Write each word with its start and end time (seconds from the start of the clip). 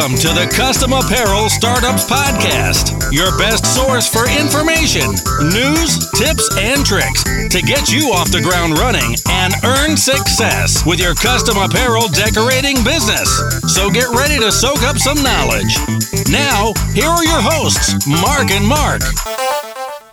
Welcome 0.00 0.16
to 0.16 0.28
the 0.28 0.48
Custom 0.48 0.94
Apparel 0.94 1.50
Startups 1.50 2.08
Podcast, 2.08 3.12
your 3.12 3.36
best 3.36 3.68
source 3.68 4.08
for 4.08 4.24
information, 4.32 5.12
news, 5.52 6.08
tips, 6.16 6.48
and 6.56 6.80
tricks 6.86 7.20
to 7.52 7.60
get 7.60 7.92
you 7.92 8.08
off 8.08 8.32
the 8.32 8.40
ground 8.40 8.78
running 8.78 9.12
and 9.28 9.52
earn 9.60 9.98
success 9.98 10.86
with 10.86 11.00
your 11.04 11.14
custom 11.14 11.60
apparel 11.60 12.08
decorating 12.08 12.80
business. 12.80 13.28
So 13.68 13.92
get 13.92 14.08
ready 14.08 14.40
to 14.40 14.50
soak 14.50 14.80
up 14.88 14.96
some 14.96 15.20
knowledge. 15.20 15.76
Now, 16.32 16.72
here 16.96 17.12
are 17.12 17.24
your 17.28 17.44
hosts, 17.44 17.92
Mark 18.08 18.48
and 18.56 18.64
Mark. 18.64 19.04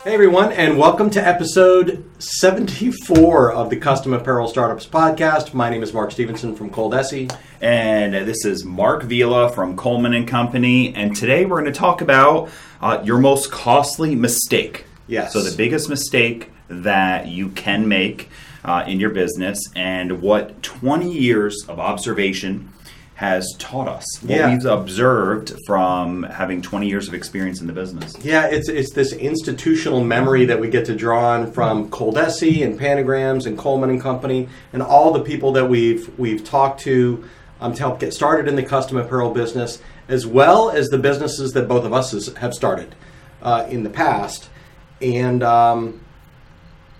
Hey 0.07 0.13
everyone, 0.13 0.53
and 0.53 0.77
welcome 0.77 1.09
to 1.09 1.19
episode 1.19 2.09
74 2.19 3.51
of 3.51 3.69
the 3.69 3.75
Custom 3.75 4.13
Apparel 4.13 4.47
Startups 4.47 4.85
Podcast. 4.85 5.53
My 5.53 5.69
name 5.69 5.83
is 5.83 5.93
Mark 5.93 6.11
Stevenson 6.11 6.55
from 6.55 6.69
Coldesi. 6.69 7.29
And 7.59 8.13
this 8.13 8.45
is 8.45 8.63
Mark 8.63 9.03
Vila 9.03 9.51
from 9.51 9.75
Coleman 9.75 10.13
and 10.13 10.25
Company. 10.25 10.95
And 10.95 11.13
today 11.13 11.43
we're 11.43 11.59
going 11.59 11.73
to 11.73 11.77
talk 11.77 11.99
about 11.99 12.49
uh, 12.79 13.01
your 13.03 13.17
most 13.17 13.51
costly 13.51 14.15
mistake. 14.15 14.85
Yes. 15.07 15.33
So, 15.33 15.41
the 15.41 15.57
biggest 15.57 15.89
mistake 15.89 16.51
that 16.69 17.27
you 17.27 17.49
can 17.49 17.89
make 17.89 18.29
uh, 18.63 18.85
in 18.87 19.01
your 19.01 19.09
business 19.09 19.59
and 19.75 20.21
what 20.21 20.63
20 20.63 21.11
years 21.11 21.65
of 21.67 21.81
observation 21.81 22.71
has 23.17 23.51
taught 23.57 23.87
us. 23.87 24.05
What 24.21 24.29
Yeah. 24.29 24.53
we've 24.53 24.65
observed 24.65 25.51
from 25.65 26.21
having 26.21 26.61
20 26.61 26.87
years 26.87 27.07
of 27.07 27.15
experience 27.15 27.61
in 27.61 27.65
the 27.65 27.73
business. 27.73 28.13
Yeah, 28.21 28.45
it's 28.45 28.69
it's 28.69 28.93
this 28.93 29.11
institutional 29.11 30.03
memory 30.03 30.45
that 30.45 30.59
we 30.59 30.69
get 30.69 30.85
to 30.85 30.95
draw 30.95 31.29
on 31.31 31.51
from 31.51 31.89
Coldesi 31.89 32.63
and 32.63 32.79
Pantograms 32.79 33.47
and 33.47 33.57
Coleman 33.57 33.89
and 33.89 33.99
Company 33.99 34.47
and 34.71 34.83
all 34.83 35.11
the 35.11 35.21
people 35.21 35.51
that 35.53 35.67
we've 35.67 36.07
we've 36.19 36.43
talked 36.43 36.79
to 36.81 37.23
um, 37.59 37.73
to 37.73 37.79
help 37.79 37.99
get 37.99 38.13
started 38.13 38.47
in 38.47 38.55
the 38.55 38.61
custom 38.61 38.97
apparel 38.97 39.31
business, 39.31 39.79
as 40.07 40.27
well 40.27 40.69
as 40.69 40.89
the 40.89 40.99
businesses 40.99 41.53
that 41.53 41.67
both 41.67 41.85
of 41.85 41.93
us 41.93 42.11
has, 42.11 42.27
have 42.35 42.53
started 42.53 42.93
uh, 43.41 43.65
in 43.67 43.81
the 43.83 43.89
past, 43.89 44.49
and. 45.01 45.41
Um, 45.41 46.01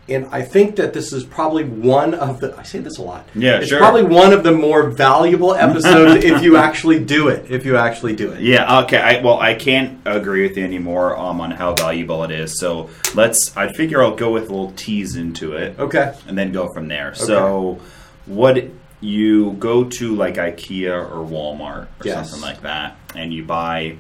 and 0.10 0.26
I 0.32 0.42
think 0.42 0.78
that 0.78 0.94
this 0.94 1.12
is 1.12 1.24
probably 1.24 1.64
one 1.66 2.14
of 2.14 2.40
the. 2.40 2.58
I 2.58 2.64
say 2.64 2.80
this 2.80 2.98
a 2.98 3.02
lot. 3.02 3.28
Yeah, 3.36 3.58
it's 3.60 3.68
sure. 3.70 3.80
probably 3.80 4.04
one 4.04 4.32
of 4.32 4.44
the 4.44 4.52
more 4.54 4.90
valuable 4.90 5.54
episodes 5.54 6.24
if 6.24 6.42
you 6.42 6.56
actually 6.68 7.04
do 7.04 7.28
it. 7.28 7.52
If 7.52 7.66
you 7.66 7.76
actually 7.78 8.16
do 8.16 8.32
it. 8.32 8.42
Yeah. 8.42 8.82
Okay. 8.84 8.98
I, 8.98 9.22
well, 9.22 9.40
I 9.40 9.54
can't 9.54 10.00
agree 10.06 10.48
with 10.48 10.58
you 10.58 10.64
anymore 10.64 11.18
um, 11.18 11.42
on 11.42 11.52
how 11.52 11.74
valuable 11.74 12.24
it 12.24 12.32
is. 12.32 12.60
So 12.60 12.90
let's. 13.16 13.56
I 13.58 13.72
figure 13.74 14.02
I'll 14.02 14.16
go 14.16 14.32
with 14.32 14.44
a 14.44 14.54
little 14.54 14.72
tease 14.72 15.16
into 15.16 15.54
it. 15.54 15.78
Okay. 15.80 16.14
and 16.28 16.38
then 16.38 16.52
go 16.52 16.72
from 16.74 16.88
there. 16.88 17.14
So, 17.14 17.80
what 18.26 18.64
you 19.02 19.54
go 19.54 19.84
to 19.84 20.16
like 20.16 20.36
IKEA 20.36 20.90
or 20.92 21.26
Walmart 21.26 21.84
or 21.84 21.88
Yes. 22.04 22.32
something 22.32 22.48
like 22.48 22.62
that, 22.62 22.98
and 23.16 23.34
you 23.34 23.44
buy, 23.44 23.98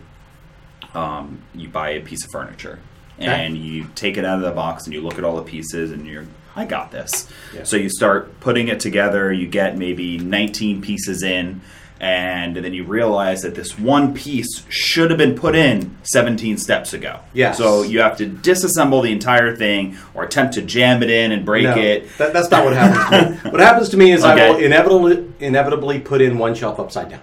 um, 0.93 1.41
you 1.53 1.67
buy 1.69 1.89
a 1.91 2.01
piece 2.01 2.23
of 2.25 2.31
furniture, 2.31 2.79
Okay. 3.19 3.45
and 3.45 3.57
you 3.57 3.87
take 3.95 4.17
it 4.17 4.25
out 4.25 4.37
of 4.39 4.43
the 4.45 4.51
box, 4.51 4.85
and 4.85 4.93
you 4.93 5.01
look 5.01 5.17
at 5.17 5.23
all 5.23 5.35
the 5.37 5.41
pieces, 5.43 5.91
and 5.91 6.05
you're, 6.05 6.25
I 6.55 6.65
got 6.65 6.91
this. 6.91 7.27
Yeah. 7.53 7.63
So 7.63 7.75
you 7.77 7.89
start 7.89 8.39
putting 8.39 8.67
it 8.67 8.79
together. 8.79 9.31
You 9.33 9.47
get 9.47 9.77
maybe 9.77 10.17
19 10.17 10.81
pieces 10.81 11.23
in. 11.23 11.61
And 11.99 12.55
then 12.55 12.75
you 12.75 12.83
realize 12.83 13.41
that 13.41 13.55
this 13.55 13.75
one 13.79 14.13
piece 14.13 14.63
should 14.69 15.09
have 15.09 15.17
been 15.17 15.33
put 15.33 15.55
in 15.55 15.97
17 16.03 16.59
steps 16.59 16.93
ago. 16.93 17.21
Yes. 17.33 17.57
So 17.57 17.81
you 17.81 18.01
have 18.01 18.15
to 18.17 18.29
disassemble 18.29 19.01
the 19.01 19.11
entire 19.11 19.55
thing 19.55 19.97
or 20.13 20.23
attempt 20.23 20.53
to 20.53 20.61
jam 20.61 21.01
it 21.01 21.09
in 21.09 21.31
and 21.31 21.43
break 21.43 21.63
No, 21.63 21.75
it. 21.75 22.07
That, 22.19 22.33
that's 22.33 22.51
not 22.51 22.65
what 22.65 22.73
happens 22.73 23.09
to 23.39 23.43
me. 23.45 23.51
What 23.51 23.61
happens 23.61 23.89
to 23.89 23.97
me 23.97 24.11
is 24.11 24.23
I 24.23 24.35
will 24.35 24.57
inevitably, 24.57 25.33
inevitably 25.39 25.99
put 25.99 26.21
in 26.21 26.37
one 26.37 26.53
shelf 26.53 26.79
upside 26.79 27.09
down. 27.09 27.21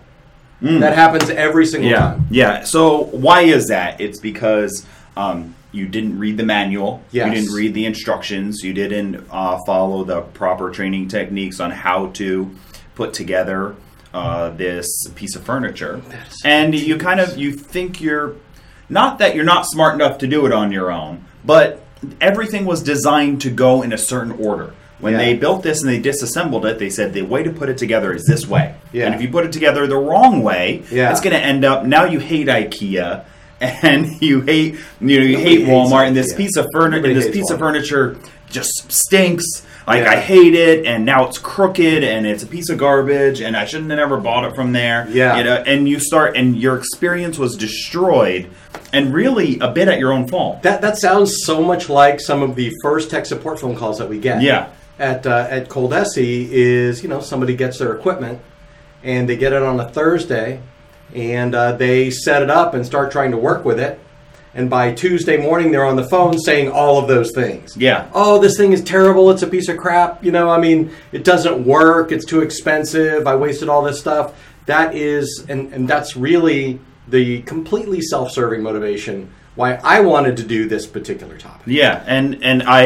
That 0.80 0.96
happens 0.96 1.30
every 1.30 1.66
single 1.66 1.90
Mm. 1.90 1.92
Yeah, 1.92 1.98
time. 2.00 2.26
yeah. 2.30 2.64
So 2.64 3.04
why 3.04 3.42
is 3.42 3.68
that? 3.68 4.00
It's 4.00 4.18
because 4.18 4.84
um, 5.16 5.54
you 5.74 5.88
didn't 5.88 6.18
read 6.18 6.36
the 6.36 6.44
manual. 6.44 7.02
Yes. 7.10 7.26
You 7.26 7.34
didn't 7.34 7.54
read 7.54 7.74
the 7.74 7.84
instructions. 7.84 8.62
You 8.62 8.72
didn't 8.72 9.26
uh, 9.30 9.58
follow 9.66 10.04
the 10.04 10.20
proper 10.22 10.70
training 10.70 11.08
techniques 11.08 11.58
on 11.60 11.70
how 11.72 12.06
to 12.20 12.54
put 12.94 13.12
together 13.12 13.74
uh, 14.12 14.50
this 14.50 14.88
piece 15.16 15.34
of 15.34 15.42
furniture. 15.42 16.00
And 16.44 16.74
you 16.74 16.96
kind 16.96 17.18
of 17.20 17.36
you 17.36 17.52
think 17.52 18.00
you're 18.00 18.36
not 18.88 19.18
that 19.18 19.34
you're 19.34 19.44
not 19.44 19.66
smart 19.66 19.94
enough 19.94 20.18
to 20.18 20.26
do 20.28 20.46
it 20.46 20.52
on 20.52 20.70
your 20.70 20.92
own, 20.92 21.24
but 21.44 21.82
everything 22.20 22.64
was 22.64 22.82
designed 22.82 23.40
to 23.40 23.50
go 23.50 23.82
in 23.82 23.92
a 23.92 23.98
certain 23.98 24.32
order. 24.32 24.72
When 25.00 25.14
Yeah. 25.14 25.18
they 25.18 25.34
built 25.34 25.64
this 25.64 25.82
and 25.82 25.90
they 25.90 25.98
disassembled 25.98 26.64
it, 26.66 26.78
they 26.78 26.88
said 26.88 27.12
the 27.12 27.22
way 27.22 27.42
to 27.42 27.50
put 27.50 27.68
it 27.68 27.76
together 27.78 28.12
is 28.14 28.24
this 28.26 28.46
way. 28.46 28.74
Yeah. 28.92 29.06
And 29.06 29.14
if 29.14 29.20
you 29.20 29.28
put 29.28 29.44
it 29.44 29.50
together 29.52 29.86
the 29.88 29.96
wrong 29.96 30.42
way, 30.42 30.84
Yeah. 30.90 31.10
it's 31.10 31.20
going 31.20 31.34
to 31.34 31.42
end 31.42 31.64
up 31.64 31.84
now 31.84 32.04
you 32.04 32.20
hate 32.20 32.46
IKEA 32.46 33.24
and 33.60 34.20
you 34.20 34.40
hate 34.40 34.74
you 35.00 35.20
know 35.20 35.24
you 35.24 35.36
Nobody 35.36 35.56
hate 35.56 35.66
Walmart 35.66 36.08
and 36.08 36.16
this 36.16 36.32
IKEA. 36.32 36.36
piece 36.36 36.56
of 36.56 36.66
furniture 36.72 37.14
this 37.14 37.30
piece 37.30 37.50
of 37.50 37.58
furniture 37.58 38.18
just 38.50 38.90
stinks. 38.90 39.44
Like 39.86 40.04
Yeah. 40.04 40.12
I 40.12 40.16
hate 40.16 40.54
it, 40.54 40.86
and 40.86 41.04
now 41.04 41.26
it's 41.26 41.38
crooked, 41.38 42.02
and 42.04 42.26
it's 42.26 42.42
a 42.42 42.46
piece 42.46 42.70
of 42.70 42.78
garbage, 42.78 43.42
and 43.42 43.54
I 43.54 43.66
shouldn't 43.66 43.90
have 43.90 43.98
never 43.98 44.16
bought 44.16 44.44
it 44.44 44.54
from 44.54 44.72
there. 44.72 45.06
Yeah. 45.10 45.36
you 45.36 45.44
know, 45.44 45.56
and 45.56 45.86
you 45.86 45.98
start, 46.00 46.36
and 46.36 46.56
your 46.56 46.78
experience 46.78 47.36
was 47.36 47.54
destroyed, 47.54 48.48
and 48.94 49.12
really 49.12 49.58
a 49.58 49.70
bit 49.70 49.88
at 49.88 49.98
your 49.98 50.12
own 50.12 50.26
fault. 50.26 50.62
That 50.62 50.80
that 50.80 50.96
sounds 50.96 51.44
so 51.44 51.62
much 51.62 51.90
like 51.90 52.20
some 52.20 52.42
of 52.42 52.54
the 52.54 52.72
first 52.82 53.10
tech 53.10 53.26
support 53.26 53.60
phone 53.60 53.76
calls 53.76 53.98
that 53.98 54.08
we 54.08 54.18
get. 54.18 54.40
Yeah. 54.40 54.70
At 54.98 55.26
uh, 55.26 55.48
at 55.50 55.68
Coldesi 55.68 56.48
is 56.50 57.02
you 57.02 57.08
know 57.08 57.20
somebody 57.20 57.54
gets 57.56 57.78
their 57.78 57.94
equipment 57.94 58.40
and 59.02 59.28
they 59.28 59.36
get 59.36 59.52
it 59.52 59.60
on 59.62 59.78
a 59.80 59.88
Thursday 59.88 60.60
and 61.14 61.54
uh, 61.54 61.72
they 61.72 62.10
set 62.10 62.42
it 62.42 62.50
up 62.50 62.74
and 62.74 62.84
start 62.84 63.10
trying 63.10 63.30
to 63.30 63.36
work 63.36 63.64
with 63.64 63.78
it. 63.78 64.00
And 64.56 64.70
by 64.70 64.92
Tuesday 64.92 65.36
morning, 65.36 65.72
they're 65.72 65.84
on 65.84 65.96
the 65.96 66.08
phone 66.08 66.38
saying 66.38 66.70
all 66.70 66.98
of 66.98 67.08
those 67.08 67.32
things. 67.32 67.76
Yeah. 67.76 68.08
oh, 68.14 68.40
this 68.40 68.56
thing 68.56 68.72
is 68.72 68.82
terrible. 68.82 69.30
It's 69.30 69.42
a 69.42 69.48
piece 69.48 69.68
of 69.68 69.76
crap. 69.76 70.24
You 70.24 70.30
know, 70.30 70.48
I 70.48 70.58
mean, 70.58 70.92
it 71.10 71.24
doesn't 71.24 71.64
work. 71.64 72.12
It's 72.12 72.24
too 72.24 72.40
expensive. 72.40 73.26
I 73.26 73.34
wasted 73.34 73.68
all 73.68 73.82
this 73.82 73.98
stuff. 73.98 74.40
That 74.66 74.94
is, 74.94 75.44
and, 75.48 75.72
and 75.72 75.88
that's 75.88 76.16
really 76.16 76.78
the 77.08 77.42
completely 77.42 78.00
self 78.00 78.30
serving 78.30 78.62
motivation 78.62 79.30
why 79.56 79.74
I 79.84 80.00
wanted 80.00 80.36
to 80.38 80.42
do 80.42 80.68
this 80.68 80.86
particular 80.86 81.38
topic. 81.38 81.66
Yeah, 81.66 82.02
and 82.06 82.42
and 82.42 82.62
I 82.64 82.82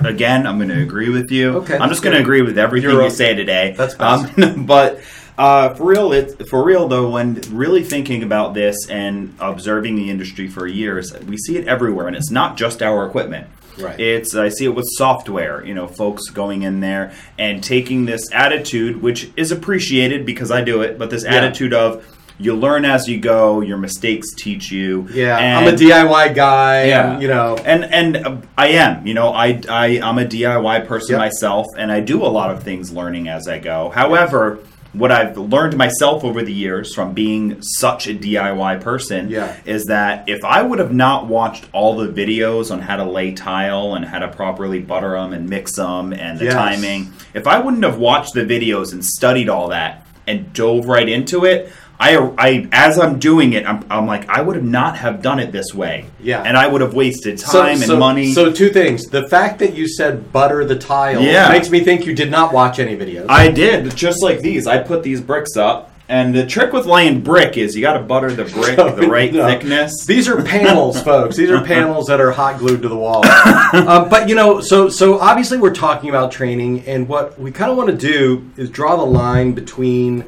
again, 0.00 0.46
I'm 0.46 0.58
going 0.58 0.68
to 0.68 0.82
agree 0.82 1.08
with 1.08 1.30
you. 1.30 1.58
Okay. 1.58 1.78
I'm 1.78 1.88
just 1.88 2.02
going 2.02 2.14
to 2.14 2.20
agree 2.20 2.42
with 2.42 2.58
everything 2.58 2.90
You're 2.90 3.00
you 3.00 3.06
okay. 3.06 3.14
say 3.14 3.34
today. 3.34 3.74
That's 3.76 3.94
best. 3.94 4.38
um, 4.38 4.66
but 4.66 5.00
uh, 5.38 5.74
for 5.74 5.84
real, 5.84 6.12
it 6.12 6.48
for 6.48 6.62
real 6.64 6.88
though, 6.88 7.10
when 7.10 7.40
really 7.52 7.82
thinking 7.84 8.22
about 8.22 8.54
this 8.54 8.88
and 8.90 9.34
observing 9.40 9.96
the 9.96 10.10
industry 10.10 10.48
for 10.48 10.66
years, 10.66 11.16
we 11.20 11.36
see 11.36 11.56
it 11.56 11.66
everywhere, 11.68 12.06
and 12.08 12.16
it's 12.16 12.30
not 12.30 12.56
just 12.56 12.82
our 12.82 13.06
equipment. 13.06 13.46
Right. 13.78 13.98
It's 14.00 14.34
I 14.34 14.48
see 14.48 14.64
it 14.64 14.74
with 14.74 14.86
software. 14.96 15.64
You 15.64 15.74
know, 15.74 15.86
folks 15.86 16.30
going 16.30 16.62
in 16.62 16.80
there 16.80 17.12
and 17.38 17.62
taking 17.62 18.06
this 18.06 18.28
attitude, 18.32 19.00
which 19.00 19.30
is 19.36 19.52
appreciated 19.52 20.26
because 20.26 20.50
I 20.50 20.62
do 20.64 20.82
it, 20.82 20.98
but 20.98 21.10
this 21.10 21.24
attitude 21.24 21.72
of 21.72 22.04
you 22.40 22.54
learn 22.56 22.84
as 22.84 23.08
you 23.08 23.18
go. 23.20 23.60
Your 23.60 23.78
mistakes 23.78 24.34
teach 24.34 24.72
you. 24.72 25.08
Yeah, 25.12 25.38
and- 25.38 25.68
I'm 25.68 25.74
a 25.74 25.76
DIY 25.76 26.34
guy. 26.34 26.84
yeah, 26.86 27.12
and, 27.12 27.22
you 27.22 27.28
know, 27.28 27.56
and 27.64 27.84
and 27.84 28.16
uh, 28.16 28.36
I 28.56 28.68
am. 28.70 29.06
You 29.06 29.14
know, 29.14 29.28
I 29.32 29.60
I 29.68 30.00
I'm 30.02 30.18
a 30.18 30.24
DIY 30.24 30.86
person 30.88 31.12
Yep. 31.12 31.18
myself, 31.20 31.66
and 31.76 31.92
I 31.92 32.00
do 32.00 32.24
a 32.24 32.26
lot 32.26 32.50
of 32.50 32.64
things 32.64 32.90
learning 32.92 33.28
as 33.28 33.46
I 33.46 33.60
go. 33.60 33.90
However, 33.90 34.58
what 34.94 35.12
I've 35.12 35.36
learned 35.36 35.76
myself 35.76 36.24
over 36.24 36.42
the 36.42 36.52
years 36.52 36.94
from 36.94 37.12
being 37.12 37.58
such 37.60 38.06
a 38.06 38.14
DIY 38.14 38.80
person 38.80 39.28
Yeah. 39.28 39.54
is 39.66 39.84
that 39.86 40.24
if 40.28 40.44
I 40.44 40.62
would 40.62 40.78
have 40.78 40.92
not 40.94 41.26
watched 41.26 41.66
all 41.72 41.96
the 41.96 42.08
videos 42.08 42.70
on 42.72 42.80
how 42.80 42.96
to 42.96 43.04
lay 43.04 43.32
tile 43.32 43.94
and 43.94 44.04
how 44.04 44.18
to 44.20 44.28
properly 44.28 44.78
butter 44.80 45.10
them 45.12 45.32
and 45.34 45.48
mix 45.48 45.76
them 45.76 46.12
and 46.14 46.38
the 46.38 46.46
Yes. 46.46 46.54
timing, 46.54 47.12
if 47.34 47.46
I 47.46 47.58
wouldn't 47.58 47.84
have 47.84 47.98
watched 47.98 48.32
the 48.34 48.44
videos 48.46 48.92
and 48.92 49.04
studied 49.04 49.48
all 49.50 49.68
that 49.68 50.06
and 50.26 50.52
dove 50.52 50.86
right 50.88 51.08
into 51.08 51.44
it. 51.44 51.70
I, 52.00 52.16
I, 52.38 52.68
as 52.70 52.96
I'm 52.98 53.18
doing 53.18 53.54
it, 53.54 53.66
I'm, 53.66 53.84
I'm 53.90 54.06
like, 54.06 54.28
I 54.28 54.40
would 54.40 54.54
have 54.54 54.64
not 54.64 54.96
have 54.98 55.20
done 55.20 55.40
it 55.40 55.50
this 55.50 55.74
way. 55.74 56.06
Yeah. 56.20 56.42
And 56.42 56.56
I 56.56 56.68
would 56.68 56.80
have 56.80 56.94
wasted 56.94 57.38
time 57.38 57.78
so, 57.78 57.92
and 57.92 57.98
money. 57.98 58.32
So 58.32 58.52
two 58.52 58.70
things: 58.70 59.06
the 59.06 59.28
fact 59.28 59.58
that 59.58 59.74
you 59.74 59.88
said 59.88 60.32
butter 60.32 60.64
the 60.64 60.78
tile 60.78 61.20
Yeah. 61.20 61.48
makes 61.48 61.70
me 61.70 61.80
think 61.80 62.06
you 62.06 62.14
did 62.14 62.30
not 62.30 62.52
watch 62.52 62.78
any 62.78 62.96
videos. 62.96 63.26
I 63.28 63.50
did, 63.50 63.96
just 63.96 64.22
like 64.22 64.40
these. 64.40 64.66
I 64.66 64.78
put 64.78 65.02
these 65.02 65.20
bricks 65.20 65.56
up. 65.56 65.92
And 66.10 66.34
the 66.34 66.46
trick 66.46 66.72
with 66.72 66.86
laying 66.86 67.20
brick 67.20 67.58
is 67.58 67.76
you 67.76 67.82
got 67.82 67.92
to 67.92 68.00
butter 68.02 68.32
the 68.32 68.44
brick 68.44 68.76
the 68.96 69.06
right 69.06 69.30
No. 69.30 69.44
thickness. 69.46 70.06
These 70.06 70.26
are 70.26 70.40
panels, 70.42 71.02
folks. 71.10 71.36
These 71.36 71.50
are 71.50 71.62
panels 71.62 72.06
that 72.06 72.18
are 72.18 72.30
hot 72.30 72.58
glued 72.58 72.80
to 72.80 72.88
the 72.88 72.96
wall. 72.96 73.26
um, 73.74 74.08
but 74.08 74.26
you 74.26 74.34
know, 74.34 74.62
so 74.62 74.88
so 74.88 75.18
obviously 75.18 75.58
we're 75.58 75.74
talking 75.74 76.08
about 76.08 76.32
training, 76.32 76.86
and 76.86 77.08
what 77.08 77.38
we 77.38 77.50
kind 77.50 77.70
of 77.70 77.76
want 77.76 77.90
to 77.90 77.96
do 77.96 78.48
is 78.56 78.70
draw 78.70 78.96
the 78.96 79.04
line 79.04 79.52
between 79.52 80.24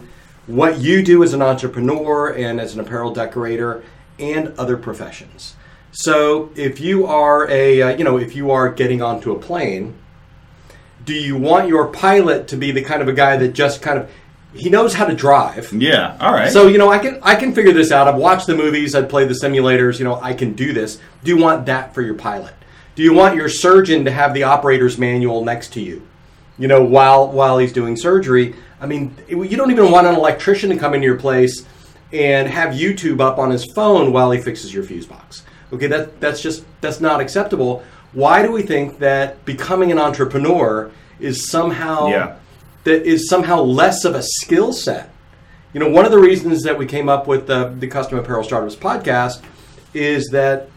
what 0.50 0.78
you 0.78 1.02
do 1.02 1.22
as 1.22 1.32
an 1.32 1.42
entrepreneur 1.42 2.32
and 2.32 2.60
as 2.60 2.74
an 2.74 2.80
apparel 2.80 3.12
decorator 3.12 3.82
and 4.18 4.48
other 4.58 4.76
professions. 4.76 5.56
So 5.92 6.50
if 6.54 6.80
you 6.80 7.06
are 7.06 7.48
a 7.50 7.82
uh, 7.82 7.96
you 7.96 8.04
know 8.04 8.18
if 8.18 8.36
you 8.36 8.50
are 8.50 8.70
getting 8.70 9.02
onto 9.02 9.32
a 9.32 9.38
plane, 9.38 9.94
do 11.04 11.14
you 11.14 11.36
want 11.36 11.68
your 11.68 11.88
pilot 11.88 12.48
to 12.48 12.56
be 12.56 12.70
the 12.70 12.82
kind 12.82 13.02
of 13.02 13.08
a 13.08 13.12
guy 13.12 13.36
that 13.36 13.52
just 13.52 13.82
kind 13.82 13.98
of 13.98 14.10
he 14.52 14.68
knows 14.68 14.94
how 14.94 15.04
to 15.04 15.14
drive. 15.14 15.72
Yeah. 15.72 16.16
All 16.20 16.32
right. 16.32 16.50
So 16.50 16.66
you 16.66 16.78
know, 16.78 16.90
I 16.90 16.98
can 16.98 17.20
I 17.22 17.34
can 17.34 17.54
figure 17.54 17.72
this 17.72 17.92
out. 17.92 18.08
I've 18.08 18.16
watched 18.16 18.46
the 18.46 18.56
movies. 18.56 18.94
I've 18.94 19.08
played 19.08 19.28
the 19.28 19.34
simulators. 19.34 19.98
You 19.98 20.04
know, 20.04 20.20
I 20.20 20.34
can 20.34 20.54
do 20.54 20.72
this. 20.72 20.98
Do 21.22 21.30
you 21.30 21.36
want 21.36 21.66
that 21.66 21.94
for 21.94 22.02
your 22.02 22.14
pilot? 22.14 22.54
Do 22.94 23.02
you 23.02 23.14
want 23.14 23.36
your 23.36 23.48
surgeon 23.48 24.04
to 24.04 24.10
have 24.10 24.34
the 24.34 24.42
operator's 24.42 24.98
manual 24.98 25.44
next 25.44 25.72
to 25.74 25.80
you? 25.80 26.06
You 26.58 26.68
know, 26.68 26.82
while 26.82 27.28
while 27.28 27.58
he's 27.58 27.72
doing 27.72 27.96
surgery. 27.96 28.54
I 28.80 28.86
mean, 28.86 29.14
you 29.28 29.56
don't 29.56 29.70
even 29.70 29.90
want 29.90 30.06
an 30.06 30.14
electrician 30.14 30.70
to 30.70 30.76
come 30.76 30.94
into 30.94 31.06
your 31.06 31.18
place 31.18 31.66
and 32.12 32.48
have 32.48 32.74
YouTube 32.74 33.20
up 33.20 33.38
on 33.38 33.50
his 33.50 33.64
phone 33.72 34.12
while 34.12 34.30
he 34.30 34.40
fixes 34.40 34.72
your 34.72 34.82
fuse 34.82 35.06
box. 35.06 35.44
Okay, 35.72 35.86
that 35.86 36.18
that's 36.20 36.40
just 36.40 36.64
that's 36.80 37.00
not 37.00 37.20
acceptable. 37.20 37.82
Why 38.12 38.42
do 38.42 38.50
we 38.50 38.62
think 38.62 38.98
that 38.98 39.44
becoming 39.44 39.92
an 39.92 39.98
entrepreneur 39.98 40.90
is 41.20 41.48
somehow 41.50 42.08
Yeah. 42.08 42.36
that 42.84 43.06
is 43.06 43.28
somehow 43.28 43.60
less 43.62 44.04
of 44.04 44.14
a 44.14 44.22
skill 44.22 44.72
set? 44.72 45.10
You 45.72 45.78
know, 45.78 45.88
one 45.88 46.04
of 46.04 46.10
the 46.10 46.18
reasons 46.18 46.62
that 46.64 46.76
we 46.76 46.86
came 46.86 47.08
up 47.08 47.28
with 47.28 47.46
the, 47.46 47.72
the 47.78 47.86
Custom 47.86 48.18
Apparel 48.18 48.42
Startups 48.42 48.74
podcast 48.74 49.42
is 49.94 50.28
that 50.32 50.68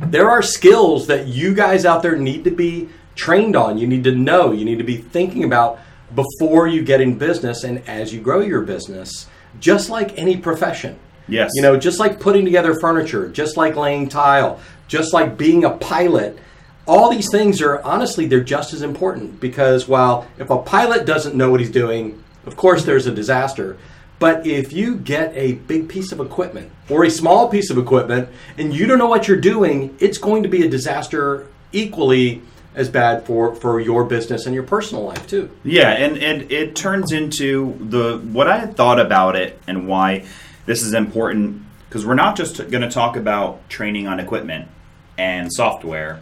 there 0.00 0.30
are 0.30 0.40
skills 0.40 1.06
that 1.08 1.26
you 1.26 1.54
guys 1.54 1.84
out 1.84 2.02
there 2.02 2.16
need 2.16 2.44
to 2.44 2.50
be 2.50 2.88
trained 3.14 3.56
on. 3.56 3.76
You 3.76 3.86
need 3.86 4.04
to 4.04 4.12
know. 4.14 4.52
You 4.52 4.64
need 4.64 4.78
to 4.78 4.84
be 4.84 4.96
thinking 4.96 5.44
about 5.44 5.78
before 6.14 6.66
you 6.66 6.82
get 6.82 7.00
in 7.00 7.18
business 7.18 7.64
and 7.64 7.86
as 7.88 8.12
you 8.12 8.20
grow 8.20 8.40
your 8.40 8.62
business, 8.62 9.26
just 9.60 9.90
like 9.90 10.16
any 10.18 10.36
profession. 10.36 10.98
Yes. 11.28 11.50
You 11.54 11.62
know, 11.62 11.76
just 11.76 11.98
like 11.98 12.20
putting 12.20 12.44
together 12.44 12.78
furniture, 12.80 13.28
just 13.28 13.56
like 13.56 13.76
laying 13.76 14.08
tile, 14.08 14.60
just 14.86 15.12
like 15.12 15.36
being 15.36 15.64
a 15.64 15.70
pilot, 15.70 16.38
all 16.86 17.10
these 17.10 17.28
things 17.30 17.60
are 17.60 17.82
honestly 17.82 18.26
they're 18.26 18.44
just 18.44 18.72
as 18.72 18.82
important 18.82 19.40
because 19.40 19.88
while 19.88 20.26
if 20.38 20.50
a 20.50 20.58
pilot 20.58 21.04
doesn't 21.04 21.34
know 21.34 21.50
what 21.50 21.60
he's 21.60 21.70
doing, 21.70 22.22
of 22.46 22.56
course 22.56 22.84
there's 22.84 23.06
a 23.06 23.14
disaster. 23.14 23.76
But 24.18 24.46
if 24.46 24.72
you 24.72 24.96
get 24.96 25.32
a 25.34 25.54
big 25.54 25.88
piece 25.88 26.12
of 26.12 26.20
equipment 26.20 26.70
or 26.88 27.04
a 27.04 27.10
small 27.10 27.48
piece 27.48 27.70
of 27.70 27.76
equipment 27.76 28.28
and 28.56 28.74
you 28.74 28.86
don't 28.86 28.98
know 28.98 29.08
what 29.08 29.28
you're 29.28 29.40
doing, 29.40 29.94
it's 29.98 30.16
going 30.16 30.42
to 30.44 30.48
be 30.48 30.64
a 30.64 30.70
disaster 30.70 31.48
equally 31.72 32.40
as 32.76 32.88
bad 32.90 33.24
for, 33.26 33.54
for 33.56 33.80
your 33.80 34.04
business 34.04 34.46
and 34.46 34.54
your 34.54 34.62
personal 34.62 35.02
life 35.02 35.26
too. 35.26 35.50
Yeah, 35.64 35.88
and, 35.90 36.18
and 36.18 36.52
it 36.52 36.76
turns 36.76 37.10
into 37.10 37.74
the 37.80 38.18
what 38.18 38.46
I 38.46 38.58
had 38.58 38.76
thought 38.76 39.00
about 39.00 39.34
it 39.34 39.58
and 39.66 39.88
why 39.88 40.26
this 40.66 40.82
is 40.82 40.92
important 40.94 41.62
because 41.88 42.04
we're 42.04 42.14
not 42.14 42.36
just 42.36 42.58
going 42.70 42.82
to 42.82 42.90
talk 42.90 43.16
about 43.16 43.68
training 43.70 44.06
on 44.06 44.20
equipment 44.20 44.68
and 45.16 45.50
software, 45.50 46.20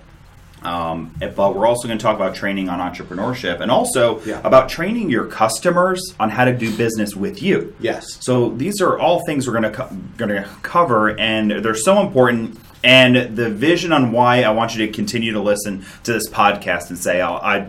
um, 0.62 1.12
but 1.18 1.56
we're 1.56 1.66
also 1.66 1.88
going 1.88 1.98
to 1.98 2.02
talk 2.02 2.14
about 2.14 2.36
training 2.36 2.68
on 2.68 2.78
entrepreneurship 2.78 3.60
and 3.60 3.70
also 3.70 4.20
Yeah. 4.22 4.40
about 4.44 4.68
training 4.68 5.10
your 5.10 5.26
customers 5.26 6.14
on 6.20 6.30
how 6.30 6.44
to 6.44 6.56
do 6.56 6.74
business 6.76 7.16
with 7.16 7.42
you. 7.42 7.74
Yes. 7.80 8.06
So 8.20 8.50
these 8.50 8.80
are 8.80 8.96
all 8.98 9.24
things 9.26 9.48
we're 9.48 9.58
going 9.60 9.64
to 9.64 9.70
co- 9.72 9.96
going 10.16 10.30
to 10.30 10.48
cover, 10.62 11.18
and 11.18 11.50
they're 11.50 11.74
so 11.74 12.00
important. 12.00 12.58
And 12.84 13.34
the 13.36 13.48
vision 13.50 13.92
on 13.92 14.12
why 14.12 14.42
I 14.42 14.50
want 14.50 14.76
you 14.76 14.86
to 14.86 14.92
continue 14.92 15.32
to 15.32 15.40
listen 15.40 15.84
to 16.04 16.12
this 16.12 16.28
podcast 16.28 16.90
and 16.90 16.98
say, 16.98 17.20
"I'll- 17.20 17.40
I," 17.42 17.68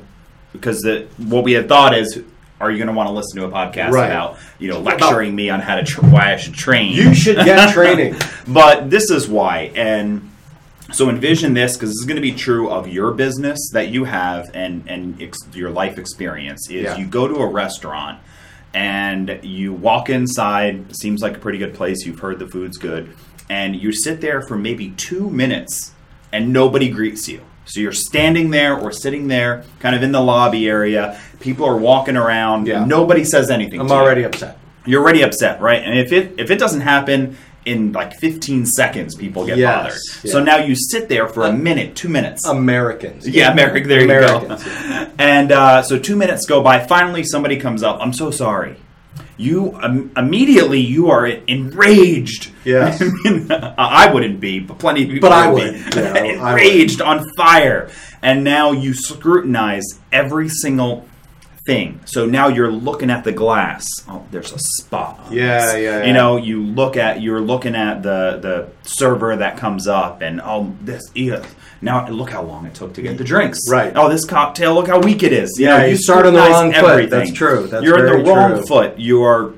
because 0.52 0.82
the, 0.82 1.08
what 1.18 1.44
we 1.44 1.54
had 1.54 1.68
thought 1.70 1.96
is, 1.98 2.22
are 2.60 2.70
you 2.70 2.78
going 2.78 2.88
to 2.88 2.94
want 2.94 3.08
to 3.08 3.14
listen 3.14 3.40
to 3.40 3.46
a 3.46 3.50
podcast 3.50 3.92
Right. 3.92 4.06
about 4.08 4.38
you 4.60 4.70
know 4.70 4.80
lecturing 4.80 5.36
me 5.36 5.50
on 5.50 5.60
how 5.62 5.76
to 5.76 5.84
tr- 5.84 6.02
why 6.06 6.34
I 6.34 6.36
should 6.38 6.54
train? 6.54 6.92
You 6.94 7.14
should 7.16 7.38
get 7.38 7.74
training. 7.74 8.16
but 8.48 8.90
this 8.90 9.10
is 9.10 9.28
why 9.28 9.72
and 9.76 10.30
so 10.94 11.10
envision 11.10 11.54
this 11.56 11.76
because 11.76 11.90
this 11.90 11.98
is 12.00 12.06
going 12.06 12.16
to 12.18 12.22
be 12.22 12.32
true 12.32 12.70
of 12.70 12.88
your 12.88 13.12
business 13.12 13.60
that 13.74 13.90
you 13.90 14.04
have 14.06 14.52
and 14.54 14.84
and 14.88 15.22
ex- 15.22 15.48
your 15.54 15.70
life 15.72 15.98
experience 15.98 16.70
is 16.70 16.84
Yeah. 16.84 16.98
you 16.98 17.08
go 17.08 17.28
to 17.28 17.36
a 17.38 17.48
restaurant 17.48 18.20
and 18.74 19.40
you 19.44 19.74
walk 19.74 20.10
inside 20.10 20.96
seems 20.96 21.22
like 21.22 21.36
a 21.38 21.40
pretty 21.40 21.58
good 21.58 21.74
place 21.74 22.06
you've 22.06 22.20
heard 22.20 22.40
the 22.40 22.48
food's 22.48 22.78
good 22.78 23.10
and 23.50 23.76
you 23.76 23.92
sit 23.92 24.22
there 24.22 24.42
for 24.42 24.58
maybe 24.58 24.90
two 24.92 25.30
minutes 25.30 25.92
and 26.32 26.52
nobody 26.52 26.90
greets 26.90 27.28
you 27.30 27.42
so 27.66 27.80
you're 27.80 27.92
standing 27.92 28.50
there 28.52 28.78
or 28.78 28.92
sitting 28.92 29.28
there 29.28 29.64
kind 29.80 29.96
of 29.96 30.04
in 30.04 30.12
the 30.12 30.22
lobby 30.22 30.68
area 30.68 31.20
people 31.40 31.66
are 31.66 31.78
walking 31.78 32.18
around 32.18 32.68
Yeah. 32.68 32.86
nobody 32.86 33.24
says 33.24 33.50
anything 33.50 33.80
I'm 33.80 33.88
to 33.88 33.94
you 33.94 34.00
already 34.00 34.24
upset. 34.24 34.58
you're 34.86 35.02
already 35.02 35.22
upset, 35.24 35.62
right? 35.62 35.82
And 35.84 35.98
if 35.98 36.12
it 36.12 36.40
if 36.40 36.50
it 36.52 36.60
doesn't 36.60 36.82
happen 36.82 37.38
in 37.66 37.92
like 37.94 38.14
15 38.18 38.68
seconds, 38.68 39.16
people 39.16 39.44
get 39.48 39.58
Yes, 39.58 39.76
bothered. 39.76 40.00
yeah. 40.26 40.32
So 40.34 40.44
now 40.44 40.58
you 40.58 40.76
sit 40.76 41.10
there 41.10 41.28
for 41.28 41.48
a 41.48 41.52
minute, 41.52 41.96
two 41.96 42.10
minutes. 42.10 42.46
Americans. 42.46 43.28
yeah, 43.28 43.52
America. 43.52 43.88
There 43.88 44.04
Americans, 44.04 44.64
you 44.64 44.72
go. 44.72 45.08
And 45.18 45.52
uh, 45.52 45.82
so 45.82 45.98
two 45.98 46.16
minutes 46.16 46.46
go 46.46 46.62
by. 46.62 46.86
Finally, 46.86 47.24
somebody 47.24 47.58
comes 47.58 47.82
up. 47.82 47.98
I'm 48.02 48.14
so 48.14 48.30
sorry. 48.30 48.76
You 49.38 49.78
um, 49.82 50.12
immediately 50.16 50.80
you 50.80 51.10
are 51.10 51.26
enraged. 51.28 52.52
Yes. 52.64 53.02
I, 53.26 53.30
mean, 53.30 53.48
I 53.52 54.12
wouldn't 54.12 54.40
be, 54.40 54.60
but 54.60 54.80
plenty 54.80 55.04
of 55.04 55.10
people 55.10 55.30
But 55.30 55.36
I 55.36 55.52
would 55.52 55.74
be 55.74 55.80
Yeah, 56.00 56.14
I 56.14 56.22
would. 56.22 56.62
enraged, 56.62 57.02
on 57.02 57.26
fire. 57.38 57.90
And 58.22 58.44
now 58.44 58.72
you 58.72 58.94
scrutinize 58.94 59.84
every 60.12 60.50
single 60.50 61.06
thing. 61.66 62.00
So 62.06 62.26
now 62.26 62.48
you're 62.48 62.72
looking 62.72 63.10
at 63.10 63.24
the 63.24 63.32
glass. 63.32 63.88
Oh, 64.08 64.26
there's 64.32 64.54
a 64.54 64.60
spot. 64.60 65.28
Yeah, 65.32 65.76
yeah, 65.76 65.78
yeah. 65.78 66.06
You 66.06 66.14
know, 66.14 66.38
you 66.38 66.64
look 66.64 66.96
at 66.96 67.22
you're 67.22 67.42
looking 67.42 67.76
at 67.76 68.04
the 68.04 68.40
the 68.42 68.70
server 68.88 69.36
that 69.36 69.58
comes 69.58 69.88
up, 69.88 70.22
and 70.22 70.40
oh, 70.42 70.76
this 70.82 71.04
yeah. 71.14 71.46
Now 71.82 72.08
look 72.08 72.30
how 72.30 72.42
long 72.42 72.66
it 72.66 72.74
took 72.74 72.94
to 72.96 73.02
get 73.02 73.18
the 73.18 73.24
drinks. 73.24 73.60
Right. 73.70 73.94
Oh, 73.96 74.10
this 74.10 74.26
cocktail. 74.26 74.74
Look 74.74 74.88
how 74.88 75.00
weak 75.00 75.24
it 75.24 75.34
is. 75.34 75.56
Yeah, 75.60 75.86
you 75.86 75.98
start 75.98 76.26
on 76.26 76.34
the 76.34 76.40
wrong 76.40 76.72
foot. 76.72 77.10
That's 77.10 77.32
true. 77.32 77.68
That's 77.68 77.84
you're 77.84 78.00
in 78.00 78.24
the 78.24 78.32
wrong 78.32 78.52
true. 78.52 78.66
foot. 78.66 79.00
You 79.00 79.24
are. 79.24 79.54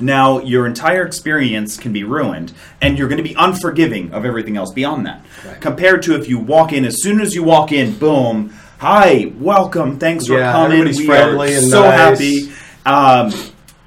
Now 0.00 0.40
your 0.40 0.66
entire 0.66 1.06
experience 1.06 1.76
can 1.76 1.92
be 1.92 2.02
ruined, 2.02 2.52
and 2.80 2.98
you're 2.98 3.06
going 3.06 3.22
to 3.22 3.28
be 3.28 3.36
unforgiving 3.38 4.12
of 4.12 4.24
everything 4.24 4.56
else 4.56 4.72
beyond 4.72 5.06
that. 5.06 5.24
Right. 5.46 5.60
Compared 5.60 6.02
to 6.02 6.16
if 6.16 6.28
you 6.28 6.40
walk 6.40 6.72
in, 6.72 6.84
as 6.84 7.00
soon 7.00 7.20
as 7.20 7.32
you 7.32 7.44
walk 7.44 7.70
in, 7.70 7.96
boom, 7.96 8.52
hi, 8.88 9.32
welcome, 9.38 9.98
thanks 9.98 10.26
for 10.26 10.34
Yeah, 10.34 10.52
coming. 10.52 10.72
everybody's 10.72 10.98
we 10.98 11.06
friendly 11.06 11.54
are 11.54 11.58
and 11.58 11.68
so 11.68 11.82
nice. 11.82 11.98
happy. 11.98 12.52
Um, 12.84 13.32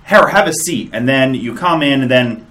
here, 0.08 0.28
have 0.28 0.48
a 0.48 0.54
seat, 0.54 0.90
and 0.94 1.08
then 1.08 1.36
you 1.36 1.54
come 1.54 1.84
in, 1.84 2.02
and 2.02 2.10
then 2.10 2.48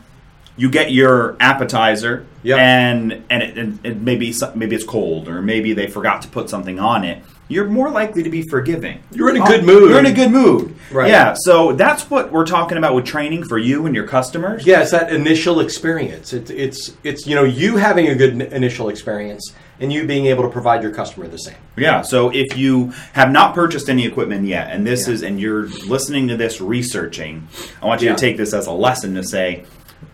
you 0.56 0.70
get 0.70 0.92
your 0.92 1.36
appetizer, 1.40 2.24
Yep. 2.44 2.58
and 2.58 3.22
and 3.30 3.42
it, 3.42 3.58
and 3.58 3.78
it 3.84 4.00
maybe 4.00 4.32
maybe 4.54 4.76
it's 4.76 4.84
cold, 4.84 5.26
or 5.28 5.42
maybe 5.42 5.72
they 5.72 5.88
forgot 5.88 6.22
to 6.22 6.28
put 6.28 6.48
something 6.48 6.78
on 6.78 7.02
it. 7.02 7.18
You're 7.48 7.66
more 7.68 7.90
likely 7.90 8.22
to 8.22 8.30
be 8.30 8.42
forgiving. 8.42 9.00
You're 9.10 9.30
in 9.30 9.36
a 9.38 9.42
Oh, 9.42 9.46
good 9.46 9.64
mood. 9.64 9.90
You're 9.90 9.98
in 9.98 10.06
a 10.06 10.12
good 10.12 10.30
mood. 10.30 10.74
Right. 10.92 11.08
Yeah. 11.10 11.34
So 11.36 11.72
that's 11.72 12.08
what 12.10 12.30
we're 12.32 12.46
talking 12.46 12.78
about 12.78 12.94
with 12.94 13.04
training 13.06 13.44
for 13.44 13.58
you 13.58 13.86
and 13.86 13.94
your 13.94 14.06
customers. 14.06 14.64
Yeah, 14.66 14.82
it's 14.82 14.90
that 14.92 15.12
initial 15.12 15.58
experience. 15.60 16.32
It's 16.32 16.50
it's 16.50 16.92
it's 17.02 17.26
you 17.26 17.34
know 17.34 17.44
you 17.44 17.76
having 17.76 18.06
a 18.08 18.14
good 18.14 18.34
n- 18.40 18.52
initial 18.52 18.88
experience 18.88 19.52
and 19.80 19.92
you 19.92 20.06
being 20.06 20.26
able 20.26 20.42
to 20.42 20.48
provide 20.48 20.82
your 20.82 20.92
customer 20.92 21.28
the 21.28 21.38
same. 21.38 21.56
Yeah. 21.76 22.02
So 22.02 22.30
if 22.30 22.56
you 22.56 22.92
have 23.12 23.30
not 23.30 23.54
purchased 23.54 23.88
any 23.88 24.06
equipment 24.06 24.46
yet, 24.46 24.70
and 24.70 24.86
this 24.86 25.06
Yeah. 25.06 25.14
is, 25.14 25.22
and 25.22 25.40
you're 25.40 25.66
listening 25.86 26.28
to 26.28 26.36
this, 26.36 26.60
researching, 26.60 27.46
I 27.82 27.86
want 27.86 28.00
you 28.02 28.08
Yeah. 28.08 28.14
to 28.16 28.20
take 28.20 28.36
this 28.36 28.52
as 28.54 28.66
a 28.66 28.72
lesson 28.72 29.14
to 29.14 29.22
say, 29.24 29.64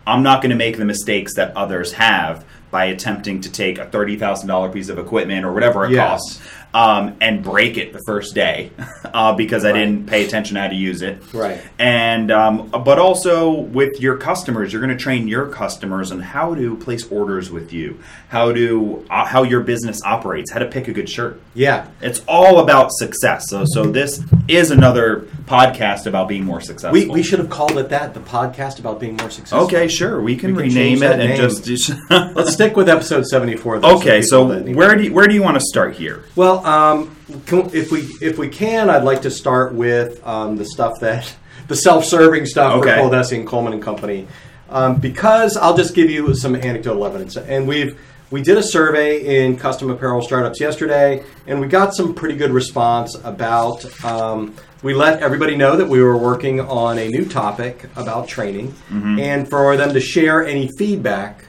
I'm 0.06 0.22
not 0.22 0.42
going 0.42 0.50
to 0.50 0.56
make 0.56 0.78
the 0.78 0.84
mistakes 0.84 1.34
that 1.36 1.56
others 1.56 1.92
have 1.92 2.44
by 2.72 2.86
attempting 2.86 3.40
to 3.42 3.52
take 3.52 3.78
a 3.78 3.84
thirty 3.84 4.16
thousand 4.16 4.48
dollar 4.48 4.68
piece 4.70 4.88
of 4.88 4.98
equipment 4.98 5.44
or 5.44 5.52
whatever 5.52 5.84
it 5.84 5.92
Yes. 5.92 6.08
costs. 6.08 6.40
Um, 6.74 7.16
and 7.20 7.42
break 7.42 7.76
it 7.76 7.92
the 7.92 8.00
first 8.06 8.34
day 8.34 8.70
uh, 9.04 9.34
because 9.34 9.66
I 9.66 9.72
didn't 9.72 10.06
pay 10.06 10.24
attention 10.24 10.56
how 10.56 10.68
to 10.68 10.74
use 10.74 11.02
it. 11.02 11.22
Right. 11.34 11.60
And 11.78 12.30
um, 12.30 12.70
but 12.70 12.98
also 12.98 13.50
with 13.50 14.00
your 14.00 14.16
customers, 14.16 14.72
you're 14.72 14.80
going 14.80 14.96
to 14.96 15.02
train 15.02 15.28
your 15.28 15.48
customers 15.48 16.10
on 16.10 16.20
how 16.20 16.54
to 16.54 16.76
place 16.78 17.06
orders 17.12 17.50
with 17.50 17.74
you, 17.74 18.00
how 18.28 18.52
to 18.52 19.04
uh, 19.10 19.26
how 19.26 19.42
your 19.42 19.60
business 19.60 20.00
operates, 20.02 20.50
how 20.50 20.60
to 20.60 20.66
pick 20.66 20.88
a 20.88 20.92
good 20.92 21.10
shirt. 21.10 21.42
Yeah. 21.54 21.88
It's 22.00 22.22
all 22.26 22.60
about 22.60 22.90
success. 22.92 23.50
So, 23.50 23.64
so 23.66 23.84
this 23.84 24.22
is 24.48 24.70
another 24.70 25.26
podcast 25.44 26.06
about 26.06 26.28
being 26.28 26.44
more 26.44 26.60
successful. 26.60 26.92
We, 26.92 27.08
we 27.08 27.22
should 27.22 27.38
have 27.38 27.50
called 27.50 27.76
it 27.78 27.90
that, 27.90 28.14
the 28.14 28.20
podcast 28.20 28.78
about 28.78 28.98
being 28.98 29.16
more 29.16 29.30
successful. 29.30 29.66
okay, 29.66 29.88
sure, 29.88 30.22
we 30.22 30.36
can 30.36 30.54
We 30.54 30.68
can 30.68 30.74
rename 30.74 31.02
it 31.02 31.20
and 31.20 31.36
just. 31.36 31.64
just 31.64 31.92
Let's 32.10 32.52
stick 32.52 32.76
with 32.76 32.88
episode 32.88 33.26
74. 33.26 33.80
though, 33.80 33.88
so 33.88 33.96
okay, 33.98 34.22
so 34.22 34.62
where 34.62 34.96
do 34.96 35.04
you, 35.04 35.12
where 35.12 35.26
do 35.26 35.34
you 35.34 35.42
want 35.42 35.58
to 35.58 35.64
start 35.66 35.94
here? 35.94 36.24
Well, 36.36 36.61
um, 36.64 37.16
if 37.48 37.90
we 37.90 38.00
if 38.20 38.38
we 38.38 38.48
can, 38.48 38.90
I'd 38.90 39.04
like 39.04 39.22
to 39.22 39.30
start 39.30 39.74
with 39.74 40.24
um, 40.26 40.56
the 40.56 40.64
stuff 40.64 41.00
that 41.00 41.34
the 41.68 41.76
self-serving 41.76 42.46
stuff 42.46 42.74
Okay. 42.80 42.94
for 42.96 43.02
Coldesi 43.10 43.36
and 43.36 43.46
Coleman 43.46 43.72
and 43.74 43.82
Company, 43.82 44.26
um, 44.68 44.96
because 45.00 45.56
I'll 45.56 45.76
just 45.76 45.94
give 45.94 46.10
you 46.10 46.34
some 46.34 46.54
anecdotal 46.54 47.04
evidence. 47.06 47.36
And 47.36 47.66
we've 47.68 47.98
we 48.30 48.42
did 48.42 48.56
a 48.56 48.62
survey 48.62 49.44
in 49.44 49.56
custom 49.58 49.90
apparel 49.90 50.22
startups 50.22 50.58
yesterday, 50.60 51.22
and 51.46 51.60
we 51.60 51.66
got 51.68 51.94
some 51.94 52.14
pretty 52.14 52.36
good 52.36 52.50
response 52.50 53.14
about. 53.24 53.84
Um, 54.04 54.54
we 54.82 54.94
let 54.94 55.22
everybody 55.22 55.54
know 55.54 55.76
that 55.76 55.88
we 55.88 56.02
were 56.02 56.16
working 56.16 56.58
on 56.60 56.98
a 56.98 57.08
new 57.08 57.24
topic 57.24 57.84
about 57.94 58.26
training, 58.26 58.74
and 58.90 59.48
for 59.48 59.76
them 59.76 59.92
to 59.94 60.00
share 60.00 60.44
any 60.44 60.68
feedback 60.76 61.44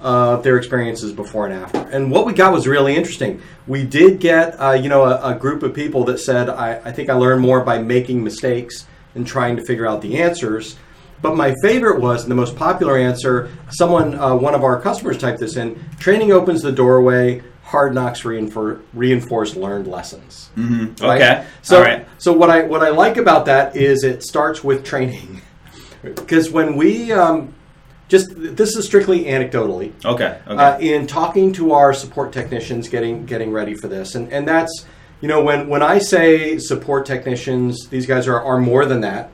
of 0.00 0.42
their 0.42 0.56
experiences 0.56 1.12
before 1.12 1.46
and 1.46 1.54
after. 1.54 1.78
And 1.78 2.10
what 2.10 2.24
we 2.24 2.32
got 2.32 2.52
was 2.52 2.66
really 2.66 2.96
interesting. 2.96 3.42
We 3.66 3.84
did 3.84 4.18
get, 4.18 4.58
uh, 4.60 4.72
you 4.72 4.88
know, 4.88 5.04
a, 5.04 5.34
a 5.34 5.34
group 5.34 5.62
of 5.62 5.74
people 5.74 6.04
that 6.04 6.18
said, 6.18 6.48
I, 6.48 6.80
I 6.84 6.92
think 6.92 7.10
I 7.10 7.14
learned 7.14 7.42
more 7.42 7.62
by 7.62 7.78
making 7.78 8.24
mistakes 8.24 8.86
and 9.14 9.26
trying 9.26 9.56
to 9.56 9.64
figure 9.64 9.86
out 9.86 10.00
the 10.00 10.18
answers. 10.18 10.76
But 11.22 11.36
my 11.36 11.54
favorite 11.62 12.00
was 12.00 12.22
and 12.22 12.30
the 12.30 12.36
most 12.36 12.56
popular 12.56 12.96
answer. 12.96 13.50
Someone, 13.70 14.14
uh, 14.14 14.34
one 14.34 14.54
of 14.54 14.64
our 14.64 14.80
customers, 14.80 15.18
typed 15.18 15.40
this 15.40 15.56
in: 15.56 15.78
"Training 15.98 16.32
opens 16.32 16.62
the 16.62 16.72
doorway. 16.72 17.42
Hard 17.62 17.94
knocks 17.94 18.24
reinforce, 18.24 18.80
reinforce 18.94 19.54
learned 19.54 19.86
lessons." 19.86 20.48
Mm-hmm. 20.56 21.04
Okay. 21.04 21.44
So, 21.60 21.82
right. 21.82 22.06
so 22.16 22.32
what 22.32 22.48
I 22.48 22.62
what 22.62 22.82
I 22.82 22.88
like 22.88 23.18
about 23.18 23.44
that 23.46 23.76
is 23.76 24.02
it 24.02 24.22
starts 24.22 24.64
with 24.64 24.82
training, 24.82 25.42
because 26.02 26.50
when 26.50 26.74
we 26.74 27.12
um, 27.12 27.52
just 28.10 28.28
this 28.36 28.76
is 28.76 28.84
strictly 28.84 29.24
anecdotally 29.24 29.92
Okay. 30.04 30.38
Okay. 30.46 30.62
uh, 30.62 30.78
in 30.80 31.06
talking 31.06 31.52
to 31.54 31.72
our 31.72 31.94
support 31.94 32.32
technicians, 32.32 32.88
getting 32.90 33.24
getting 33.24 33.50
ready 33.52 33.74
for 33.74 33.88
this, 33.88 34.14
and 34.16 34.30
and 34.32 34.46
that's 34.46 34.84
you 35.22 35.28
know 35.28 35.42
when 35.42 35.68
when 35.68 35.82
I 35.82 35.98
say 35.98 36.58
support 36.58 37.06
technicians, 37.06 37.88
these 37.88 38.06
guys 38.06 38.26
are 38.28 38.38
are 38.42 38.58
more 38.58 38.84
than 38.84 39.00
that. 39.00 39.30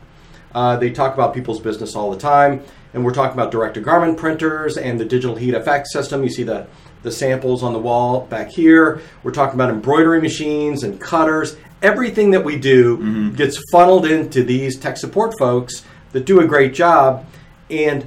Uh, 0.54 0.76
they 0.76 0.90
talk 0.90 1.14
about 1.14 1.35
people's 1.35 1.61
business 1.61 1.97
all 1.97 2.11
the 2.11 2.18
time, 2.18 2.62
and 2.95 3.04
we're 3.04 3.12
talking 3.12 3.35
about 3.35 3.50
direct 3.50 3.75
to 3.75 3.80
garment 3.80 4.16
printers 4.16 4.76
and 4.78 5.00
the 5.00 5.04
digital 5.04 5.37
heat 5.37 5.54
effect 5.54 5.88
system. 5.88 6.23
You 6.23 6.30
see 6.30 6.45
the 6.45 6.66
the 7.02 7.11
samples 7.12 7.62
on 7.62 7.73
the 7.73 7.78
wall 7.78 8.23
back 8.26 8.50
here. 8.50 9.00
We're 9.23 9.33
talking 9.33 9.54
about 9.54 9.71
embroidery 9.71 10.21
machines 10.21 10.83
and 10.83 11.00
cutters. 11.00 11.56
Everything 11.83 12.30
that 12.33 12.42
we 12.45 12.56
do 12.59 13.30
gets 13.33 13.59
funneled 13.71 14.06
into 14.06 14.42
these 14.42 14.76
tech 14.78 14.97
support 14.97 15.35
folks 15.38 15.85
that 16.12 16.25
do 16.25 16.40
a 16.40 16.47
great 16.47 16.75
job, 16.75 17.25
and 17.71 18.06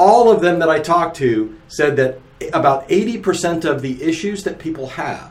all 0.00 0.32
of 0.32 0.40
them 0.40 0.58
that 0.60 0.70
I 0.70 0.80
talked 0.80 1.18
to 1.18 1.54
said 1.68 1.94
that 1.96 2.18
about 2.54 2.88
80% 2.88 3.66
of 3.66 3.82
the 3.82 4.02
issues 4.02 4.42
that 4.44 4.58
people 4.58 4.86
have 4.86 5.30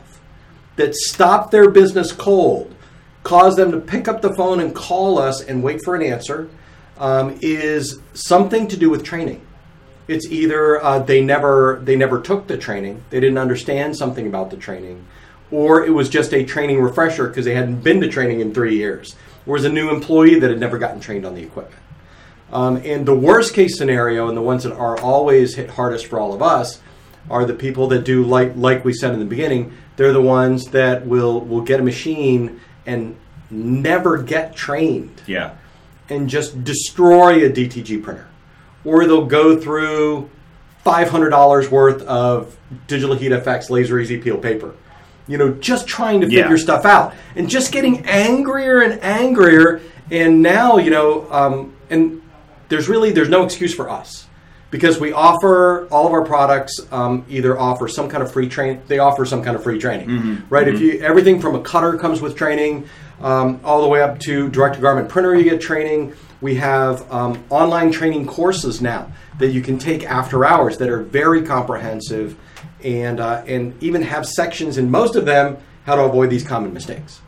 that 0.76 0.94
stop 0.94 1.50
their 1.50 1.68
business 1.68 2.12
cold, 2.12 2.72
cause 3.24 3.56
them 3.56 3.72
to 3.72 3.80
pick 3.80 4.06
up 4.06 4.22
the 4.22 4.32
phone 4.32 4.60
and 4.60 4.72
call 4.72 5.18
us 5.18 5.42
and 5.42 5.60
wait 5.60 5.82
for 5.84 5.96
an 5.96 6.02
answer, 6.02 6.48
um, 6.98 7.36
is 7.42 7.98
something 8.14 8.68
to 8.68 8.76
do 8.76 8.88
with 8.88 9.02
training. 9.02 9.44
It's 10.06 10.26
either 10.26 10.82
uh, 10.84 11.00
they 11.00 11.20
never 11.20 11.80
they 11.82 11.96
never 11.96 12.20
took 12.20 12.46
the 12.46 12.56
training, 12.56 13.02
they 13.10 13.18
didn't 13.18 13.38
understand 13.38 13.96
something 13.96 14.28
about 14.28 14.50
the 14.50 14.56
training, 14.56 15.04
or 15.50 15.84
it 15.84 15.90
was 15.90 16.08
just 16.08 16.32
a 16.32 16.44
training 16.44 16.80
refresher 16.80 17.26
because 17.26 17.44
they 17.44 17.54
hadn't 17.54 17.82
been 17.82 18.00
to 18.02 18.08
training 18.08 18.38
in 18.38 18.54
three 18.54 18.76
years, 18.76 19.16
or 19.46 19.54
was 19.54 19.64
a 19.64 19.68
new 19.68 19.90
employee 19.90 20.38
that 20.38 20.48
had 20.48 20.60
never 20.60 20.78
gotten 20.78 21.00
trained 21.00 21.26
on 21.26 21.34
the 21.34 21.42
equipment. 21.42 21.82
Um, 22.52 22.76
and 22.84 23.06
the 23.06 23.14
worst 23.14 23.54
case 23.54 23.78
scenario, 23.78 24.28
and 24.28 24.36
the 24.36 24.42
ones 24.42 24.64
that 24.64 24.72
are 24.72 24.98
always 25.00 25.54
hit 25.54 25.70
hardest 25.70 26.06
for 26.06 26.18
all 26.18 26.32
of 26.32 26.42
us, 26.42 26.80
are 27.28 27.44
the 27.44 27.54
people 27.54 27.86
that 27.88 28.04
do 28.04 28.24
like 28.24 28.52
like 28.56 28.84
we 28.84 28.92
said 28.92 29.12
in 29.12 29.20
the 29.20 29.24
beginning. 29.24 29.72
They're 29.96 30.12
the 30.12 30.22
ones 30.22 30.66
that 30.68 31.06
will 31.06 31.40
will 31.40 31.60
get 31.60 31.78
a 31.80 31.82
machine 31.82 32.60
and 32.86 33.16
never 33.50 34.22
get 34.22 34.56
trained 34.56 35.22
yeah. 35.26 35.54
and 36.08 36.28
just 36.28 36.64
destroy 36.64 37.44
a 37.44 37.50
DTG 37.50 38.02
printer, 38.02 38.26
or 38.84 39.04
they'll 39.06 39.26
go 39.26 39.60
through 39.60 40.30
five 40.82 41.10
hundred 41.10 41.30
dollars 41.30 41.70
worth 41.70 42.02
of 42.02 42.56
digital 42.86 43.14
heat 43.14 43.32
effects 43.32 43.70
laser 43.70 43.98
easy 44.00 44.18
peel 44.18 44.38
paper. 44.38 44.74
You 45.28 45.38
know, 45.38 45.50
just 45.52 45.86
trying 45.86 46.22
to 46.22 46.28
Yeah. 46.28 46.42
figure 46.42 46.58
stuff 46.58 46.84
out 46.84 47.14
and 47.36 47.48
just 47.48 47.70
getting 47.70 48.04
angrier 48.06 48.80
and 48.80 48.98
angrier. 49.04 49.80
And 50.10 50.42
now, 50.42 50.78
you 50.78 50.90
know, 50.90 51.28
um, 51.30 51.72
and 51.88 52.20
there's 52.70 52.88
really 52.88 53.10
there's 53.12 53.28
no 53.28 53.44
excuse 53.44 53.74
for 53.74 53.90
us. 53.90 54.26
Because 54.70 55.00
we 55.00 55.12
offer 55.12 55.88
all 55.88 56.06
of 56.06 56.12
our 56.12 56.24
products 56.24 56.78
um, 56.92 57.24
either 57.28 57.58
offer 57.58 57.88
some 57.88 58.08
kind 58.08 58.22
of 58.22 58.32
free 58.32 58.48
train 58.48 58.80
they 58.86 59.00
offer 59.00 59.26
some 59.26 59.42
kind 59.42 59.56
of 59.56 59.62
free 59.64 59.78
training 59.80 60.44
right? 60.48 60.68
If 60.68 60.80
you 60.80 61.00
everything 61.00 61.40
from 61.40 61.56
a 61.56 61.60
cutter 61.60 61.98
comes 61.98 62.20
with 62.20 62.36
training 62.36 62.88
um, 63.20 63.60
all 63.64 63.82
the 63.82 63.88
way 63.88 64.00
up 64.00 64.20
to 64.20 64.48
direct 64.48 64.76
to 64.76 64.80
garment 64.80 65.08
printer 65.08 65.34
you 65.34 65.42
get 65.44 65.60
training. 65.60 66.14
We 66.40 66.54
have 66.54 67.10
um, 67.12 67.44
online 67.50 67.90
training 67.90 68.26
courses 68.26 68.80
now 68.80 69.10
that 69.40 69.48
you 69.48 69.60
can 69.60 69.76
take 69.76 70.04
after 70.04 70.44
hours 70.44 70.78
that 70.78 70.88
are 70.88 71.02
very 71.02 71.42
comprehensive 71.42 72.38
and 72.84 73.18
uh, 73.18 73.42
and 73.48 73.74
even 73.82 74.02
have 74.02 74.24
sections 74.24 74.78
in 74.78 74.88
most 74.88 75.16
of 75.16 75.24
them 75.26 75.58
how 75.84 75.96
to 75.96 76.02
avoid 76.02 76.30
these 76.30 76.44
common 76.44 76.72
mistakes. 76.72 77.20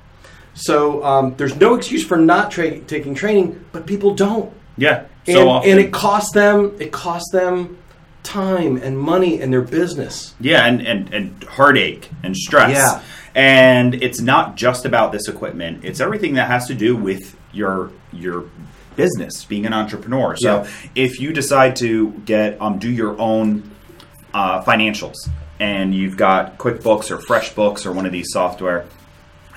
So 0.55 1.03
um, 1.05 1.35
there's 1.37 1.57
no 1.57 1.75
excuse 1.75 2.07
for 2.07 2.17
not 2.19 2.53
tra- 2.53 2.79
taking 2.81 3.15
training 3.17 3.65
but 3.73 3.85
people 3.85 4.15
don't. 4.15 4.53
Yeah. 4.77 5.07
And, 5.27 5.37
So 5.37 5.49
often. 5.49 5.71
and 5.71 5.81
it 5.81 5.93
costs 5.93 6.33
them 6.33 6.77
it 6.81 6.93
costs 6.93 7.31
them 7.33 7.79
time 8.23 8.77
and 8.77 8.99
money 8.99 9.41
and 9.41 9.53
their 9.53 9.63
business 9.63 10.35
Yeah, 10.41 10.65
and, 10.67 10.81
and, 10.87 11.13
and 11.13 11.43
heartache 11.45 12.09
and 12.23 12.37
stress. 12.37 12.77
Yeah. 12.77 13.03
And 13.35 13.95
it's 13.95 14.21
not 14.21 14.57
just 14.57 14.85
about 14.85 15.11
this 15.11 15.27
equipment. 15.27 15.85
It's 15.85 16.01
everything 16.01 16.35
that 16.35 16.49
has 16.49 16.67
to 16.69 16.75
do 16.75 16.95
with 16.97 17.37
your 17.53 17.91
your 18.13 18.45
business, 18.95 19.45
being 19.45 19.65
an 19.67 19.73
entrepreneur. 19.73 20.37
So 20.37 20.63
Yeah. 20.63 20.71
if 20.95 21.19
you 21.19 21.33
decide 21.33 21.77
to 21.77 22.11
get 22.27 22.61
um, 22.61 22.79
do 22.79 22.91
your 22.91 23.19
own 23.21 23.71
uh, 24.35 24.63
financials 24.65 25.17
and 25.59 25.95
you've 25.95 26.17
got 26.17 26.59
QuickBooks 26.59 27.11
or 27.11 27.19
FreshBooks 27.19 27.87
or 27.87 27.93
one 27.93 28.05
of 28.07 28.13
these 28.13 28.29
software, 28.33 28.85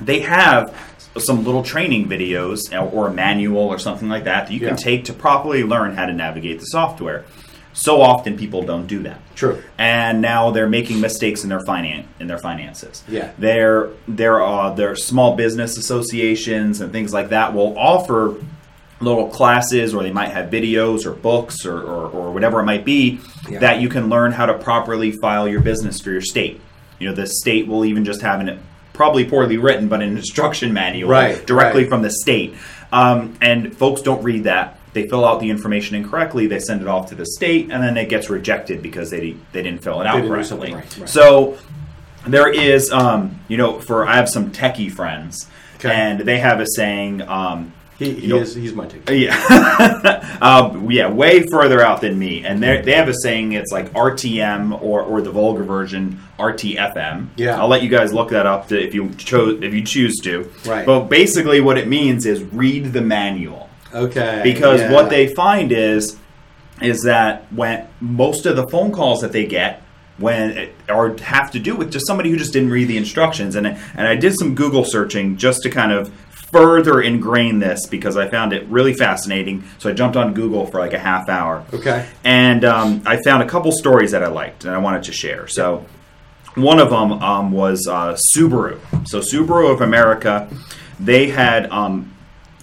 they 0.02 0.20
have 0.22 0.74
some 1.18 1.44
little 1.46 1.64
training 1.64 2.08
videos 2.10 2.60
or 2.94 3.08
a 3.08 3.14
manual 3.14 3.62
or 3.68 3.80
something 3.80 4.10
like 4.10 4.26
that 4.26 4.48
that 4.48 4.54
you 4.54 4.60
Yeah. 4.60 4.70
can 4.70 4.78
take 4.78 5.06
to 5.06 5.14
properly 5.14 5.64
learn 5.64 5.96
how 5.96 6.06
to 6.06 6.14
navigate 6.14 6.60
the 6.60 6.66
software. 6.66 7.24
So 7.74 8.02
often 8.02 8.38
people 8.38 8.62
don't 8.64 8.88
do 8.88 9.04
that 9.04 9.20
true 9.36 9.62
and 9.78 10.22
now 10.22 10.52
they're 10.52 10.70
making 10.70 11.02
mistakes 11.02 11.44
in 11.44 11.50
their 11.50 11.60
finan- 11.60 12.06
in 12.22 12.28
their 12.28 12.38
finances. 12.38 13.04
Yeah. 13.08 13.32
There 13.38 13.90
there 14.08 14.42
are 14.42 14.72
uh, 14.72 14.74
there 14.74 14.96
small 14.96 15.36
business 15.36 15.78
associations 15.78 16.80
and 16.82 16.92
things 16.94 17.14
like 17.14 17.30
that 17.30 17.54
will 17.54 17.78
offer 17.78 18.36
little 19.02 19.28
classes 19.28 19.94
or 19.94 20.04
they 20.04 20.12
might 20.12 20.30
have 20.30 20.50
videos 20.50 21.06
or 21.06 21.12
books 21.12 21.66
or, 21.66 21.78
or, 21.82 22.08
or 22.10 22.32
whatever 22.32 22.62
it 22.62 22.64
might 22.66 22.86
be 22.86 23.20
Yeah. 23.50 23.60
that 23.60 23.82
you 23.82 23.90
can 23.90 24.08
learn 24.10 24.32
how 24.32 24.46
to 24.46 24.54
properly 24.54 25.12
file 25.12 25.48
your 25.48 25.60
business 25.60 26.00
for 26.00 26.12
your 26.12 26.22
state. 26.22 26.62
You 26.98 27.10
know, 27.10 27.14
the 27.16 27.28
state 27.28 27.68
will 27.68 27.84
even 27.84 28.06
just 28.06 28.22
have 28.22 28.40
an 28.40 28.58
probably 28.96 29.26
poorly 29.26 29.58
written 29.58 29.88
but 29.88 30.02
an 30.02 30.18
instruction 30.18 30.74
manual 30.74 31.10
Right, 31.10 31.46
directly 31.46 31.82
right. 31.84 31.90
from 31.90 32.02
the 32.02 32.10
state. 32.10 32.56
Um, 32.92 33.36
and 33.42 33.76
folks 33.76 34.02
don't 34.02 34.24
read 34.24 34.46
that. 34.46 34.80
They 34.94 35.08
fill 35.10 35.26
out 35.26 35.40
the 35.42 35.50
information 35.50 35.96
incorrectly. 35.98 36.48
They 36.48 36.60
send 36.60 36.82
it 36.82 36.88
off 36.88 37.10
to 37.10 37.16
the 37.16 37.26
state, 37.26 37.70
and 37.70 37.84
then 37.84 37.98
it 37.98 38.08
gets 38.08 38.30
rejected 38.30 38.82
because 38.82 39.10
they 39.10 39.36
they 39.52 39.62
didn't 39.62 39.84
fill 39.84 40.00
it 40.02 40.08
out 40.08 40.24
correctly. 40.26 40.74
right. 40.74 41.10
So 41.10 41.58
there 42.26 42.50
is, 42.52 42.92
um, 42.92 43.40
you 43.50 43.58
know, 43.58 43.80
for 43.82 44.08
I 44.08 44.16
have 44.16 44.30
some 44.30 44.52
techie 44.52 44.90
friends, 44.92 45.48
Okay. 45.78 45.92
and 45.94 46.22
they 46.22 46.38
have 46.40 46.60
a 46.62 46.66
saying. 46.66 47.22
Um, 47.24 47.74
he, 47.98 48.14
he 48.14 48.36
is 48.36 48.54
he's 48.54 48.74
my 48.74 48.86
ticket 48.88 49.18
yeah, 49.18 50.38
um, 50.42 50.92
yeah, 50.92 51.10
way 51.10 51.46
further 51.50 51.82
out 51.82 52.02
than 52.02 52.20
me. 52.20 52.46
And 52.46 52.62
they 52.62 52.82
they 52.82 52.92
have 52.94 53.08
a 53.08 53.14
saying. 53.14 53.54
It's 53.54 53.72
like 53.72 53.92
RTM 53.94 54.82
or, 54.82 55.02
or 55.02 55.22
the 55.22 55.32
vulgar 55.32 55.64
version 55.64 56.20
RTFM. 56.38 57.30
Yeah. 57.38 57.60
I'll 57.60 57.70
let 57.70 57.84
you 57.84 57.90
guys 57.90 58.14
look 58.14 58.32
that 58.32 58.46
up 58.46 58.68
to, 58.68 58.82
if 58.82 58.94
you 58.94 59.10
chose 59.16 59.64
if 59.64 59.74
you 59.74 59.84
choose 59.84 60.18
to. 60.24 60.52
Right. 60.66 60.86
But 60.86 61.06
basically, 61.06 61.62
what 61.62 61.78
it 61.78 61.88
means 61.88 62.26
is 62.26 62.44
read 62.44 62.92
the 62.92 63.02
manual 63.02 63.70
okay 63.96 64.42
because 64.44 64.82
yeah. 64.82 64.92
what 64.92 65.10
they 65.10 65.34
find 65.34 65.72
is 65.72 66.18
is 66.82 67.04
that 67.04 67.52
when 67.54 67.88
most 68.02 68.46
of 68.46 68.56
the 68.56 68.68
phone 68.68 68.92
calls 68.92 69.22
that 69.22 69.32
they 69.32 69.46
get 69.46 69.82
when 70.18 70.70
or 70.90 71.18
have 71.18 71.52
to 71.52 71.60
do 71.60 71.76
with 71.76 71.92
just 71.92 72.06
somebody 72.08 72.30
who 72.30 72.38
just 72.38 72.54
didn't 72.54 72.70
read 72.70 72.88
the 72.88 72.98
instructions 72.98 73.56
and 73.56 73.68
and 73.68 74.08
I 74.08 74.16
did 74.16 74.36
some 74.38 74.56
Google 74.56 74.84
searching 74.84 75.38
just 75.38 75.64
to 75.64 75.70
kind 75.70 75.92
of 75.92 76.14
further 76.56 77.02
ingrain 77.02 77.60
this 77.60 77.86
because 77.86 78.16
I 78.18 78.30
found 78.30 78.54
it 78.54 78.66
really 78.68 78.94
fascinating 78.94 79.64
so 79.78 79.90
I 79.90 79.94
jumped 79.94 80.16
on 80.16 80.34
Google 80.34 80.66
for 80.68 80.80
like 80.80 80.94
a 80.94 81.00
half 81.00 81.28
hour 81.30 81.66
okay 81.74 82.08
and 82.24 82.64
um, 82.64 83.02
I 83.06 83.22
found 83.24 83.44
a 83.44 83.48
couple 83.48 83.72
stories 83.72 84.12
that 84.12 84.24
I 84.24 84.28
liked 84.28 84.66
and 84.66 84.74
I 84.74 84.78
wanted 84.78 85.04
to 85.04 85.12
share. 85.12 85.48
So 85.48 85.86
one 86.56 86.80
of 86.80 86.90
them 86.90 87.12
um, 87.14 87.52
was 87.52 87.88
uh, 87.88 88.18
Subaru. 88.34 88.80
So 89.08 89.20
Subaru 89.20 89.72
of 89.72 89.82
America, 89.82 90.50
they 91.00 91.30
had 91.30 91.70
um, 91.70 92.15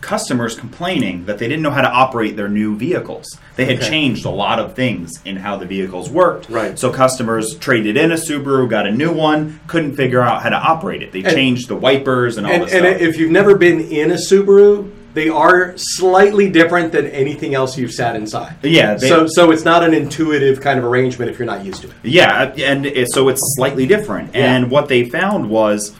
customers 0.02 0.54
complaining 0.54 1.25
that 1.25 1.38
they 1.38 1.49
didn't 1.49 1.62
know 1.62 1.71
how 1.71 1.80
to 1.80 1.88
operate 1.90 2.37
their 2.37 2.49
new 2.49 2.76
vehicles. 2.76 3.26
They 3.56 3.64
had 3.64 3.78
Okay. 3.78 3.88
changed 3.88 4.26
a 4.26 4.30
lot 4.30 4.59
of 4.59 4.75
things 4.75 5.12
in 5.25 5.37
how 5.37 5.56
the 5.56 5.64
vehicles 5.64 6.11
worked. 6.11 6.50
Right. 6.50 6.78
So 6.78 6.90
customers 6.90 7.54
traded 7.54 7.97
in 7.97 8.12
a 8.12 8.16
Subaru, 8.16 8.68
got 8.68 8.87
a 8.87 8.90
new 8.92 9.12
one, 9.12 9.61
couldn't 9.68 9.94
figure 9.94 10.21
out 10.21 10.42
how 10.42 10.50
to 10.50 10.56
operate 10.56 11.02
it. 11.02 11.12
They 11.12 11.23
And- 11.23 11.32
changed 11.35 11.68
the 11.68 11.76
wipers 11.76 12.37
and 12.37 12.47
all 12.47 12.52
and, 12.52 12.64
this 12.64 12.73
and 12.75 12.85
stuff. 12.85 13.00
if 13.00 13.16
you've 13.18 13.30
never 13.30 13.54
been 13.56 13.80
in 13.80 14.11
a 14.11 14.16
Subaru 14.16 14.88
they 15.14 15.28
are 15.28 15.75
slightly 15.76 16.49
different 16.49 16.90
than 16.90 17.06
anything 17.09 17.54
else 17.54 17.76
you've 17.76 17.92
sat 17.92 18.16
inside 18.16 18.54
Yeah, 18.62 18.94
they- 18.94 19.09
so 19.11 19.26
so 19.28 19.50
it's 19.50 19.62
not 19.62 19.85
an 19.85 19.92
intuitive 19.92 20.62
kind 20.62 20.78
of 20.78 20.87
arrangement 20.87 21.30
if 21.30 21.38
you're 21.38 21.44
not 21.44 21.66
used 21.66 21.82
to 21.82 21.88
it 21.88 21.92
Yeah, 22.02 22.50
and 22.56 22.87
it, 22.87 23.09
so 23.12 23.28
it's 23.28 23.42
slightly 23.56 23.85
different. 23.87 24.30
Yeah. 24.35 24.54
And 24.54 24.71
what 24.71 24.88
they 24.88 25.04
found 25.04 25.50
was 25.50 25.92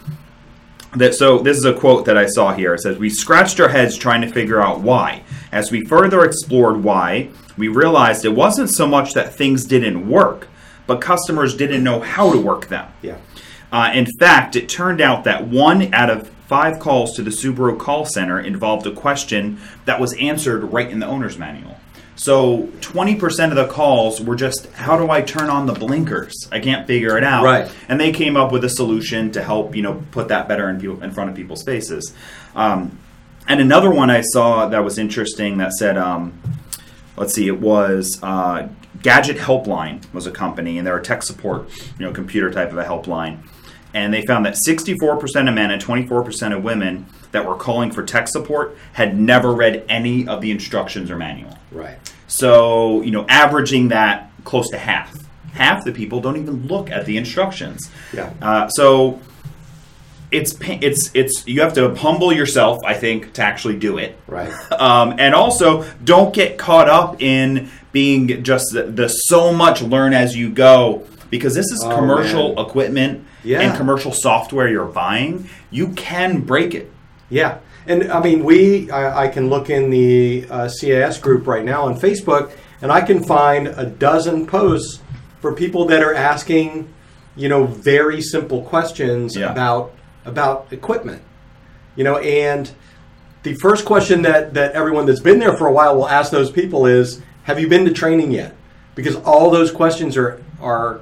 that 0.95 1.15
so 1.15 1.39
this 1.39 1.57
is 1.57 1.65
a 1.65 1.73
quote 1.73 2.05
that 2.05 2.17
I 2.17 2.25
saw 2.25 2.53
here. 2.53 2.73
It 2.73 2.81
says, 2.81 2.97
"We 2.97 3.09
scratched 3.09 3.59
our 3.59 3.69
heads 3.69 3.97
trying 3.97 4.21
to 4.21 4.27
figure 4.27 4.61
out 4.61 4.81
why. 4.81 5.23
As 5.51 5.71
we 5.71 5.85
further 5.85 6.23
explored 6.23 6.83
why, 6.83 7.29
we 7.57 7.67
realized 7.67 8.25
it 8.25 8.35
wasn't 8.35 8.69
so 8.69 8.87
much 8.87 9.13
that 9.13 9.35
things 9.35 9.65
didn't 9.65 10.07
work, 10.07 10.47
but 10.87 11.01
customers 11.01 11.55
didn't 11.55 11.83
know 11.83 11.99
how 11.99 12.31
to 12.31 12.39
work 12.39 12.67
them." 12.67 12.87
yeah 13.01 13.15
Uh, 13.71 13.89
in 13.93 14.05
fact, 14.19 14.55
it 14.55 14.69
turned 14.69 15.01
out 15.01 15.23
that 15.23 15.47
one 15.47 15.91
out 15.93 16.09
of 16.09 16.29
five 16.47 16.77
calls 16.79 17.15
to 17.15 17.23
the 17.23 17.31
Subaru 17.31 17.77
call 17.79 18.05
center 18.05 18.39
involved 18.39 18.85
a 18.85 18.91
question 18.91 19.57
that 19.85 19.99
was 19.99 20.13
answered 20.17 20.71
right 20.71 20.89
in 20.89 20.99
the 20.99 21.07
owner's 21.07 21.39
manual. 21.39 21.77
So 22.15 22.67
20% 22.81 23.49
of 23.49 23.55
the 23.55 23.67
calls 23.67 24.21
were 24.21 24.35
just, 24.35 24.71
how 24.73 24.97
do 24.97 25.09
I 25.09 25.21
turn 25.21 25.49
on 25.49 25.65
the 25.65 25.73
blinkers? 25.73 26.47
I 26.51 26.59
can't 26.59 26.85
figure 26.85 27.17
it 27.17 27.23
out. 27.23 27.43
Right. 27.43 27.71
And 27.89 27.99
they 27.99 28.11
came 28.11 28.37
up 28.37 28.51
with 28.51 28.63
a 28.63 28.69
solution 28.69 29.31
to 29.31 29.43
help, 29.43 29.75
you 29.75 29.81
know, 29.81 30.03
put 30.11 30.27
that 30.27 30.47
better 30.47 30.69
in, 30.69 30.79
people, 30.79 31.01
in 31.01 31.11
front 31.11 31.31
of 31.31 31.35
people's 31.35 31.63
faces. 31.63 32.13
Um, 32.55 32.99
and 33.47 33.59
another 33.59 33.89
one 33.89 34.09
I 34.09 34.21
saw 34.21 34.69
that 34.69 34.83
was 34.83 34.97
interesting 34.97 35.57
that 35.57 35.73
said, 35.73 35.97
um, 35.97 36.39
let's 37.17 37.33
see, 37.33 37.47
it 37.47 37.59
was 37.59 38.19
uh, 38.23 38.69
Gadget 39.01 39.37
Helpline 39.37 40.11
was 40.13 40.27
a 40.27 40.31
company, 40.31 40.77
and 40.77 40.87
they're 40.87 40.97
a 40.97 41.03
tech 41.03 41.23
support, 41.23 41.69
you 41.99 42.05
know, 42.05 42.13
computer 42.13 42.51
type 42.51 42.71
of 42.71 42.77
a 42.77 42.85
helpline. 42.85 43.39
And 43.93 44.13
they 44.13 44.25
found 44.25 44.45
that 44.45 44.55
64% 44.67 45.47
of 45.47 45.53
men 45.53 45.71
and 45.71 45.81
24% 45.81 46.55
of 46.55 46.63
women 46.63 47.05
that 47.33 47.45
were 47.45 47.55
calling 47.55 47.91
for 47.91 48.03
tech 48.03 48.27
support 48.29 48.77
had 48.93 49.19
never 49.19 49.51
read 49.53 49.83
any 49.89 50.27
of 50.27 50.39
the 50.41 50.49
instructions 50.51 51.11
or 51.11 51.17
manual. 51.17 51.57
Right. 51.71 51.97
So, 52.27 53.01
you 53.01 53.11
know, 53.11 53.25
averaging 53.27 53.89
that 53.89 54.31
close 54.45 54.69
to 54.69 54.77
half. 54.77 55.13
Half 55.53 55.83
the 55.83 55.91
people 55.91 56.21
don't 56.21 56.37
even 56.37 56.67
look 56.67 56.89
at 56.89 57.05
the 57.05 57.17
instructions. 57.17 57.91
Yeah. 58.13 58.31
Uh, 58.41 58.67
so 58.69 59.19
it's 60.31 60.55
it's 60.61 61.11
it's 61.13 61.45
you 61.45 61.61
have 61.61 61.73
to 61.73 61.93
humble 61.93 62.33
yourself, 62.33 62.79
I 62.83 62.95
think, 62.95 63.33
to 63.33 63.43
actually 63.43 63.77
do 63.77 63.97
it. 63.97 64.17
Right. 64.27 64.51
Um, 64.71 65.15
and 65.19 65.35
also, 65.35 65.83
don't 66.03 66.33
get 66.33 66.57
caught 66.57 66.89
up 66.89 67.21
in 67.21 67.69
being 67.91 68.43
just 68.43 68.73
the, 68.73 68.83
the 68.83 69.07
so 69.07 69.53
much 69.53 69.81
learn 69.83 70.13
as 70.13 70.35
you 70.35 70.49
go 70.49 71.05
because 71.29 71.53
this 71.53 71.67
is 71.71 71.83
Oh, 71.83 71.95
commercial 71.95 72.55
man. 72.55 72.65
equipment 72.65 73.25
Yeah. 73.43 73.61
and 73.61 73.77
commercial 73.77 74.11
software 74.11 74.67
you're 74.67 74.85
buying. 74.85 75.47
You 75.69 75.89
can 75.89 76.41
break 76.41 76.73
it. 76.73 76.91
Yeah, 77.29 77.59
and 77.87 78.11
I 78.11 78.21
mean, 78.21 78.43
we 78.43 78.91
I, 78.91 79.25
I 79.25 79.27
can 79.27 79.49
look 79.49 79.69
in 79.69 79.89
the 79.89 80.45
uh, 80.49 80.69
CAS 80.69 81.17
group 81.17 81.47
right 81.47 81.63
now 81.65 81.83
on 81.83 81.99
Facebook, 81.99 82.51
and 82.81 82.91
I 82.91 83.01
can 83.01 83.23
find 83.23 83.67
a 83.67 83.85
dozen 83.85 84.45
posts 84.45 84.99
for 85.41 85.53
people 85.53 85.85
that 85.85 86.01
are 86.03 86.13
asking, 86.13 86.93
you 87.35 87.49
know, 87.49 87.65
very 87.65 88.21
simple 88.21 88.61
questions 88.61 89.35
Yeah. 89.35 89.51
about 89.51 89.93
about 90.25 90.67
equipment, 90.71 91.21
you 91.95 92.03
know, 92.03 92.17
and 92.17 92.71
the 93.43 93.53
first 93.55 93.83
question 93.85 94.21
that 94.21 94.53
that 94.53 94.73
everyone 94.73 95.05
that's 95.05 95.19
been 95.19 95.39
there 95.39 95.57
for 95.57 95.67
a 95.67 95.71
while 95.73 95.95
will 95.95 96.07
ask 96.07 96.31
those 96.31 96.51
people 96.51 96.85
is, 96.85 97.21
"Have 97.43 97.59
you 97.59 97.67
been 97.67 97.83
to 97.85 97.91
training 97.91 98.31
yet?" 98.31 98.55
Because 98.95 99.15
all 99.17 99.49
those 99.49 99.71
questions 99.71 100.15
are 100.17 100.39
are 100.61 100.99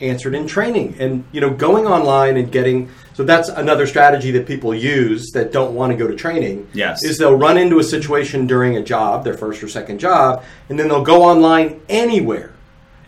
answered 0.00 0.34
in 0.34 0.46
training, 0.46 0.96
and 0.98 1.24
you 1.32 1.40
know, 1.40 1.50
going 1.50 1.86
online 1.86 2.36
and 2.36 2.50
getting 2.50 2.88
so 3.14 3.24
that's 3.24 3.48
another 3.48 3.86
strategy 3.86 4.30
that 4.32 4.46
people 4.46 4.74
use 4.74 5.30
that 5.32 5.50
don't 5.52 5.74
want 5.74 5.90
to 5.90 5.98
go 5.98 6.06
to 6.06 6.14
training. 6.14 6.68
Yes. 6.72 7.02
is 7.02 7.18
they'll 7.18 7.36
run 7.36 7.58
into 7.58 7.80
a 7.80 7.84
situation 7.84 8.46
during 8.46 8.76
a 8.76 8.82
job, 8.82 9.24
their 9.24 9.34
first 9.34 9.62
or 9.62 9.68
second 9.68 9.98
job, 9.98 10.44
and 10.68 10.78
then 10.78 10.88
they'll 10.88 11.02
go 11.02 11.24
online 11.24 11.80
anywhere, 11.88 12.54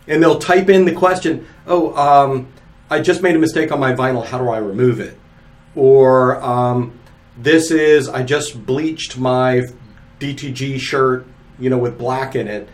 and 0.07 0.21
they'll 0.21 0.39
type 0.39 0.69
in 0.69 0.85
the 0.85 0.91
question, 0.91 1.45
"Oh, 1.65 1.95
um, 1.95 2.47
I 2.89 2.99
just 2.99 3.21
made 3.21 3.35
a 3.35 3.39
mistake 3.39 3.71
on 3.71 3.79
my 3.79 3.93
vinyl. 3.93 4.25
How 4.25 4.37
do 4.37 4.49
I 4.49 4.57
remove 4.57 4.99
it?" 4.99 5.17
Or 5.75 6.43
um, 6.43 6.99
this 7.37 7.71
is 7.71 8.09
I 8.09 8.23
just 8.23 8.65
bleached 8.65 9.17
my 9.17 9.63
DTG 10.19 10.79
shirt, 10.79 11.25
you 11.59 11.69
know, 11.69 11.77
with 11.77 11.97
black 11.97 12.35
in 12.35 12.47
it. 12.47 12.69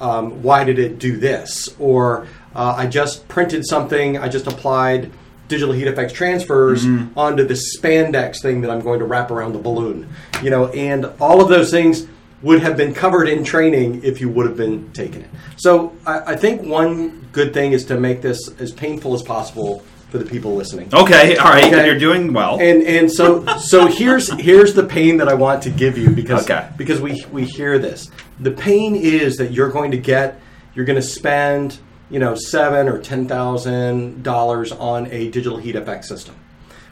Um, 0.00 0.42
why 0.42 0.64
did 0.64 0.78
it 0.78 0.98
do 0.98 1.16
this? 1.16 1.74
Or 1.78 2.26
uh, 2.54 2.74
I 2.76 2.86
just 2.86 3.28
printed 3.28 3.66
something. 3.66 4.18
I 4.18 4.28
just 4.28 4.46
applied 4.46 5.10
digital 5.48 5.74
heat 5.74 5.86
effects 5.86 6.12
transfers 6.14 6.86
onto 7.16 7.44
this 7.44 7.76
spandex 7.76 8.40
thing 8.40 8.62
that 8.62 8.70
I'm 8.70 8.80
going 8.80 9.00
to 9.00 9.04
wrap 9.04 9.30
around 9.30 9.52
the 9.52 9.58
balloon. 9.58 10.08
You 10.42 10.50
know, 10.50 10.68
and 10.68 11.06
all 11.20 11.42
of 11.42 11.48
those 11.48 11.70
things 11.70 12.06
would 12.42 12.60
have 12.62 12.76
been 12.76 12.92
covered 12.94 13.28
in 13.28 13.44
training 13.44 14.02
if 14.02 14.20
you 14.20 14.28
would 14.28 14.46
have 14.46 14.56
been 14.56 14.90
taking 14.92 15.20
it. 15.22 15.28
So 15.56 15.94
I, 16.06 16.32
I 16.32 16.36
think 16.36 16.62
one 16.62 17.28
good 17.32 17.52
thing 17.54 17.72
is 17.72 17.84
to 17.86 17.98
make 18.00 18.20
this 18.22 18.48
as 18.60 18.72
painful 18.72 19.14
as 19.14 19.22
possible 19.22 19.84
for 20.10 20.18
the 20.18 20.24
people 20.24 20.54
listening. 20.54 20.88
Okay, 20.92 21.36
all 21.36 21.50
right, 21.50 21.64
Okay. 21.72 21.86
you're 21.86 21.98
doing 21.98 22.32
well. 22.32 22.58
And 22.60 22.82
and 22.82 23.10
so 23.10 23.46
so 23.58 23.86
here's 23.86 24.30
here's 24.40 24.74
the 24.74 24.84
pain 24.84 25.16
that 25.18 25.28
I 25.28 25.34
want 25.34 25.62
to 25.62 25.70
give 25.70 25.96
you 25.96 26.10
because 26.10 26.44
Okay. 26.50 26.68
because 26.76 27.00
we 27.00 27.24
we 27.30 27.44
hear 27.44 27.78
this. 27.78 28.10
The 28.40 28.50
pain 28.50 28.96
is 28.96 29.36
that 29.36 29.52
you're 29.52 29.70
going 29.70 29.90
to 29.92 29.98
get 29.98 30.40
you're 30.74 30.84
going 30.84 31.00
to 31.00 31.06
spend 31.06 31.78
you 32.12 32.18
know 32.18 32.34
seven 32.34 32.88
or 32.88 33.00
ten 33.00 33.26
thousand 33.26 34.22
dollars 34.22 34.70
on 34.70 35.06
a 35.10 35.30
digital 35.30 35.56
heat 35.56 35.74
effect 35.74 36.04
system, 36.04 36.36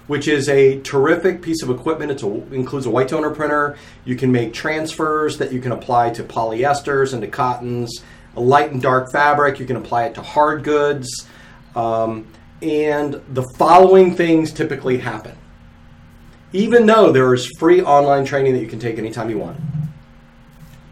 which 0.06 0.26
is 0.26 0.48
a 0.48 0.80
terrific 0.80 1.42
piece 1.42 1.62
of 1.62 1.68
equipment. 1.68 2.10
It 2.10 2.22
includes 2.52 2.86
a 2.86 2.90
white 2.90 3.08
toner 3.08 3.30
printer. 3.30 3.76
You 4.06 4.16
can 4.16 4.32
make 4.32 4.54
transfers 4.54 5.36
that 5.36 5.52
you 5.52 5.60
can 5.60 5.72
apply 5.72 6.10
to 6.10 6.24
polyesters 6.24 7.12
and 7.12 7.20
to 7.20 7.28
cottons, 7.28 8.02
a 8.34 8.40
light 8.40 8.72
and 8.72 8.80
dark 8.80 9.12
fabric. 9.12 9.60
You 9.60 9.66
can 9.66 9.76
apply 9.76 10.06
it 10.06 10.14
to 10.14 10.22
hard 10.22 10.64
goods. 10.64 11.28
Um, 11.76 12.26
and 12.62 13.20
the 13.28 13.42
following 13.58 14.16
things 14.16 14.52
typically 14.52 14.98
happen. 14.98 15.36
Even 16.52 16.86
though 16.86 17.12
there 17.12 17.32
is 17.34 17.46
free 17.58 17.82
online 17.82 18.24
training 18.24 18.54
that 18.54 18.60
you 18.60 18.66
can 18.66 18.80
take 18.80 18.98
anytime 18.98 19.30
you 19.30 19.38
want, 19.38 19.60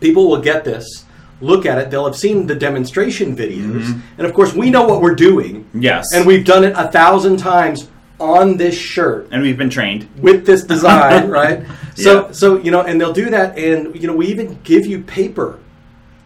people 0.01 0.29
will 0.29 0.41
get 0.41 0.65
this, 0.65 1.05
look 1.41 1.67
at 1.67 1.79
it, 1.79 1.91
they'll 1.91 2.07
have 2.07 2.17
seen 2.17 2.47
the 2.47 2.55
demonstration 2.55 3.37
videos, 3.37 4.01
and 4.17 4.27
of 4.27 4.35
course, 4.35 4.55
we 4.55 4.71
know 4.71 4.87
what 4.87 5.01
we're 5.01 5.15
doing. 5.15 5.69
Yes. 5.75 6.07
And 6.13 6.27
we've 6.27 6.45
done 6.45 6.65
it 6.65 6.73
a 6.77 6.89
thousand 6.89 7.37
times 7.39 7.89
on 8.21 8.57
this 8.57 8.77
shirt 8.77 9.29
and 9.31 9.43
we've 9.43 9.57
been 9.57 9.71
trained. 9.71 10.09
with 10.19 10.45
this 10.45 10.65
design, 10.75 11.29
right? 11.29 11.63
So, 11.95 12.27
Yeah. 12.27 12.33
so 12.33 12.59
you 12.59 12.71
know, 12.73 12.81
and 12.83 13.01
they'll 13.01 13.13
do 13.13 13.31
that, 13.31 13.57
and 13.57 13.95
you 14.01 14.07
know, 14.09 14.15
we 14.17 14.27
even 14.27 14.59
give 14.65 14.87
you 14.87 15.03
paper 15.03 15.59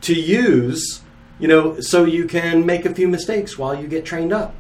to 0.03 0.15
use, 0.15 1.03
you 1.39 1.49
know, 1.49 1.79
so 1.81 2.05
you 2.05 2.25
can 2.27 2.65
make 2.65 2.87
a 2.87 2.95
few 2.95 3.09
mistakes 3.09 3.59
while 3.59 3.75
you 3.75 3.87
get 3.89 4.05
trained 4.05 4.33
up. 4.33 4.55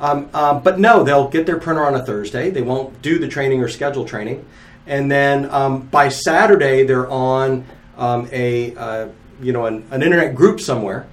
Um, 0.00 0.28
um, 0.34 0.62
but 0.62 0.80
no, 0.80 1.04
they'll 1.04 1.28
get 1.28 1.46
their 1.46 1.60
printer 1.60 1.84
on 1.84 1.94
a 1.94 2.04
Thursday. 2.04 2.50
They 2.50 2.62
won't 2.62 3.00
do 3.02 3.18
the 3.18 3.28
training 3.28 3.62
or 3.62 3.68
schedule 3.68 4.04
training, 4.04 4.44
and 4.86 5.10
then 5.10 5.48
um, 5.50 5.82
by 5.82 6.08
Saturday 6.08 6.82
they're 6.84 7.08
on 7.08 7.64
um, 7.98 8.28
a 8.32 8.74
uh, 8.76 9.08
you 9.42 9.52
know 9.52 9.66
an, 9.66 9.86
an 9.90 10.02
internet 10.02 10.34
group 10.34 10.60
somewhere, 10.60 11.06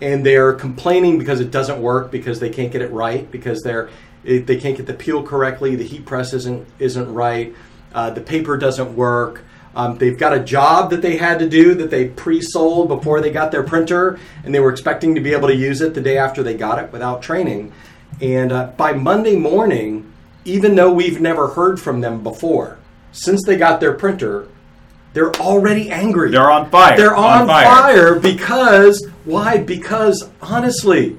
and 0.00 0.24
they're 0.24 0.52
complaining 0.52 1.18
because 1.18 1.40
it 1.40 1.50
doesn't 1.50 1.80
work 1.80 2.10
because 2.10 2.40
they 2.40 2.50
can't 2.50 2.72
get 2.72 2.82
it 2.82 2.90
right 2.92 3.30
because 3.30 3.62
they're 3.62 3.90
they 4.24 4.56
can't 4.56 4.76
get 4.76 4.86
the 4.86 4.94
peel 4.94 5.22
correctly. 5.22 5.76
The 5.76 5.84
heat 5.84 6.04
press 6.04 6.32
isn't 6.32 6.66
isn't 6.78 7.12
right. 7.12 7.54
Uh, 7.94 8.10
the 8.10 8.20
paper 8.20 8.56
doesn't 8.56 8.94
work. 8.94 9.42
Um, 9.74 9.98
they've 9.98 10.18
got 10.18 10.32
a 10.32 10.40
job 10.40 10.90
that 10.90 11.02
they 11.02 11.18
had 11.18 11.38
to 11.38 11.48
do 11.48 11.74
that 11.74 11.90
they 11.90 12.08
pre-sold 12.08 12.88
before 12.88 13.20
they 13.20 13.30
got 13.30 13.52
their 13.52 13.62
printer, 13.62 14.18
and 14.42 14.54
they 14.54 14.60
were 14.60 14.70
expecting 14.70 15.14
to 15.14 15.20
be 15.20 15.32
able 15.32 15.48
to 15.48 15.54
use 15.54 15.82
it 15.82 15.92
the 15.92 16.00
day 16.00 16.16
after 16.16 16.42
they 16.42 16.54
got 16.54 16.82
it 16.82 16.90
without 16.92 17.20
training. 17.20 17.72
And 18.22 18.52
uh, 18.52 18.68
by 18.78 18.94
Monday 18.94 19.36
morning, 19.36 20.10
even 20.46 20.76
though 20.76 20.92
we've 20.92 21.20
never 21.20 21.48
heard 21.48 21.78
from 21.78 22.00
them 22.00 22.22
before, 22.22 22.78
since 23.12 23.44
they 23.44 23.56
got 23.56 23.80
their 23.80 23.92
printer, 23.92 24.48
they're 25.16 25.34
already 25.36 25.90
angry. 25.90 26.30
They're 26.30 26.50
on 26.50 26.68
fire. 26.68 26.94
They're 26.94 27.16
on, 27.16 27.40
On 27.40 27.46
fire. 27.46 27.64
fire. 27.64 28.20
because 28.20 29.08
why? 29.24 29.56
Because 29.56 30.28
honestly, 30.42 31.16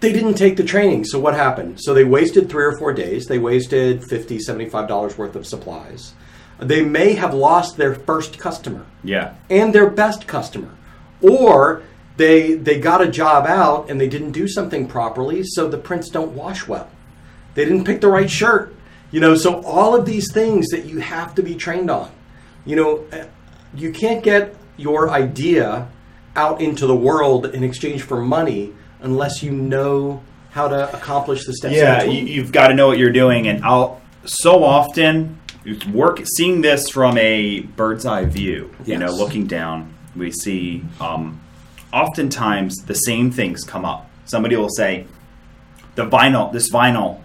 they 0.00 0.12
didn't 0.12 0.34
take 0.34 0.58
the 0.58 0.62
training. 0.62 1.06
So 1.06 1.18
what 1.18 1.32
happened? 1.32 1.80
So 1.80 1.94
they 1.94 2.04
wasted 2.04 2.50
three 2.50 2.64
or 2.66 2.76
four 2.76 2.92
days. 2.92 3.24
They 3.24 3.38
wasted 3.38 4.04
50 4.04 4.36
$75 4.36 5.16
worth 5.16 5.34
of 5.36 5.46
supplies. 5.46 6.12
They 6.58 6.82
may 6.82 7.14
have 7.14 7.32
lost 7.32 7.78
their 7.78 7.94
first 7.94 8.38
customer 8.38 8.84
Yeah. 9.02 9.32
and 9.48 9.74
their 9.74 9.88
best 9.88 10.26
customer. 10.26 10.68
Or 11.22 11.82
they 12.18 12.52
they 12.56 12.78
got 12.78 13.00
a 13.00 13.08
job 13.08 13.46
out 13.46 13.88
and 13.88 13.98
they 13.98 14.06
didn't 14.08 14.32
do 14.32 14.46
something 14.46 14.86
properly, 14.86 15.44
so 15.44 15.66
the 15.66 15.78
prints 15.78 16.10
don't 16.10 16.32
wash 16.32 16.68
well. 16.68 16.90
They 17.54 17.64
didn't 17.64 17.84
pick 17.84 18.02
the 18.02 18.08
right 18.08 18.30
shirt. 18.30 18.74
You 19.10 19.20
know, 19.20 19.34
so 19.34 19.62
all 19.62 19.96
of 19.96 20.04
these 20.04 20.30
things 20.30 20.68
that 20.68 20.84
you 20.84 20.98
have 20.98 21.34
to 21.36 21.42
be 21.42 21.54
trained 21.54 21.90
on. 21.90 22.10
You 22.64 22.76
know, 22.76 23.04
you 23.74 23.92
can't 23.92 24.22
get 24.22 24.54
your 24.76 25.10
idea 25.10 25.88
out 26.36 26.60
into 26.60 26.86
the 26.86 26.94
world 26.94 27.46
in 27.46 27.62
exchange 27.62 28.02
for 28.02 28.20
money 28.20 28.72
unless 29.00 29.42
you 29.42 29.50
know 29.50 30.22
how 30.50 30.68
to 30.68 30.94
accomplish 30.94 31.46
the 31.46 31.54
steps. 31.54 31.74
Yeah, 31.74 32.02
you, 32.02 32.24
you've 32.24 32.52
got 32.52 32.68
to 32.68 32.74
know 32.74 32.86
what 32.86 32.98
you're 32.98 33.12
doing, 33.12 33.48
and 33.48 33.64
I'll 33.64 34.00
so 34.24 34.62
often 34.64 35.38
work 35.92 36.20
seeing 36.36 36.60
this 36.60 36.88
from 36.88 37.16
a 37.18 37.60
bird's 37.60 38.06
eye 38.06 38.24
view. 38.24 38.74
You 38.84 38.98
know, 38.98 39.10
looking 39.10 39.46
down, 39.46 39.94
we 40.14 40.30
see 40.30 40.84
um, 41.00 41.40
oftentimes 41.92 42.76
the 42.84 42.94
same 42.94 43.30
things 43.30 43.64
come 43.64 43.84
up. 43.84 44.10
Somebody 44.24 44.56
will 44.56 44.70
say, 44.70 45.06
"The 45.94 46.06
vinyl, 46.06 46.52
this 46.52 46.70
vinyl, 46.70 47.20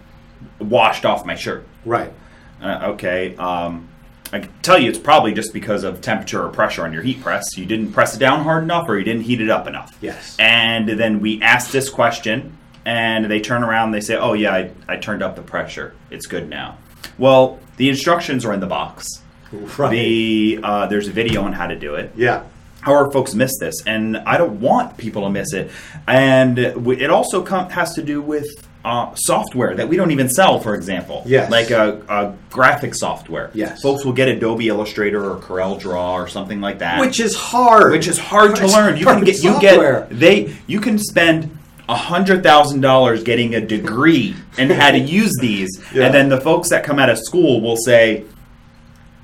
washed 0.58 1.04
off 1.04 1.24
my 1.24 1.34
shirt." 1.34 1.66
right. 1.84 2.12
Uh, 2.60 2.90
okay. 2.92 3.36
Um, 3.36 3.87
I 4.32 4.40
can 4.40 4.52
tell 4.62 4.78
you 4.78 4.88
it's 4.90 4.98
probably 4.98 5.32
just 5.32 5.52
because 5.52 5.84
of 5.84 6.00
temperature 6.00 6.44
or 6.44 6.48
pressure 6.50 6.84
on 6.84 6.92
your 6.92 7.02
heat 7.02 7.22
press. 7.22 7.56
You 7.56 7.64
didn't 7.66 7.92
press 7.92 8.14
it 8.14 8.18
down 8.18 8.44
hard 8.44 8.62
enough 8.62 8.88
or 8.88 8.98
you 8.98 9.04
didn't 9.04 9.22
heat 9.22 9.40
it 9.40 9.48
up 9.50 9.66
enough. 9.66 9.96
Yes. 10.02 10.36
And 10.38 10.88
then 10.88 11.20
we 11.20 11.40
ask 11.42 11.70
this 11.70 11.88
question 11.88 12.56
and 12.84 13.30
they 13.30 13.40
turn 13.40 13.62
around 13.64 13.86
and 13.86 13.94
they 13.94 14.00
say, 14.00 14.16
oh, 14.16 14.34
yeah, 14.34 14.52
I, 14.54 14.70
I 14.86 14.96
turned 14.98 15.22
up 15.22 15.34
the 15.36 15.42
pressure. 15.42 15.94
It's 16.10 16.26
good 16.26 16.48
now. 16.48 16.76
Well, 17.16 17.58
The 17.78 17.88
instructions 17.88 18.44
are 18.44 18.52
in 18.52 18.60
the 18.60 18.66
box. 18.66 19.06
Right. 19.50 19.90
The 19.90 20.60
uh, 20.62 20.86
there's 20.88 21.08
a 21.08 21.12
video 21.12 21.42
on 21.42 21.54
how 21.54 21.66
to 21.66 21.76
do 21.76 21.94
it. 21.94 22.12
yeah. 22.16 22.44
However, 22.80 23.10
folks 23.10 23.34
miss 23.34 23.58
this, 23.58 23.74
and 23.86 24.16
I 24.18 24.38
don't 24.38 24.60
want 24.60 24.96
people 24.96 25.22
to 25.22 25.30
miss 25.30 25.52
it. 25.52 25.70
And 26.06 26.58
it 26.58 27.10
also 27.10 27.42
com- 27.42 27.70
has 27.70 27.92
to 27.94 28.02
do 28.02 28.22
with 28.22 28.67
uh, 28.84 29.14
software 29.14 29.74
that 29.74 29.88
we 29.88 29.96
don't 29.96 30.10
even 30.12 30.28
sell, 30.28 30.60
for 30.60 30.74
example. 30.74 31.22
Yes. 31.26 31.50
Like 31.50 31.70
a, 31.70 32.00
a 32.08 32.34
graphic 32.50 32.94
software. 32.94 33.50
Yes. 33.54 33.82
Folks 33.82 34.04
will 34.04 34.12
get 34.12 34.28
Adobe 34.28 34.68
Illustrator 34.68 35.30
or 35.30 35.36
Corel 35.40 35.78
Draw 35.78 36.14
or 36.14 36.28
something 36.28 36.60
like 36.60 36.78
that. 36.78 37.00
Which 37.00 37.20
is 37.20 37.34
hard. 37.36 37.92
which 37.92 38.06
is 38.06 38.18
hard 38.18 38.56
to 38.56 38.64
It's 38.64 38.72
learn. 38.72 38.96
You 38.96 39.04
can 39.04 39.24
get 39.24 39.36
you 39.42 39.52
software. 39.52 40.06
get 40.08 40.18
they 40.18 40.56
you 40.66 40.80
can 40.80 40.98
spend 40.98 41.56
a 41.88 41.96
hundred 41.96 42.42
thousand 42.42 42.80
dollars 42.82 43.22
getting 43.24 43.54
a 43.54 43.60
degree 43.60 44.34
and 44.58 44.70
how 44.70 44.90
to 44.90 44.98
use 44.98 45.32
these, 45.40 45.68
Yeah. 45.94 46.04
and 46.06 46.14
then 46.14 46.28
the 46.28 46.40
folks 46.40 46.68
that 46.70 46.84
come 46.84 46.98
out 46.98 47.10
of 47.10 47.18
school 47.18 47.60
will 47.60 47.76
say. 47.76 48.24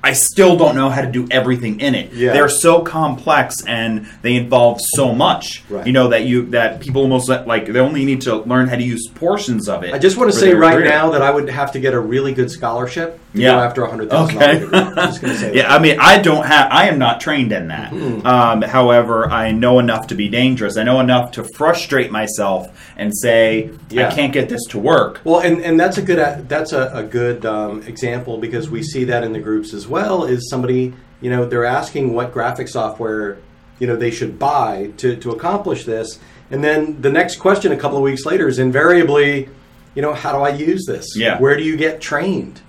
I 0.05 0.13
still 0.13 0.57
don't 0.57 0.77
know 0.77 0.91
how 0.91 1.01
to 1.01 1.11
do 1.11 1.27
everything 1.31 1.81
in 1.81 1.95
it. 1.95 2.13
Yeah. 2.13 2.33
They're 2.35 2.49
so 2.51 2.83
complex 2.83 3.65
and 3.67 4.07
they 4.23 4.35
involve 4.37 4.79
so 4.81 5.15
much. 5.15 5.65
Right. 5.71 5.87
You 5.87 5.93
know 5.95 6.09
that 6.09 6.25
you 6.27 6.47
that 6.51 6.81
people 6.81 7.03
almost 7.03 7.29
like 7.29 7.67
they 7.67 7.81
only 7.81 8.05
need 8.05 8.21
to 8.23 8.37
learn 8.37 8.69
how 8.69 8.77
to 8.77 8.83
use 8.83 9.09
portions 9.09 9.69
of 9.69 9.83
it. 9.83 9.95
I 9.95 9.99
just 9.99 10.17
want 10.19 10.31
to 10.31 10.39
say 10.39 10.53
right 10.53 10.75
career. 10.77 10.89
now 10.91 11.11
that 11.13 11.23
I 11.23 11.31
would 11.31 11.49
have 11.49 11.73
to 11.73 11.81
get 11.81 11.95
a 11.95 12.01
really 12.01 12.35
good 12.35 12.51
scholarship 12.51 13.19
to 13.33 13.41
Yeah. 13.41 13.53
go 13.53 13.61
after 13.61 13.83
a 13.85 13.89
hundred 13.91 14.11
thousand 14.11 14.37
Okay. 14.37 14.59
dollars. 14.61 14.73
I'm 14.75 15.09
just 15.09 15.21
going 15.23 15.33
to 15.33 15.39
say 15.41 15.55
yeah, 15.57 15.63
that. 15.69 15.81
I 15.81 15.83
mean, 15.83 15.97
I 15.99 16.19
don't 16.19 16.45
have. 16.45 16.71
I 16.71 16.89
am 16.89 16.99
not 16.99 17.21
trained 17.23 17.53
in 17.53 17.69
that. 17.69 17.91
Mm-hmm. 17.91 18.27
Um, 18.27 18.61
however, 18.63 19.27
I 19.31 19.53
know 19.53 19.79
enough 19.79 20.09
to 20.09 20.15
be 20.15 20.29
dangerous. 20.29 20.77
I 20.77 20.83
know 20.83 21.01
enough 21.01 21.33
to 21.33 21.45
frustrate 21.57 22.11
myself 22.11 22.69
and 22.99 23.11
say 23.17 23.71
Yeah. 23.89 24.09
I 24.09 24.15
can't 24.15 24.33
get 24.35 24.51
this 24.51 24.65
to 24.71 24.79
work. 24.79 25.21
Well, 25.25 25.41
and, 25.41 25.63
and 25.63 25.81
that's 25.81 25.97
a 25.97 26.03
good 26.03 26.19
that's 26.49 26.73
a, 26.75 26.91
a 26.93 27.03
good 27.03 27.47
um, 27.47 27.83
example 27.83 28.37
because 28.37 28.69
we 28.69 28.83
see 28.83 29.05
that 29.05 29.25
in 29.25 29.33
the 29.33 29.41
groups 29.41 29.73
as 29.73 29.89
well. 29.89 29.94
Well 29.95 30.25
is 30.25 30.51
somebody 30.51 30.93
you 31.21 31.31
know 31.31 31.47
they're 31.47 31.65
asking 31.65 32.15
what 32.15 32.33
graphic 32.33 32.67
software 32.67 33.39
you 33.79 33.87
know 33.87 33.95
they 33.95 34.11
should 34.11 34.41
buy 34.41 34.91
to 34.97 35.15
to 35.23 35.31
accomplish 35.31 35.85
this, 35.85 36.19
and 36.51 36.65
then 36.65 37.01
the 37.01 37.11
next 37.11 37.37
question 37.37 37.71
a 37.71 37.77
couple 37.77 37.97
of 37.97 38.03
weeks 38.03 38.25
later 38.27 38.49
is 38.49 38.59
invariably, 38.59 39.49
you 39.95 40.03
know, 40.03 40.13
how 40.13 40.33
do 40.37 40.39
I 40.39 40.49
use 40.51 40.85
this? 40.85 41.07
Yeah. 41.17 41.39
Where 41.39 41.57
do 41.57 41.63
you 41.63 41.77
get 41.77 42.01
trained? 42.01 42.61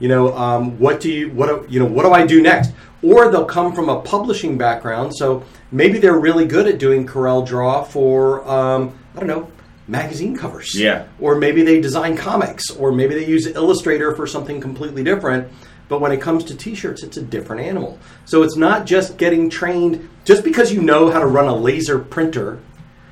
You 0.00 0.08
know, 0.08 0.36
um, 0.36 0.76
what 0.80 0.98
do 1.00 1.08
you 1.12 1.30
what 1.30 1.46
do, 1.50 1.54
you 1.72 1.78
know 1.78 1.86
what 1.86 2.02
do 2.02 2.10
I 2.20 2.26
do 2.26 2.42
next? 2.42 2.72
Or 3.00 3.30
they'll 3.30 3.52
come 3.58 3.72
from 3.76 3.88
a 3.88 4.00
publishing 4.00 4.58
background, 4.58 5.14
so 5.14 5.44
maybe 5.70 5.98
they're 6.00 6.18
really 6.28 6.46
good 6.46 6.66
at 6.66 6.78
doing 6.78 7.06
Corel 7.06 7.46
Draw 7.46 7.84
for 7.84 8.46
um, 8.56 8.80
I 9.14 9.20
don't 9.20 9.28
know 9.28 9.46
magazine 9.88 10.36
covers 10.36 10.70
Yeah. 10.78 11.04
or 11.20 11.34
maybe 11.36 11.62
they 11.64 11.80
design 11.80 12.16
comics, 12.16 12.70
or 12.70 12.92
maybe 12.92 13.14
they 13.18 13.26
use 13.26 13.46
Illustrator 13.46 14.14
for 14.14 14.26
something 14.26 14.60
completely 14.60 15.02
different. 15.02 15.48
But 15.92 16.00
when 16.00 16.10
it 16.10 16.22
comes 16.22 16.42
to 16.44 16.56
T-shirts, 16.56 17.02
it's 17.02 17.18
a 17.18 17.22
different 17.22 17.60
animal. 17.66 17.98
So 18.24 18.42
it's 18.42 18.56
not 18.56 18.86
just 18.86 19.18
getting 19.18 19.50
trained 19.50 20.08
just 20.24 20.42
because 20.42 20.72
you 20.72 20.80
know 20.80 21.10
how 21.10 21.18
to 21.18 21.26
run 21.26 21.48
a 21.48 21.54
laser 21.54 21.98
printer, 21.98 22.60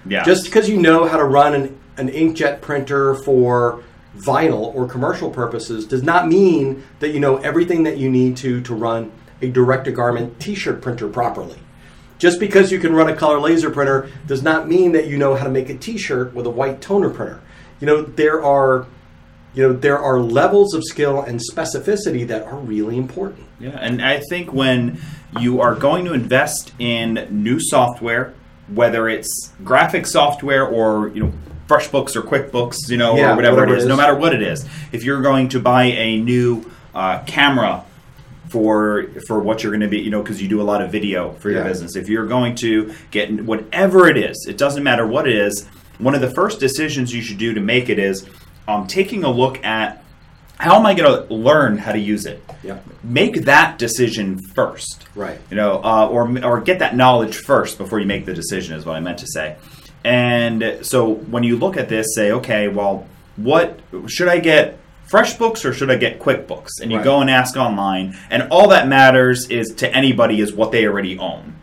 Yeah. 0.08 0.24
just 0.24 0.46
because 0.46 0.66
you 0.66 0.80
know 0.80 1.06
how 1.06 1.18
to 1.18 1.24
run 1.24 1.52
an, 1.52 1.78
an 1.98 2.08
inkjet 2.08 2.62
printer 2.62 3.16
for 3.16 3.82
vinyl 4.16 4.74
or 4.74 4.88
commercial 4.88 5.28
purposes, 5.28 5.84
does 5.84 6.02
not 6.02 6.26
mean 6.26 6.82
that 7.00 7.10
you 7.10 7.20
know 7.20 7.36
everything 7.36 7.82
that 7.82 7.98
you 7.98 8.08
need 8.08 8.38
to 8.38 8.62
to 8.62 8.74
run 8.74 9.12
a 9.42 9.48
direct-to-garment 9.48 10.40
T-shirt 10.40 10.80
printer 10.80 11.06
properly. 11.06 11.58
Just 12.16 12.40
because 12.40 12.72
you 12.72 12.78
can 12.78 12.94
run 12.94 13.10
a 13.10 13.14
color 13.14 13.38
laser 13.38 13.68
printer 13.68 14.08
does 14.26 14.42
not 14.42 14.68
mean 14.70 14.92
that 14.92 15.06
you 15.06 15.18
know 15.18 15.34
how 15.34 15.44
to 15.44 15.50
make 15.50 15.68
a 15.68 15.76
T-shirt 15.76 16.32
with 16.34 16.46
a 16.46 16.50
white 16.50 16.80
toner 16.80 17.10
printer. 17.10 17.42
You 17.78 17.86
know 17.88 18.00
there 18.00 18.42
are, 18.42 18.86
you 19.54 19.66
know 19.66 19.72
there 19.72 19.98
are 19.98 20.20
levels 20.20 20.74
of 20.74 20.84
skill 20.84 21.20
and 21.22 21.40
specificity 21.40 22.26
that 22.26 22.44
are 22.44 22.56
really 22.58 22.96
important. 22.96 23.46
Yeah, 23.58 23.70
and 23.70 24.02
I 24.02 24.20
think 24.30 24.52
when 24.52 25.00
you 25.38 25.60
are 25.60 25.74
going 25.74 26.04
to 26.06 26.12
invest 26.14 26.72
in 26.78 27.26
new 27.30 27.58
software, 27.60 28.34
whether 28.68 29.08
it's 29.08 29.52
graphic 29.64 30.06
software 30.06 30.66
or 30.66 31.08
you 31.08 31.20
know 31.24 31.32
FreshBooks 31.68 32.16
or 32.16 32.22
QuickBooks, 32.22 32.88
you 32.88 32.96
know, 32.96 33.16
Yeah, 33.16 33.32
or 33.32 33.36
whatever, 33.36 33.56
whatever 33.58 33.74
it 33.74 33.78
is, 33.78 33.86
no 33.86 33.96
matter 33.96 34.14
what 34.14 34.34
it 34.34 34.42
is, 34.42 34.66
if 34.92 35.04
you're 35.04 35.22
going 35.22 35.48
to 35.50 35.60
buy 35.60 35.84
a 35.84 36.20
new 36.20 36.68
uh, 36.94 37.22
camera 37.26 37.84
for 38.48 39.06
for 39.28 39.38
what 39.40 39.62
you're 39.62 39.70
going 39.70 39.80
to 39.82 39.88
be, 39.88 40.00
you 40.00 40.10
know, 40.10 40.22
because 40.22 40.42
you 40.42 40.48
do 40.48 40.60
a 40.60 40.64
lot 40.64 40.82
of 40.82 40.90
video 40.90 41.32
for 41.34 41.50
your 41.50 41.60
Yeah. 41.60 41.68
business, 41.68 41.96
if 41.96 42.08
you're 42.08 42.26
going 42.26 42.54
to 42.56 42.92
get 43.10 43.30
whatever 43.44 44.08
it 44.08 44.16
is, 44.16 44.46
it 44.48 44.58
doesn't 44.58 44.82
matter 44.82 45.06
what 45.06 45.28
it 45.28 45.36
is. 45.36 45.66
One 45.98 46.14
of 46.14 46.20
the 46.22 46.30
first 46.30 46.58
decisions 46.60 47.14
you 47.14 47.20
should 47.22 47.38
do 47.38 47.52
to 47.54 47.60
make 47.60 47.88
it 47.90 47.98
is 47.98 48.26
um, 48.70 48.86
taking 48.86 49.24
a 49.24 49.30
look 49.30 49.64
at 49.64 50.02
how 50.58 50.76
am 50.78 50.84
I 50.84 50.94
going 50.94 51.26
to 51.26 51.34
learn 51.34 51.78
how 51.78 51.92
to 51.92 51.98
use 51.98 52.26
it 52.26 52.42
Yeah. 52.62 52.78
make 53.02 53.44
that 53.46 53.78
decision 53.78 54.38
first. 54.54 55.06
Right. 55.14 55.38
You 55.50 55.56
know, 55.56 55.80
uh, 55.82 56.06
or 56.06 56.22
or 56.44 56.60
get 56.60 56.78
that 56.80 56.94
knowledge 56.94 57.36
first 57.36 57.78
before 57.78 57.98
you 57.98 58.06
make 58.06 58.26
the 58.26 58.34
decision 58.34 58.76
is 58.76 58.84
what 58.84 58.96
I 58.96 59.00
meant 59.00 59.18
to 59.18 59.26
say. 59.26 59.56
And 60.04 60.78
so 60.82 61.08
when 61.14 61.42
you 61.42 61.56
look 61.56 61.76
at 61.76 61.88
this, 61.88 62.14
say, 62.14 62.32
okay, 62.32 62.68
well, 62.68 63.06
what 63.36 63.80
should 64.06 64.28
I 64.28 64.38
get? 64.38 64.78
FreshBooks 65.10 65.64
or 65.64 65.72
should 65.72 65.90
I 65.90 65.96
get 65.96 66.20
QuickBooks? 66.20 66.80
And 66.80 66.90
you 66.92 66.98
Right. 66.98 67.04
go 67.04 67.20
and 67.20 67.28
ask 67.28 67.56
online, 67.56 68.16
and 68.30 68.44
all 68.50 68.68
that 68.68 68.86
matters 68.86 69.48
is 69.48 69.74
to 69.78 69.92
anybody 69.94 70.40
is 70.40 70.52
what 70.54 70.70
they 70.72 70.86
already 70.86 71.18
own. 71.18 71.54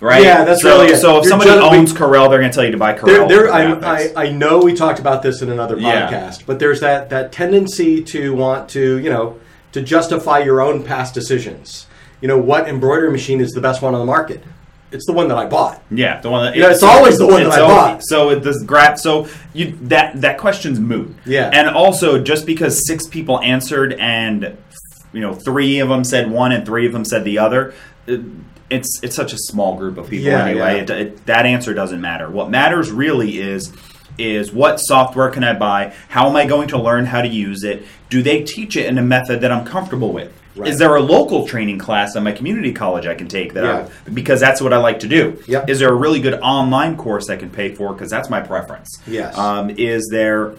Right? 0.00 0.22
Yeah, 0.22 0.44
that's 0.44 0.62
so, 0.62 0.78
really 0.80 0.92
it. 0.92 0.98
So 0.98 1.16
if 1.18 1.24
You're 1.24 1.30
somebody 1.30 1.50
generally- 1.50 1.78
owns 1.78 1.92
Corel, 1.92 2.28
they're 2.30 2.38
going 2.38 2.50
to 2.50 2.54
tell 2.54 2.64
you 2.64 2.70
to 2.70 2.76
buy 2.78 2.94
Corel. 2.96 3.28
There, 3.28 3.28
there, 3.28 3.52
I. 3.52 4.12
I, 4.14 4.26
I 4.26 4.32
know 4.32 4.58
we 4.60 4.74
talked 4.74 5.00
about 5.00 5.22
this 5.22 5.42
in 5.42 5.50
another 5.50 5.76
Yeah. 5.76 6.08
podcast, 6.10 6.46
but 6.46 6.58
there's 6.60 6.80
that, 6.80 7.10
that 7.10 7.32
tendency 7.32 8.02
to 8.04 8.32
want 8.34 8.68
to, 8.70 8.98
you 8.98 9.10
know, 9.10 9.38
to 9.72 9.82
justify 9.82 10.38
your 10.38 10.60
own 10.60 10.84
past 10.84 11.14
decisions. 11.14 11.86
You 12.20 12.28
know, 12.28 12.38
what 12.38 12.68
embroidery 12.68 13.10
machine 13.10 13.40
is 13.40 13.50
the 13.52 13.60
best 13.60 13.82
one 13.82 13.92
on 13.94 14.00
the 14.00 14.06
market? 14.06 14.42
It's 14.90 15.04
the 15.04 15.12
one 15.12 15.28
that 15.28 15.36
I 15.36 15.44
bought. 15.46 15.82
Yeah, 15.90 16.20
the 16.20 16.30
one 16.30 16.46
that 16.46 16.56
Yeah, 16.56 16.70
it's 16.70 16.82
always 16.82 17.18
the 17.18 17.26
one 17.26 17.42
that 17.42 17.52
I 17.52 17.60
always- 17.60 17.76
bought. 17.76 18.02
So 18.04 18.30
it 18.30 18.42
does 18.44 18.62
grab. 18.64 18.98
So 18.98 19.28
you 19.52 19.76
that 19.82 20.20
that 20.22 20.38
question's 20.38 20.80
moot. 20.80 21.14
Yeah. 21.26 21.50
and 21.52 21.68
also 21.68 22.22
just 22.22 22.46
because 22.46 22.86
six 22.86 23.06
people 23.06 23.38
answered 23.40 23.92
and 23.94 24.56
you 25.12 25.20
know 25.20 25.34
three 25.34 25.80
of 25.80 25.88
them 25.90 26.04
said 26.04 26.30
one 26.30 26.52
and 26.52 26.64
three 26.64 26.86
of 26.86 26.92
them 26.92 27.04
said 27.04 27.24
the 27.24 27.38
other, 27.38 27.74
it's 28.70 29.00
it's 29.02 29.16
such 29.16 29.32
a 29.32 29.38
small 29.38 29.76
group 29.76 29.96
of 29.98 30.08
people 30.10 30.26
Yeah, 30.26 30.44
anyway. 30.44 30.76
yeah. 30.76 30.82
It, 30.82 30.90
it, 30.90 31.26
that 31.26 31.46
answer 31.46 31.72
doesn't 31.74 32.00
matter. 32.00 32.28
What 32.30 32.50
matters 32.50 32.90
really 32.90 33.38
is 33.38 33.72
is 34.18 34.52
what 34.52 34.78
software 34.78 35.30
can 35.30 35.44
I 35.44 35.52
buy? 35.54 35.94
How 36.08 36.28
am 36.28 36.34
I 36.36 36.44
going 36.44 36.68
to 36.68 36.78
learn 36.78 37.06
how 37.06 37.22
to 37.22 37.28
use 37.28 37.62
it? 37.62 37.84
Do 38.10 38.20
they 38.22 38.42
teach 38.42 38.76
it 38.76 38.86
in 38.86 38.98
a 38.98 39.02
method 39.02 39.42
that 39.42 39.52
I'm 39.52 39.64
comfortable 39.64 40.12
with? 40.12 40.32
Right. 40.56 40.68
Is 40.70 40.78
there 40.80 40.96
a 40.96 41.00
local 41.00 41.46
training 41.46 41.78
class 41.78 42.16
at 42.16 42.22
my 42.24 42.32
community 42.32 42.72
college 42.72 43.06
I 43.06 43.14
can 43.14 43.28
take 43.28 43.54
that 43.54 43.62
Yeah. 43.62 43.88
I, 44.06 44.10
because 44.10 44.40
that's 44.40 44.60
what 44.60 44.72
I 44.72 44.78
like 44.78 44.98
to 45.00 45.08
do? 45.08 45.40
Yep. 45.46 45.70
Is 45.70 45.78
there 45.78 45.88
a 45.90 45.94
really 45.94 46.20
good 46.20 46.34
online 46.40 46.96
course 46.96 47.30
I 47.30 47.36
can 47.36 47.48
pay 47.48 47.72
for? 47.76 47.92
Because 47.92 48.10
that's 48.10 48.28
my 48.28 48.40
preference. 48.40 49.00
Yes. 49.06 49.38
Um, 49.38 49.70
is 49.70 50.08
there 50.10 50.54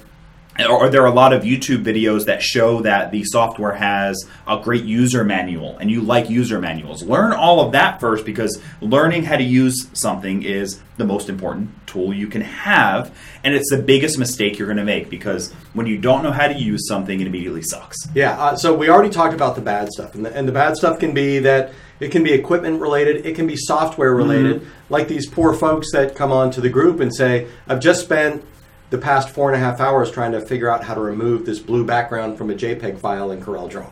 or 0.70 0.90
there 0.90 1.04
are 1.04 1.08
a 1.08 1.14
lot 1.14 1.32
of 1.32 1.44
YouTube 1.44 1.84
videos 1.84 2.26
that 2.26 2.42
show 2.42 2.82
that 2.82 3.12
the 3.12 3.24
software 3.24 3.74
has 3.74 4.28
a 4.48 4.60
great 4.62 4.84
user 4.84 5.24
manual 5.24 5.78
and 5.78 5.90
you 5.90 6.02
like 6.02 6.30
user 6.30 6.60
manuals? 6.60 7.04
Learn 7.04 7.32
all 7.32 7.62
of 7.62 7.72
that 7.72 8.00
first 8.00 8.26
because 8.26 8.62
learning 8.82 9.24
how 9.24 9.38
to 9.38 9.44
use 9.44 9.88
something 9.94 10.44
is 10.44 10.82
the 10.98 11.06
most 11.06 11.30
important 11.30 11.72
tool 11.88 12.14
you 12.14 12.28
can 12.28 12.42
have. 12.42 13.18
And 13.44 13.56
it's 13.56 13.70
the 13.72 13.82
biggest 13.82 14.20
mistake 14.20 14.60
you're 14.60 14.68
going 14.68 14.78
to 14.78 14.84
make 14.84 15.10
because 15.10 15.52
when 15.74 15.88
you 15.88 15.98
don't 15.98 16.24
know 16.24 16.32
how 16.32 16.48
to 16.48 16.54
use 16.54 16.88
something, 16.88 17.20
it 17.20 17.26
immediately 17.28 17.62
sucks. 17.62 17.98
Yeah, 18.14 18.40
uh, 18.40 18.56
so 18.56 18.76
we 18.76 18.90
already 18.90 19.10
talked 19.10 19.34
about 19.34 19.56
the 19.56 19.62
bad 19.62 19.90
stuff, 19.92 20.14
and 20.14 20.26
the, 20.26 20.36
and 20.36 20.48
the 20.48 20.52
bad 20.52 20.76
stuff 20.76 21.00
can 21.00 21.14
be 21.14 21.40
that 21.40 21.72
it 22.00 22.12
can 22.12 22.24
be 22.24 22.34
equipment 22.34 22.82
related, 22.82 23.26
it 23.26 23.36
can 23.36 23.48
be 23.48 23.56
software 23.56 24.14
related, 24.14 24.66
like 24.90 25.08
these 25.08 25.30
poor 25.30 25.54
folks 25.54 25.92
that 25.92 26.16
come 26.16 26.32
onto 26.32 26.62
the 26.62 26.70
group 26.70 27.00
and 27.00 27.14
say, 27.14 27.48
"I've 27.68 27.80
just 27.80 28.04
spent 28.04 28.44
the 28.90 28.98
past 28.98 29.30
four 29.30 29.52
and 29.52 29.56
a 29.62 29.66
half 29.66 29.80
hours 29.80 30.12
trying 30.12 30.32
to 30.32 30.42
figure 30.42 30.70
out 30.70 30.84
how 30.84 30.94
to 30.94 31.02
remove 31.02 31.46
this 31.46 31.60
blue 31.60 31.86
background 31.86 32.38
from 32.38 32.50
a 32.50 32.56
JPEG 32.56 33.00
file 33.00 33.32
in 33.32 33.42
Corel 33.42 33.70
Draw." 33.70 33.86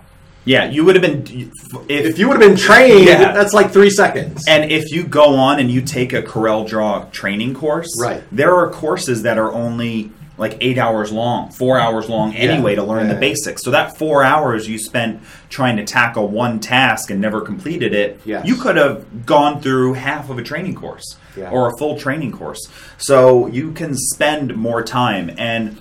Yeah, 0.46 0.70
you 0.70 0.86
would 0.86 0.96
have 0.96 1.02
been 1.02 1.52
if, 1.90 2.08
If 2.08 2.18
you 2.20 2.30
would 2.30 2.42
have 2.42 2.50
been 2.50 2.58
trained, 2.58 3.06
Yeah. 3.06 3.34
that's 3.34 3.54
like 3.54 3.72
three 3.72 3.90
seconds. 3.90 4.46
And 4.48 4.72
if 4.72 4.92
you 4.92 5.04
go 5.04 5.36
on 5.36 5.60
and 5.60 5.70
you 5.70 5.82
take 5.82 6.14
a 6.14 6.22
Corel 6.22 6.66
Draw 6.66 7.06
training 7.12 7.54
course, 7.54 7.90
Right. 8.02 8.24
there 8.32 8.56
are 8.56 8.70
courses 8.70 9.24
that 9.24 9.38
are 9.38 9.52
only 9.52 10.12
like 10.38 10.58
eight 10.62 10.78
hours 10.78 11.12
long, 11.12 11.50
four 11.52 11.80
hours 11.80 12.08
long 12.10 12.36
anyway 12.36 12.76
to 12.76 12.84
learn 12.84 13.08
Yeah. 13.08 13.14
the 13.16 13.20
basics. 13.20 13.64
So 13.64 13.72
that 13.72 13.98
four 13.98 14.24
hours 14.24 14.68
you 14.70 14.78
spent 14.78 15.22
trying 15.50 15.78
to 15.78 15.84
tackle 15.84 16.28
one 16.28 16.60
task 16.60 17.10
and 17.10 17.20
never 17.20 17.42
completed 17.42 17.94
it, 17.94 18.20
Yes. 18.24 18.46
you 18.46 18.56
could 18.56 18.76
have 18.78 19.26
gone 19.26 19.62
through 19.62 19.94
half 19.94 20.30
of 20.30 20.38
a 20.38 20.44
training 20.44 20.76
course 20.76 21.16
Yeah. 21.36 21.50
or 21.50 21.68
a 21.70 21.78
full 21.78 21.98
training 21.98 22.32
course. 22.34 22.68
So 22.98 23.48
you 23.48 23.72
can 23.72 23.96
spend 23.96 24.56
more 24.56 24.84
time 24.84 25.32
and 25.38 25.78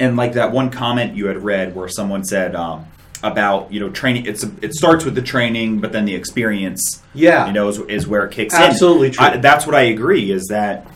and 0.00 0.16
like 0.16 0.34
that 0.34 0.52
one 0.52 0.70
comment 0.70 1.16
you 1.16 1.26
had 1.26 1.42
read 1.42 1.74
where 1.74 1.88
someone 1.88 2.22
said 2.24 2.54
um, 2.54 2.86
about 3.24 3.72
you 3.72 3.80
know 3.80 3.88
training 3.88 4.26
it's 4.26 4.44
it 4.62 4.72
starts 4.74 5.04
with 5.04 5.16
the 5.16 5.22
training 5.22 5.80
but 5.80 5.90
then 5.90 6.04
the 6.04 6.14
experience 6.14 7.02
Yeah. 7.14 7.48
you 7.48 7.52
know 7.52 7.66
is, 7.68 7.78
is 7.80 8.06
where 8.06 8.24
it 8.24 8.30
kicks 8.30 8.54
Absolutely 8.54 9.08
in 9.08 9.10
absolutely 9.10 9.10
true. 9.10 9.26
I, 9.26 9.36
that's 9.38 9.66
what 9.66 9.74
i 9.74 9.80
agree 9.80 10.30
is 10.30 10.46
that 10.50 10.86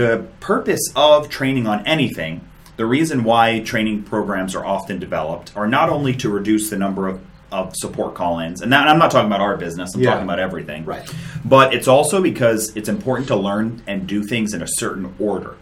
the 0.00 0.26
purpose 0.40 0.80
of 0.96 1.28
training 1.28 1.66
on 1.66 1.86
anything 1.86 2.40
the 2.76 2.86
reason 2.86 3.24
why 3.24 3.60
training 3.60 4.02
programs 4.04 4.54
are 4.54 4.64
often 4.64 4.98
developed 4.98 5.52
are 5.54 5.66
not 5.68 5.90
only 5.90 6.14
to 6.14 6.30
reduce 6.30 6.70
the 6.70 6.78
number 6.78 7.08
of 7.08 7.20
of 7.52 7.74
support 7.74 8.14
call-ins, 8.14 8.62
and 8.62 8.72
that, 8.72 8.86
I'm 8.86 8.98
not 8.98 9.10
talking 9.10 9.26
about 9.26 9.40
our 9.40 9.56
business. 9.56 9.92
I'm 9.94 10.00
Yeah. 10.00 10.10
talking 10.10 10.22
about 10.24 10.38
everything. 10.38 10.84
Right. 10.84 11.02
But 11.44 11.74
it's 11.74 11.88
also 11.88 12.22
because 12.22 12.72
it's 12.76 12.88
important 12.88 13.26
to 13.26 13.34
learn 13.34 13.82
and 13.88 14.06
do 14.06 14.22
things 14.22 14.54
in 14.54 14.62
a 14.62 14.68
certain 14.68 15.12
order. 15.18 15.56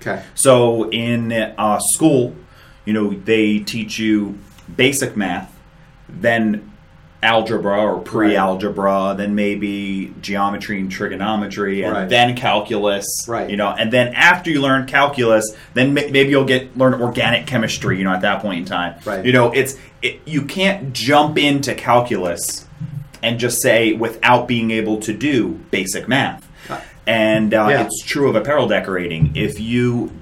Okay. 0.00 0.22
So 0.34 0.88
in 0.90 1.30
uh, 1.30 1.78
school, 1.92 2.34
you 2.86 2.94
know, 2.94 3.10
they 3.10 3.58
teach 3.58 3.98
you 3.98 4.38
basic 4.74 5.14
math, 5.14 5.54
then 6.08 6.69
algebra 7.22 7.82
or 7.84 7.98
pre-algebra, 8.00 9.14
then 9.16 9.34
maybe 9.34 10.12
geometry 10.22 10.80
and 10.80 10.90
trigonometry, 10.90 11.82
and 11.82 11.92
Right. 11.92 12.08
then 12.08 12.34
calculus. 12.34 13.04
Right. 13.28 13.50
You 13.50 13.56
know, 13.58 13.68
and 13.68 13.92
then 13.92 14.14
after 14.14 14.50
you 14.50 14.60
learn 14.62 14.86
calculus, 14.86 15.54
then 15.74 15.92
maybe 15.92 16.28
you'll 16.30 16.44
get 16.46 16.76
learn 16.78 16.94
organic 16.94 17.46
chemistry. 17.46 17.98
You 17.98 18.04
know, 18.04 18.12
at 18.12 18.22
that 18.22 18.40
point 18.40 18.60
in 18.60 18.64
time. 18.64 18.94
Right. 19.04 19.24
You 19.24 19.32
know, 19.32 19.52
it's 19.52 19.76
it, 20.02 20.20
you 20.24 20.42
can't 20.42 20.94
jump 20.94 21.36
into 21.36 21.74
calculus 21.74 22.66
and 23.22 23.38
just 23.38 23.60
say 23.60 23.92
without 23.92 24.48
being 24.48 24.70
able 24.70 24.96
to 25.00 25.12
do 25.12 25.60
basic 25.70 26.08
math. 26.08 26.46
And 27.06 27.52
uh, 27.52 27.66
Yeah. 27.68 27.82
it's 27.82 28.02
true 28.04 28.28
of 28.30 28.36
apparel 28.36 28.66
decorating. 28.68 29.32
If 29.34 29.60
you 29.60 30.12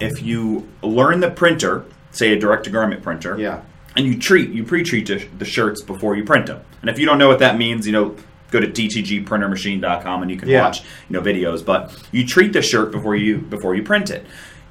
if 0.00 0.22
you 0.22 0.66
learn 0.82 1.20
the 1.20 1.30
printer, 1.30 1.84
say 2.12 2.32
a 2.32 2.38
direct 2.38 2.64
to 2.64 2.70
garment 2.70 3.02
printer, 3.02 3.36
Yeah. 3.38 3.58
And 3.96 4.06
you 4.06 4.18
treat 4.18 4.50
you 4.50 4.64
pre-treat 4.64 5.06
the- 5.06 5.24
the 5.38 5.44
shirts 5.44 5.82
before 5.82 6.16
you 6.16 6.24
print 6.24 6.46
them. 6.46 6.60
And 6.80 6.90
if 6.90 6.98
you 6.98 7.06
don't 7.06 7.18
know 7.18 7.28
what 7.28 7.38
that 7.40 7.56
means, 7.58 7.86
you 7.86 7.92
know, 7.92 8.14
go 8.50 8.60
to 8.60 8.66
dtgprintermachine.com 8.68 10.22
and 10.22 10.30
you 10.30 10.36
can 10.36 10.48
Yeah. 10.48 10.62
watch 10.62 10.82
you 11.08 11.14
know 11.16 11.20
videos. 11.22 11.64
But 11.64 11.92
you 12.12 12.26
treat 12.26 12.52
the 12.52 12.62
shirt 12.62 12.92
before 12.92 13.16
you 13.16 13.38
before 13.38 13.74
you 13.74 13.82
print 13.82 14.10
it. 14.10 14.24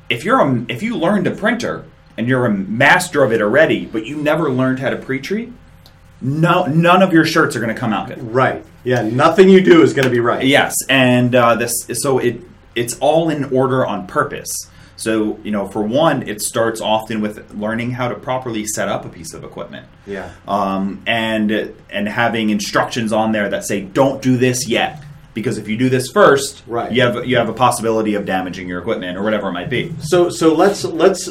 If 0.10 0.24
you're 0.24 0.40
a 0.40 0.66
if 0.70 0.82
you 0.84 0.96
learned 0.96 1.28
a 1.28 1.32
printer 1.32 1.84
and 2.18 2.28
you're 2.28 2.46
a 2.46 2.54
master 2.54 3.24
of 3.24 3.32
it 3.34 3.42
already, 3.42 3.86
but 3.92 4.06
you 4.06 4.18
never 4.18 4.50
learned 4.50 4.80
how 4.80 4.90
to 4.90 4.96
pre-treat, 4.96 5.52
no 6.22 6.66
none 6.66 7.02
of 7.02 7.12
your 7.12 7.26
shirts 7.26 7.56
are 7.56 7.60
going 7.60 7.74
to 7.74 7.80
come 7.80 7.92
out 7.94 8.08
good. 8.08 8.34
Right. 8.34 8.64
Yeah. 8.84 9.02
Nothing 9.02 9.50
you 9.50 9.62
do 9.62 9.82
is 9.82 9.94
going 9.94 10.06
to 10.06 10.12
be 10.12 10.20
right. 10.20 10.46
Yes, 10.46 10.76
and 10.90 11.34
uh, 11.36 11.56
this 11.56 11.74
so 11.94 12.20
it 12.20 12.42
it's 12.76 12.98
all 13.00 13.30
in 13.30 13.46
order 13.46 13.86
on 13.86 14.06
purpose. 14.08 14.70
So 14.98 15.40
you 15.44 15.52
know, 15.52 15.68
for 15.68 15.82
one, 15.82 16.28
it 16.28 16.42
starts 16.42 16.80
often 16.82 17.20
with 17.22 17.54
learning 17.54 17.92
how 17.92 18.08
to 18.08 18.16
properly 18.16 18.66
set 18.66 18.88
up 18.88 19.04
a 19.06 19.10
piece 19.10 19.34
of 19.34 19.44
equipment, 19.44 19.88
Yeah. 20.08 20.30
um, 20.48 21.02
and 21.06 21.74
and 21.90 22.08
having 22.08 22.50
instructions 22.50 23.12
on 23.12 23.32
there 23.34 23.50
that 23.50 23.66
say 23.66 23.82
don't 23.82 24.22
do 24.22 24.38
this 24.38 24.70
yet, 24.70 25.04
because 25.34 25.58
if 25.58 25.68
you 25.68 25.76
do 25.76 25.90
this 25.90 26.10
first, 26.12 26.64
Right. 26.66 26.92
you 26.92 27.02
have 27.02 27.26
you 27.26 27.36
have 27.38 27.50
a 27.50 27.54
possibility 27.54 28.16
of 28.16 28.26
damaging 28.26 28.70
your 28.70 28.80
equipment 28.80 29.18
or 29.18 29.24
whatever 29.24 29.50
it 29.50 29.54
might 29.54 29.70
be. 29.70 29.94
So 30.00 30.30
so 30.30 30.54
let's 30.54 30.86
let's 30.86 31.30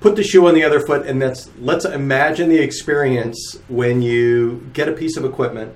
put 0.00 0.16
the 0.16 0.22
shoe 0.24 0.46
on 0.48 0.54
the 0.54 0.64
other 0.64 0.80
foot 0.80 1.06
and 1.06 1.20
let's 1.20 1.50
let's 1.60 1.84
imagine 1.84 2.48
the 2.48 2.58
experience 2.60 3.58
when 3.68 4.00
you 4.02 4.68
get 4.72 4.88
a 4.88 4.92
piece 4.92 5.16
of 5.18 5.24
equipment. 5.24 5.74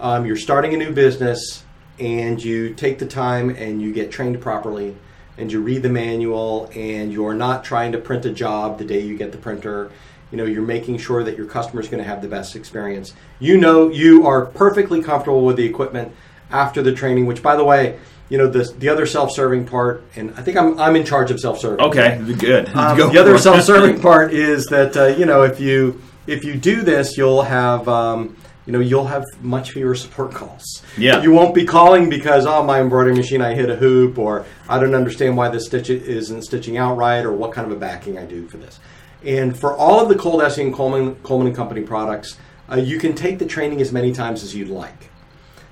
Um, 0.00 0.24
you're 0.24 0.36
starting 0.36 0.72
a 0.72 0.76
new 0.76 0.92
business 0.92 1.64
and 1.98 2.42
you 2.42 2.72
take 2.74 3.00
the 3.00 3.06
time 3.06 3.50
and 3.50 3.82
you 3.82 3.92
get 3.92 4.12
trained 4.12 4.40
properly 4.40 4.94
and 5.38 5.50
you 5.50 5.60
read 5.60 5.82
the 5.82 5.88
manual 5.88 6.70
and 6.74 7.12
you're 7.12 7.34
not 7.34 7.64
trying 7.64 7.92
to 7.92 7.98
print 7.98 8.26
a 8.26 8.32
job 8.32 8.78
the 8.78 8.84
day 8.84 9.00
you 9.00 9.16
get 9.16 9.32
the 9.32 9.38
printer. 9.38 9.90
You 10.30 10.36
know, 10.36 10.44
you're 10.44 10.62
making 10.62 10.98
sure 10.98 11.24
that 11.24 11.38
your 11.38 11.46
customer 11.46 11.80
is 11.80 11.88
going 11.88 12.02
to 12.02 12.08
have 12.08 12.20
the 12.20 12.28
best 12.28 12.54
experience. 12.54 13.14
You 13.38 13.56
know, 13.56 13.88
you 13.88 14.26
are 14.26 14.44
perfectly 14.44 15.02
comfortable 15.02 15.44
with 15.44 15.56
the 15.56 15.64
equipment 15.64 16.12
after 16.50 16.82
the 16.82 16.92
training, 16.92 17.26
which 17.26 17.42
by 17.42 17.56
the 17.56 17.64
way, 17.64 17.98
you 18.28 18.36
know, 18.36 18.46
the, 18.46 18.64
the 18.78 18.90
other 18.90 19.06
self-serving 19.06 19.66
part, 19.66 20.04
and 20.16 20.34
I 20.36 20.42
think 20.42 20.58
I'm, 20.58 20.78
I'm 20.78 20.96
in 20.96 21.06
charge 21.06 21.30
of 21.30 21.40
self-serving. 21.40 21.80
Okay, 21.80 22.20
good. 22.38 22.68
Um, 22.74 22.98
Go 22.98 23.10
the 23.10 23.18
other 23.18 23.38
self-serving 23.38 24.02
part 24.02 24.34
is 24.34 24.66
that 24.66 24.96
uh, 24.96 25.06
you 25.06 25.24
know 25.24 25.44
if 25.44 25.58
you 25.58 26.02
if 26.26 26.44
you 26.44 26.54
do 26.54 26.82
this, 26.82 27.16
you'll 27.16 27.42
have 27.42 27.88
um, 27.88 28.36
you 28.68 28.72
know 28.72 28.80
you'll 28.80 29.06
have 29.06 29.24
much 29.40 29.70
fewer 29.70 29.94
support 29.94 30.30
calls. 30.34 30.82
Yeah. 30.98 31.22
you 31.22 31.32
won't 31.32 31.54
be 31.54 31.64
calling 31.64 32.10
because 32.10 32.44
oh 32.44 32.62
my 32.62 32.82
embroidery 32.82 33.14
machine 33.14 33.40
I 33.40 33.54
hit 33.54 33.70
a 33.70 33.76
hoop 33.76 34.18
or 34.18 34.44
I 34.68 34.78
don't 34.78 34.94
understand 34.94 35.38
why 35.38 35.48
this 35.48 35.64
stitch 35.64 35.88
isn't 35.88 36.42
stitching 36.42 36.76
out 36.76 36.98
right 36.98 37.24
or 37.24 37.32
what 37.32 37.52
kind 37.52 37.66
of 37.66 37.74
a 37.74 37.80
backing 37.80 38.18
I 38.18 38.26
do 38.26 38.46
for 38.46 38.58
this. 38.58 38.78
And 39.24 39.58
for 39.58 39.74
all 39.74 40.00
of 40.00 40.10
the 40.10 40.16
Coldesi 40.16 40.60
and 40.60 40.74
Coleman 40.74 41.14
Coleman 41.22 41.46
and 41.46 41.56
Company 41.56 41.80
products, 41.80 42.36
uh, 42.70 42.76
you 42.76 42.98
can 42.98 43.14
take 43.14 43.38
the 43.38 43.46
training 43.46 43.80
as 43.80 43.90
many 43.90 44.12
times 44.12 44.42
as 44.42 44.54
you'd 44.54 44.68
like. 44.68 45.08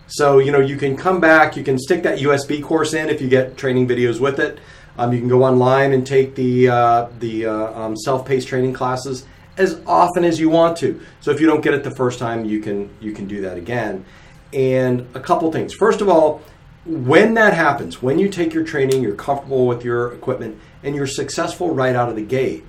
So 0.06 0.38
you 0.38 0.50
know 0.50 0.60
you 0.60 0.78
can 0.78 0.96
come 0.96 1.20
back. 1.20 1.54
You 1.54 1.64
can 1.64 1.78
stick 1.78 2.02
that 2.04 2.20
USB 2.20 2.62
course 2.62 2.94
in 2.94 3.10
if 3.10 3.20
you 3.20 3.28
get 3.28 3.58
training 3.58 3.86
videos 3.86 4.20
with 4.20 4.40
it. 4.40 4.58
Um, 4.96 5.12
you 5.12 5.18
can 5.18 5.28
go 5.28 5.44
online 5.44 5.92
and 5.92 6.06
take 6.06 6.34
the 6.34 6.70
uh, 6.70 7.08
the 7.18 7.44
uh, 7.44 7.78
um, 7.78 7.94
self-paced 7.94 8.48
training 8.48 8.72
classes 8.72 9.26
as 9.58 9.80
often 9.86 10.24
as 10.24 10.38
you 10.38 10.48
want 10.48 10.76
to. 10.78 11.00
So 11.20 11.30
if 11.30 11.40
you 11.40 11.46
don't 11.46 11.62
get 11.62 11.74
it 11.74 11.84
the 11.84 11.90
first 11.90 12.18
time, 12.18 12.44
you 12.44 12.60
can 12.60 12.90
you 13.00 13.12
can 13.12 13.26
do 13.26 13.42
that 13.42 13.56
again. 13.56 14.04
And 14.52 15.06
a 15.14 15.20
couple 15.20 15.50
things. 15.52 15.74
First 15.74 16.00
of 16.00 16.08
all, 16.08 16.42
when 16.84 17.34
that 17.34 17.52
happens, 17.52 18.00
when 18.00 18.18
you 18.18 18.28
take 18.28 18.54
your 18.54 18.64
training, 18.64 19.02
you're 19.02 19.16
comfortable 19.16 19.66
with 19.66 19.84
your 19.84 20.14
equipment, 20.14 20.58
and 20.82 20.94
you're 20.94 21.06
successful 21.06 21.74
right 21.74 21.96
out 21.96 22.08
of 22.08 22.16
the 22.16 22.22
gate. 22.22 22.64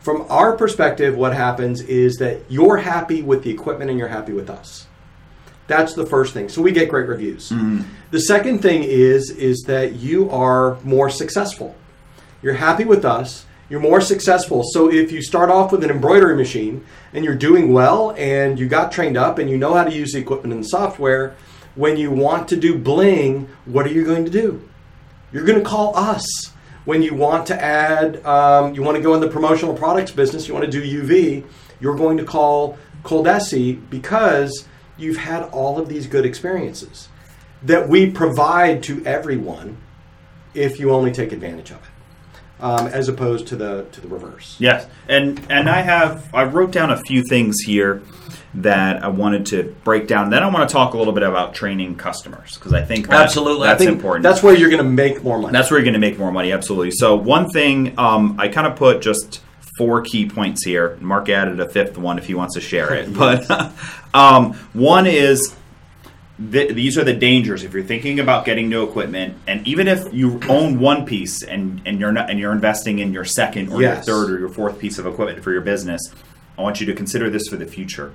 From 0.00 0.26
our 0.30 0.56
perspective, 0.56 1.16
what 1.16 1.34
happens 1.34 1.82
is 1.82 2.16
that 2.16 2.40
you're 2.48 2.78
happy 2.78 3.20
with 3.20 3.42
the 3.42 3.50
equipment 3.50 3.90
and 3.90 3.98
you're 3.98 4.08
happy 4.08 4.32
with 4.32 4.48
us. 4.48 4.86
That's 5.66 5.92
the 5.92 6.06
first 6.06 6.32
thing. 6.32 6.48
So 6.48 6.62
we 6.62 6.72
get 6.72 6.88
great 6.88 7.06
reviews. 7.08 7.50
Mm-hmm. 7.50 7.82
The 8.10 8.20
second 8.20 8.60
thing 8.60 8.84
is 8.84 9.30
is 9.30 9.64
that 9.66 9.96
you 9.96 10.30
are 10.30 10.78
more 10.82 11.10
successful. 11.10 11.76
You're 12.42 12.54
happy 12.54 12.84
with 12.84 13.04
us. 13.04 13.44
You're 13.68 13.80
more 13.80 14.00
successful. 14.00 14.62
So 14.72 14.90
if 14.90 15.12
you 15.12 15.20
start 15.20 15.50
off 15.50 15.72
with 15.72 15.84
an 15.84 15.90
embroidery 15.90 16.36
machine 16.36 16.84
and 17.12 17.24
you're 17.24 17.34
doing 17.34 17.72
well 17.72 18.14
and 18.16 18.58
you 18.58 18.66
got 18.66 18.92
trained 18.92 19.16
up 19.16 19.38
and 19.38 19.50
you 19.50 19.58
know 19.58 19.74
how 19.74 19.84
to 19.84 19.94
use 19.94 20.12
the 20.12 20.18
equipment 20.18 20.54
and 20.54 20.64
the 20.64 20.68
software, 20.68 21.36
when 21.74 21.96
you 21.96 22.10
want 22.10 22.48
to 22.48 22.56
do 22.56 22.76
bling, 22.76 23.48
what 23.66 23.86
are 23.86 23.90
you 23.92 24.04
going 24.04 24.24
to 24.24 24.30
do? 24.30 24.68
You're 25.32 25.44
going 25.44 25.58
to 25.58 25.64
call 25.64 25.96
us. 25.96 26.52
When 26.86 27.02
you 27.02 27.14
want 27.14 27.46
to 27.48 27.62
add, 27.62 28.24
um, 28.24 28.74
you 28.74 28.82
want 28.82 28.96
to 28.96 29.02
go 29.02 29.12
in 29.12 29.20
the 29.20 29.28
promotional 29.28 29.74
products 29.74 30.10
business, 30.10 30.48
you 30.48 30.54
want 30.54 30.64
to 30.64 30.70
do 30.70 31.02
UV, 31.02 31.44
you're 31.80 31.96
going 31.96 32.16
to 32.16 32.24
call 32.24 32.78
Coldesi 33.02 33.78
because 33.90 34.66
you've 34.96 35.18
had 35.18 35.42
all 35.50 35.78
of 35.78 35.90
these 35.90 36.06
good 36.06 36.24
experiences 36.24 37.08
that 37.62 37.88
we 37.88 38.10
provide 38.10 38.82
to 38.84 39.04
everyone 39.04 39.76
if 40.54 40.80
you 40.80 40.90
only 40.90 41.12
take 41.12 41.32
advantage 41.32 41.70
of 41.70 41.76
it, 41.76 41.88
um, 42.60 42.86
as 42.88 43.08
opposed 43.08 43.46
to 43.48 43.56
the 43.56 43.86
to 43.92 44.00
the 44.00 44.08
reverse. 44.08 44.56
Yes, 44.58 44.86
and 45.08 45.40
and 45.50 45.68
I 45.68 45.80
have 45.80 46.32
I 46.34 46.44
wrote 46.44 46.72
down 46.72 46.90
a 46.90 46.98
few 46.98 47.22
things 47.22 47.60
here 47.60 48.02
that 48.54 49.02
I 49.04 49.08
wanted 49.08 49.46
to 49.46 49.74
break 49.84 50.06
down. 50.06 50.30
Then 50.30 50.42
I 50.42 50.48
want 50.48 50.68
to 50.68 50.72
talk 50.72 50.94
a 50.94 50.98
little 50.98 51.12
bit 51.12 51.22
about 51.22 51.54
training 51.54 51.96
customers 51.96 52.54
because 52.54 52.72
I 52.72 52.82
think 52.82 53.08
that, 53.08 53.22
Absolutely, 53.22 53.66
that's 53.66 53.78
think 53.78 53.92
important. 53.92 54.22
That's 54.22 54.42
where 54.42 54.56
you're 54.56 54.70
going 54.70 54.82
to 54.82 54.90
make 54.90 55.22
more 55.22 55.38
money. 55.38 55.52
That's 55.52 55.70
where 55.70 55.78
you're 55.78 55.84
going 55.84 55.94
to 55.94 56.00
make 56.00 56.18
more 56.18 56.32
money. 56.32 56.52
Absolutely. 56.52 56.92
So 56.92 57.14
one 57.16 57.48
thing 57.50 57.98
um, 57.98 58.36
I 58.38 58.48
kind 58.48 58.66
of 58.66 58.76
put 58.76 59.02
just 59.02 59.42
four 59.76 60.02
key 60.02 60.28
points 60.28 60.64
here. 60.64 60.98
Mark 61.00 61.28
added 61.28 61.60
a 61.60 61.68
fifth 61.68 61.96
one 61.96 62.18
if 62.18 62.26
he 62.26 62.34
wants 62.34 62.54
to 62.54 62.60
share 62.60 62.94
it. 62.94 63.08
But 63.18 63.50
um, 64.14 64.54
one 64.72 65.06
is 65.06 65.54
th- 66.52 66.74
these 66.74 66.96
are 66.98 67.04
the 67.04 67.14
dangers 67.14 67.64
if 67.64 67.72
you're 67.74 67.82
thinking 67.82 68.20
about 68.20 68.44
getting 68.44 68.68
new 68.68 68.84
equipment, 68.84 69.36
and 69.46 69.66
even 69.66 69.88
if 69.88 70.12
you 70.12 70.40
own 70.48 70.78
one 70.80 71.04
piece 71.06 71.42
and, 71.42 71.80
and 71.86 71.98
you're 72.00 72.12
not 72.12 72.30
and 72.30 72.38
you're 72.38 72.52
investing 72.52 72.98
in 73.00 73.12
your 73.12 73.24
second 73.24 73.70
or 73.72 73.80
Yes. 73.82 74.06
your 74.06 74.16
third 74.16 74.30
or 74.32 74.38
your 74.38 74.48
fourth 74.48 74.78
piece 74.78 74.98
of 74.98 75.06
equipment 75.06 75.42
for 75.42 75.52
your 75.52 75.60
business, 75.62 76.00
I 76.56 76.62
want 76.62 76.80
you 76.80 76.86
to 76.86 76.94
consider 76.94 77.30
this 77.30 77.48
for 77.48 77.56
the 77.56 77.66
future. 77.66 78.12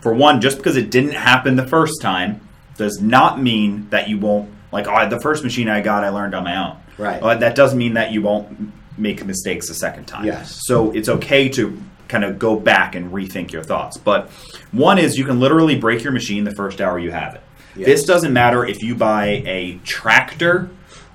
For 0.00 0.14
one, 0.14 0.40
just 0.40 0.56
because 0.56 0.76
it 0.76 0.90
didn't 0.90 1.12
happen 1.12 1.56
the 1.56 1.66
first 1.66 2.00
time 2.00 2.40
does 2.76 3.00
not 3.02 3.40
mean 3.42 3.88
that 3.90 4.08
you 4.08 4.18
won't 4.18 4.50
like 4.72 4.86
oh 4.88 5.08
the 5.08 5.20
first 5.20 5.44
machine 5.44 5.68
I 5.68 5.80
got 5.82 6.04
I 6.04 6.08
learned 6.08 6.34
on 6.34 6.44
my 6.44 6.56
own. 6.56 6.76
Right. 6.96 7.20
That 7.40 7.54
doesn't 7.54 7.78
mean 7.78 7.94
that 7.94 8.12
you 8.12 8.22
won't 8.22 8.72
make 8.98 9.24
mistakes 9.24 9.68
a 9.70 9.74
second 9.74 10.04
time. 10.06 10.24
Yes. 10.26 10.60
So 10.66 10.90
it's 10.92 11.08
okay 11.08 11.48
to 11.50 11.80
kind 12.10 12.24
of 12.24 12.38
go 12.38 12.56
back 12.58 12.94
and 12.94 13.10
rethink 13.12 13.52
your 13.52 13.62
thoughts. 13.62 13.96
But 13.96 14.28
one 14.72 14.98
is 14.98 15.16
you 15.16 15.24
can 15.24 15.40
literally 15.40 15.76
break 15.76 16.02
your 16.02 16.12
machine 16.12 16.44
the 16.44 16.54
first 16.54 16.80
hour 16.80 16.98
you 16.98 17.12
have 17.12 17.34
it. 17.36 17.42
Yes. 17.76 17.86
This 17.86 18.04
doesn't 18.04 18.32
matter 18.32 18.66
if 18.66 18.82
you 18.82 18.94
buy 18.94 19.42
a 19.46 19.78
tractor 19.84 20.68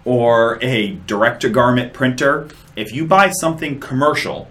or 0.06 0.58
a 0.64 0.94
direct 1.06 1.42
to 1.42 1.50
garment 1.50 1.94
printer. 1.94 2.48
If 2.76 2.94
you 2.94 3.06
buy 3.06 3.30
something 3.32 3.80
commercial, 3.80 4.48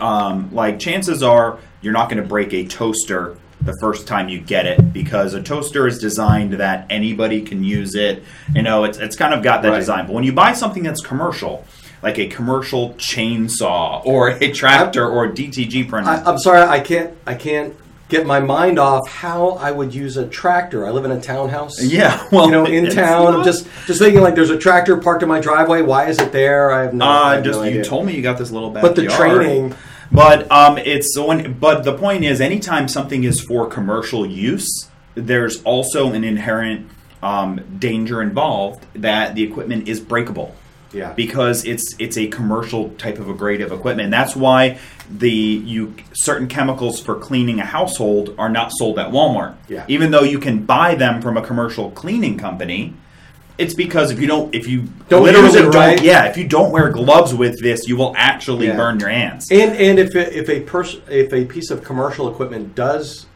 um, 0.00 0.52
like 0.54 0.78
chances 0.78 1.22
are 1.22 1.58
you're 1.82 1.92
not 1.92 2.08
going 2.08 2.22
to 2.22 2.28
break 2.28 2.52
a 2.54 2.66
toaster 2.66 3.36
the 3.60 3.74
first 3.80 4.06
time 4.08 4.28
you 4.28 4.40
get 4.40 4.66
it 4.66 4.92
because 4.92 5.34
a 5.34 5.42
toaster 5.42 5.86
is 5.86 5.98
designed 5.98 6.54
that 6.54 6.86
anybody 6.90 7.42
can 7.42 7.62
use 7.62 7.94
it. 7.94 8.22
You 8.54 8.62
know, 8.62 8.84
it's, 8.84 8.98
it's 8.98 9.14
kind 9.14 9.32
of 9.34 9.42
got 9.42 9.62
that 9.62 9.70
Right. 9.70 9.78
design. 9.78 10.06
But 10.06 10.14
when 10.14 10.24
you 10.24 10.32
buy 10.32 10.52
something 10.52 10.82
that's 10.82 11.00
commercial, 11.00 11.64
like 12.02 12.18
a 12.18 12.26
commercial 12.26 12.94
chainsaw 12.94 14.04
or 14.04 14.30
a 14.30 14.52
tractor 14.52 15.06
or 15.08 15.26
a 15.26 15.28
DTG 15.30 15.88
printer, 15.88 16.10
I, 16.10 16.22
I'm 16.24 16.38
sorry, 16.38 16.60
I 16.62 16.80
can't. 16.80 17.14
I 17.26 17.34
can't 17.34 17.74
get 18.08 18.26
my 18.26 18.40
mind 18.40 18.78
off 18.78 19.08
how 19.08 19.50
I 19.52 19.70
would 19.70 19.94
use 19.94 20.18
a 20.18 20.26
tractor. 20.28 20.84
I 20.86 20.90
live 20.90 21.04
in 21.06 21.12
a 21.12 21.20
townhouse. 21.20 21.82
yeah, 21.82 22.28
well, 22.30 22.44
you 22.46 22.52
know, 22.52 22.66
in 22.66 22.90
town. 22.90 23.26
I'm 23.28 23.32
not- 23.34 23.44
just 23.44 23.66
just 23.86 24.00
thinking 24.00 24.20
like 24.20 24.34
there's 24.34 24.50
a 24.50 24.58
tractor 24.58 24.96
parked 24.98 25.22
in 25.22 25.28
my 25.28 25.40
driveway. 25.40 25.82
Why 25.82 26.08
is 26.08 26.18
it 26.18 26.32
there? 26.32 26.72
I 26.72 26.82
have 26.82 26.94
no, 26.94 27.04
I 27.06 27.08
Uh, 27.08 27.34
have 27.36 27.44
just 27.44 27.58
no 27.60 27.64
you 27.64 27.70
idea. 27.70 27.84
told 27.84 28.06
me 28.06 28.14
you 28.14 28.22
got 28.22 28.36
this 28.38 28.50
little 28.50 28.70
but 28.70 28.94
the 28.96 29.06
training, 29.06 29.74
But 30.10 30.50
um, 30.52 30.76
it's 30.76 31.14
so 31.14 31.26
when, 31.28 31.54
but 31.54 31.84
the 31.84 31.94
point 31.94 32.24
is, 32.24 32.40
anytime 32.42 32.86
something 32.88 33.24
is 33.24 33.40
for 33.40 33.66
commercial 33.66 34.26
use, 34.26 34.88
there's 35.14 35.62
also 35.62 36.12
an 36.12 36.22
inherent 36.24 36.88
um, 37.22 37.60
danger 37.78 38.20
involved 38.20 38.84
that 38.94 39.34
the 39.34 39.42
equipment 39.42 39.88
is 39.88 40.00
breakable. 40.00 40.54
Yeah. 40.92 41.12
Because 41.12 41.64
it's 41.64 41.94
it's 41.98 42.16
a 42.18 42.26
commercial 42.28 42.90
type 42.90 43.18
of 43.18 43.28
a 43.28 43.34
grade 43.34 43.60
of 43.60 43.72
equipment. 43.72 44.04
And 44.04 44.12
that's 44.12 44.36
why 44.36 44.78
the 45.10 45.30
you 45.30 45.94
certain 46.12 46.48
chemicals 46.48 47.00
for 47.00 47.14
cleaning 47.18 47.60
a 47.60 47.64
household 47.64 48.34
are 48.38 48.48
not 48.48 48.72
sold 48.72 48.98
at 48.98 49.10
Walmart. 49.10 49.56
Yeah. 49.68 49.84
Even 49.88 50.10
though 50.10 50.22
you 50.22 50.38
can 50.38 50.64
buy 50.64 50.94
them 50.94 51.22
from 51.22 51.36
a 51.36 51.42
commercial 51.42 51.90
cleaning 51.92 52.36
company, 52.38 52.94
it's 53.58 53.74
because 53.74 54.10
if 54.10 54.18
you 54.20 54.26
don't 54.26 54.54
if 54.54 54.66
you 54.66 54.88
Don't 55.08 55.22
literally 55.24 55.48
it 55.48 55.62
don't 55.62 55.74
right. 55.74 56.02
yeah 56.02 56.24
if 56.24 56.36
you 56.36 56.46
don't 56.48 56.72
wear 56.72 56.90
gloves 56.90 57.34
with 57.34 57.60
this 57.62 57.86
you 57.86 57.96
will 57.96 58.14
actually 58.16 58.66
Yeah. 58.66 58.76
burn 58.76 58.98
your 59.00 59.10
hands. 59.10 59.50
And 59.50 59.72
and 59.76 59.98
if 59.98 60.14
a, 60.14 60.36
if 60.38 60.48
a 60.48 60.60
person 60.60 61.02
if 61.08 61.32
a 61.32 61.44
piece 61.44 61.70
of 61.70 61.84
commercial 61.84 62.28
equipment 62.30 62.74
does 62.74 63.26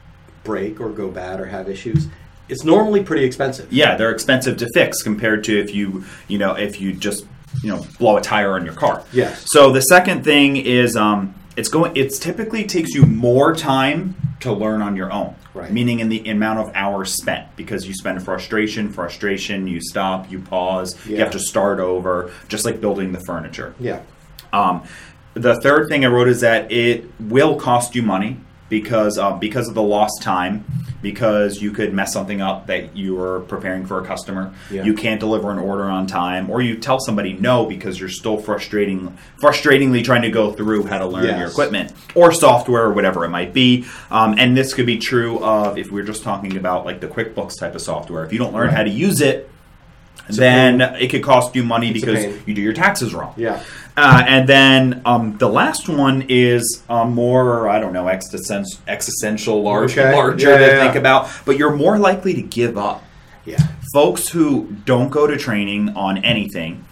break 0.45 0.81
or 0.81 0.90
go 0.90 1.09
bad 1.11 1.40
or 1.40 1.47
have 1.47 1.69
issues, 1.69 2.07
it's 2.49 2.64
normally 2.64 3.03
pretty 3.03 3.25
expensive. 3.25 3.73
yeah, 3.73 3.97
they're 3.97 4.11
expensive 4.12 4.57
to 4.59 4.69
fix 4.75 5.03
compared 5.03 5.42
to 5.45 5.59
if 5.59 5.75
you 5.75 6.05
you 6.29 6.38
know 6.38 6.53
if 6.55 6.81
you 6.81 6.92
just 6.92 7.27
you 7.62 7.71
know 7.71 7.87
blow 7.99 8.16
a 8.16 8.21
tire 8.21 8.55
on 8.55 8.64
your 8.64 8.75
car. 8.75 9.05
Yes. 9.12 9.45
So 9.47 9.73
the 9.73 9.83
second 9.83 10.25
thing 10.25 10.57
is 10.57 10.97
um, 10.97 11.35
it's 11.57 11.69
going. 11.69 11.92
It's 11.97 12.19
typically 12.19 12.64
takes 12.64 12.95
you 12.95 13.05
more 13.05 13.55
time 13.55 14.14
to 14.40 14.53
learn 14.53 14.83
on 14.83 14.97
your 14.97 15.12
own. 15.12 15.35
Right. 15.55 15.73
Meaning 15.73 16.01
in 16.01 16.09
the 16.11 16.29
amount 16.29 16.59
of 16.59 16.71
hours 16.75 17.14
spent 17.14 17.55
because 17.57 17.87
you 17.87 17.95
spend 17.95 18.23
frustration, 18.23 18.92
frustration. 18.92 19.66
You 19.66 19.81
stop, 19.81 20.31
you 20.31 20.40
pause, 20.40 20.95
you 21.07 21.16
have 21.16 21.31
to 21.31 21.38
start 21.38 21.81
over, 21.81 22.31
just 22.49 22.66
like 22.66 22.81
building 22.81 23.12
the 23.12 23.21
furniture. 23.21 23.75
Yeah. 23.81 24.03
Um, 24.53 24.83
the 25.33 25.61
third 25.61 25.88
thing 25.88 26.05
I 26.05 26.09
wrote 26.09 26.29
is 26.29 26.40
that 26.42 26.71
it 26.71 27.05
will 27.21 27.57
cost 27.57 27.95
you 27.95 28.03
money 28.03 28.38
because 28.69 29.19
uh, 29.19 29.33
because 29.37 29.69
of 29.69 29.75
the 29.75 29.83
lost 29.83 30.23
time, 30.23 30.65
because 31.03 31.61
you 31.63 31.71
could 31.71 31.93
mess 31.95 32.13
something 32.13 32.41
up 32.41 32.67
that 32.67 32.97
you 32.97 33.15
were 33.15 33.41
preparing 33.41 33.87
for 33.87 34.01
a 34.01 34.05
customer. 34.07 34.53
Yeah. 34.71 34.83
You 34.85 34.95
can't 34.95 35.21
deliver 35.21 35.51
an 35.51 35.59
order 35.59 35.85
on 35.85 36.07
time, 36.07 36.51
or 36.51 36.61
you 36.63 36.77
tell 36.77 36.99
somebody 36.99 37.35
no 37.35 37.67
because 37.67 38.01
you're 38.01 38.09
still 38.09 38.39
frustrating, 38.39 39.17
frustratingly 39.41 40.03
trying 40.05 40.23
to 40.23 40.31
go 40.31 40.53
through 40.53 40.85
how 40.87 40.99
to 40.99 41.07
learn 41.07 41.25
Yes. 41.25 41.39
your 41.39 41.49
equipment 41.49 41.93
or 42.15 42.33
software 42.33 42.85
or 42.85 42.93
whatever 42.93 43.25
it 43.25 43.29
might 43.31 43.53
be. 43.53 43.85
Um, 44.11 44.35
and 44.39 44.57
this 44.57 44.75
could 44.75 44.87
be 44.87 44.99
true 44.99 45.39
of 45.45 45.79
if 45.79 45.91
we're 45.93 46.05
just 46.05 46.23
talking 46.23 46.57
about 46.57 46.85
like 46.85 47.01
the 47.01 47.09
QuickBooks 47.09 47.59
type 47.59 47.75
of 47.75 47.83
software. 47.83 48.25
If 48.25 48.33
you 48.33 48.39
don't 48.39 48.53
learn 48.55 48.69
Right. 48.69 48.77
how 48.77 48.83
to 48.83 48.91
use 48.91 49.21
it, 49.21 49.49
a 50.29 50.33
then 50.33 50.81
it 50.81 51.11
could 51.11 51.23
cost 51.23 51.55
you 51.55 51.62
money 51.62 51.91
It's 51.91 52.01
because 52.01 52.25
you 52.47 52.55
do 52.55 52.61
your 52.61 52.73
taxes 52.73 53.15
wrong. 53.15 53.35
Yeah. 53.37 53.62
Uh, 53.97 54.23
and 54.27 54.49
then 54.49 55.03
um, 55.07 55.39
the 55.39 55.49
last 55.49 55.89
one 55.89 56.27
is 56.29 56.83
um, 56.89 57.15
more, 57.15 57.69
I 57.69 57.79
don't 57.79 57.93
know, 57.93 58.09
existential, 58.09 58.79
existential 58.87 59.62
large, 59.62 59.93
Okay. 59.97 60.12
larger 60.12 60.51
Yeah, 60.51 60.59
to 60.59 60.67
yeah, 60.67 60.83
think 60.83 60.97
about. 60.97 61.31
But 61.45 61.57
you're 61.57 61.75
more 61.75 61.99
likely 61.99 62.35
to 62.35 62.43
give 62.43 62.77
up. 62.77 63.05
Yeah. 63.45 63.57
Folks 63.93 64.29
who 64.29 64.69
don't 64.85 65.11
go 65.11 65.27
to 65.27 65.37
training 65.37 65.91
on 65.97 66.19
anything, 66.19 66.85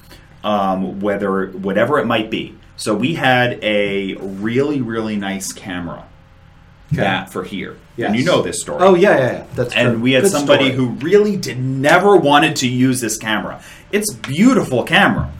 um, 0.44 1.00
whether 1.00 1.48
whatever 1.48 1.98
it 1.98 2.06
might 2.06 2.30
be. 2.30 2.56
So 2.76 2.94
we 2.94 3.14
had 3.14 3.62
a 3.62 4.14
really, 4.14 4.80
really 4.80 5.16
nice 5.16 5.52
camera 5.52 6.04
Okay. 6.92 7.02
that 7.02 7.32
for 7.32 7.42
here, 7.44 7.76
Yes. 7.96 8.08
and 8.10 8.16
you 8.18 8.24
know 8.24 8.42
this 8.42 8.60
story. 8.60 8.78
Oh 8.82 8.94
yeah, 8.94 9.16
yeah, 9.16 9.32
yeah. 9.32 9.44
That's 9.54 9.74
And 9.74 9.92
true. 9.94 10.00
we 10.00 10.12
had 10.12 10.22
Good 10.24 10.32
somebody 10.32 10.72
story. 10.72 10.76
who 10.76 10.86
really 11.06 11.36
did 11.36 11.58
never 11.58 12.16
wanted 12.16 12.56
to 12.56 12.68
use 12.68 13.00
this 13.00 13.16
camera. 13.16 13.62
It's 13.90 14.12
beautiful 14.12 14.82
camera. 14.84 15.32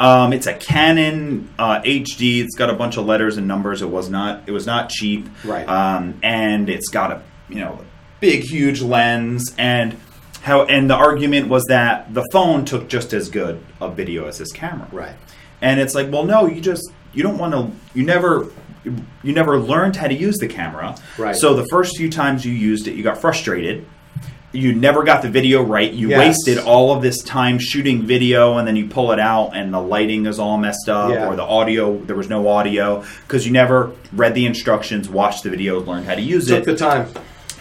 Um, 0.00 0.32
it's 0.32 0.46
a 0.46 0.54
Canon 0.54 1.48
uh, 1.58 1.80
HD. 1.82 2.42
It's 2.42 2.56
got 2.56 2.70
a 2.70 2.72
bunch 2.72 2.96
of 2.96 3.06
letters 3.06 3.36
and 3.36 3.46
numbers. 3.46 3.82
It 3.82 3.90
was 3.90 4.08
not. 4.10 4.42
It 4.46 4.52
was 4.52 4.66
not 4.66 4.88
cheap. 4.90 5.28
Right. 5.44 5.68
Um, 5.68 6.18
and 6.22 6.68
it's 6.68 6.88
got 6.88 7.10
a 7.12 7.22
you 7.48 7.56
know 7.60 7.80
big 8.20 8.42
huge 8.44 8.80
lens 8.80 9.54
and 9.58 9.96
how 10.42 10.64
and 10.64 10.88
the 10.90 10.94
argument 10.94 11.48
was 11.48 11.64
that 11.66 12.12
the 12.14 12.24
phone 12.32 12.64
took 12.64 12.88
just 12.88 13.12
as 13.12 13.28
good 13.28 13.62
a 13.80 13.90
video 13.90 14.26
as 14.26 14.38
this 14.38 14.50
camera. 14.52 14.88
Right. 14.92 15.14
And 15.60 15.78
it's 15.78 15.94
like, 15.94 16.10
well, 16.10 16.24
no, 16.24 16.46
you 16.46 16.60
just 16.60 16.90
you 17.12 17.22
don't 17.22 17.38
want 17.38 17.52
to. 17.54 17.70
You 17.96 18.04
never 18.04 18.48
you 18.84 19.32
never 19.32 19.58
learned 19.58 19.96
how 19.96 20.08
to 20.08 20.14
use 20.14 20.38
the 20.38 20.48
camera. 20.48 20.96
Right. 21.18 21.36
So 21.36 21.54
the 21.54 21.66
first 21.70 21.96
few 21.96 22.10
times 22.10 22.44
you 22.44 22.52
used 22.52 22.88
it, 22.88 22.94
you 22.94 23.02
got 23.02 23.18
frustrated. 23.18 23.86
You 24.54 24.74
never 24.74 25.02
got 25.02 25.22
the 25.22 25.30
video 25.30 25.62
right. 25.62 25.90
You 25.90 26.10
Yes. 26.10 26.18
wasted 26.46 26.58
all 26.58 26.94
of 26.94 27.00
this 27.02 27.22
time 27.22 27.58
shooting 27.58 28.02
video, 28.02 28.58
and 28.58 28.68
then 28.68 28.76
you 28.76 28.86
pull 28.86 29.10
it 29.12 29.18
out, 29.18 29.52
and 29.54 29.72
the 29.72 29.80
lighting 29.80 30.26
is 30.26 30.38
all 30.38 30.58
messed 30.58 30.90
up, 30.90 31.10
Yeah. 31.10 31.26
or 31.28 31.36
the 31.36 31.42
audio 31.42 31.96
there 32.06 32.16
was 32.16 32.28
no 32.28 32.46
audio 32.48 33.02
because 33.26 33.46
you 33.46 33.52
never 33.52 33.92
read 34.12 34.34
the 34.34 34.44
instructions, 34.44 35.08
watched 35.08 35.42
the 35.44 35.48
videos, 35.48 35.86
learned 35.86 36.04
how 36.06 36.14
to 36.16 36.20
use 36.20 36.48
Took 36.48 36.58
it 36.58 36.64
Took 36.66 36.78
the 36.78 36.84
time. 36.84 37.06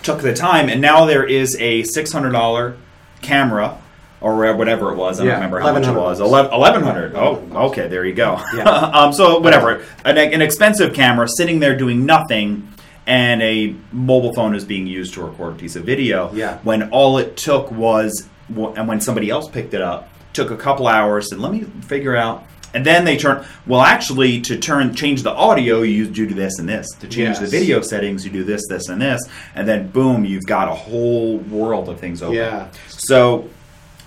took 0.03 0.21
the 0.21 0.33
time, 0.33 0.67
and 0.67 0.81
now 0.81 1.05
there 1.05 1.23
is 1.23 1.55
a 1.61 1.83
six 1.83 2.11
hundred 2.11 2.31
dollar 2.31 2.75
camera 3.21 3.77
or 4.21 4.55
whatever 4.55 4.91
it 4.91 4.95
was. 4.95 5.19
I 5.19 5.25
don't 5.25 5.33
remember 5.33 5.59
how 5.59 5.73
much 5.73 5.87
it 5.87 5.95
was. 5.95 6.19
Eleven 6.19 6.83
hundred. 6.83 7.15
Oh, 7.15 7.43
okay, 7.69 7.87
there 7.87 8.05
you 8.05 8.13
go. 8.13 8.41
Yeah. 8.55 8.63
um, 8.93 9.11
so 9.11 9.39
whatever, 9.39 9.83
an, 10.05 10.17
an 10.17 10.41
expensive 10.41 10.93
camera 10.93 11.27
sitting 11.27 11.59
there 11.59 11.75
doing 11.75 12.05
nothing. 12.05 12.67
And 13.07 13.41
a 13.41 13.75
mobile 13.91 14.31
phone 14.33 14.53
is 14.53 14.63
being 14.63 14.85
used 14.85 15.15
to 15.15 15.23
record 15.23 15.55
a 15.55 15.57
piece 15.57 15.75
of 15.75 15.83
video. 15.83 16.31
Yeah. 16.33 16.59
When 16.59 16.91
all 16.91 17.17
it 17.17 17.35
took 17.35 17.71
was, 17.71 18.29
and 18.47 18.87
when 18.87 19.01
somebody 19.01 19.31
else 19.31 19.49
picked 19.49 19.73
it 19.73 19.81
up, 19.81 20.07
took 20.33 20.51
a 20.51 20.55
couple 20.55 20.87
hours. 20.87 21.31
And 21.31 21.41
let 21.41 21.51
me 21.51 21.61
figure 21.81 22.15
out. 22.15 22.45
And 22.75 22.85
then 22.85 23.03
they 23.03 23.17
turn. 23.17 23.43
Well, 23.65 23.81
actually, 23.81 24.39
to 24.41 24.57
turn 24.57 24.93
change 24.93 25.23
the 25.23 25.31
audio, 25.31 25.81
you 25.81 26.07
do 26.07 26.27
this 26.27 26.59
and 26.59 26.69
this. 26.69 26.87
To 26.99 27.07
change 27.07 27.39
the 27.39 27.47
video 27.47 27.81
settings, 27.81 28.23
you 28.23 28.31
do 28.31 28.43
this, 28.43 28.67
this, 28.69 28.87
and 28.87 29.01
this, 29.01 29.21
and 29.55 29.67
then 29.67 29.89
boom, 29.89 30.23
you've 30.23 30.45
got 30.45 30.69
a 30.69 30.73
whole 30.73 31.39
world 31.39 31.89
of 31.89 31.99
things 31.99 32.21
open. 32.21 32.35
Yeah. 32.35 32.69
So 32.87 33.49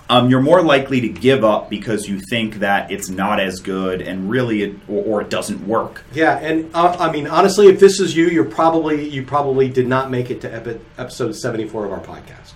um, 0.09 0.29
you're 0.29 0.41
more 0.41 0.61
likely 0.61 1.01
to 1.01 1.09
give 1.09 1.43
up 1.43 1.69
because 1.69 2.07
you 2.07 2.19
think 2.19 2.55
that 2.55 2.91
it's 2.91 3.09
not 3.09 3.39
as 3.39 3.59
good, 3.59 4.01
and 4.01 4.29
really, 4.29 4.61
it, 4.63 4.75
or, 4.87 5.03
or 5.03 5.21
it 5.21 5.29
doesn't 5.29 5.67
work. 5.67 6.03
Yeah, 6.13 6.37
and 6.37 6.69
uh, 6.75 6.95
I 6.99 7.11
mean, 7.11 7.27
honestly, 7.27 7.67
if 7.67 7.79
this 7.79 7.99
is 7.99 8.15
you, 8.15 8.27
you're 8.27 8.45
probably 8.45 9.09
you 9.09 9.23
probably 9.23 9.67
did 9.67 9.87
not 9.87 10.11
make 10.11 10.29
it 10.29 10.41
to 10.41 10.53
epi- 10.53 10.79
episode 10.97 11.35
74 11.35 11.85
of 11.85 11.91
our 11.91 11.99
podcast. 11.99 12.53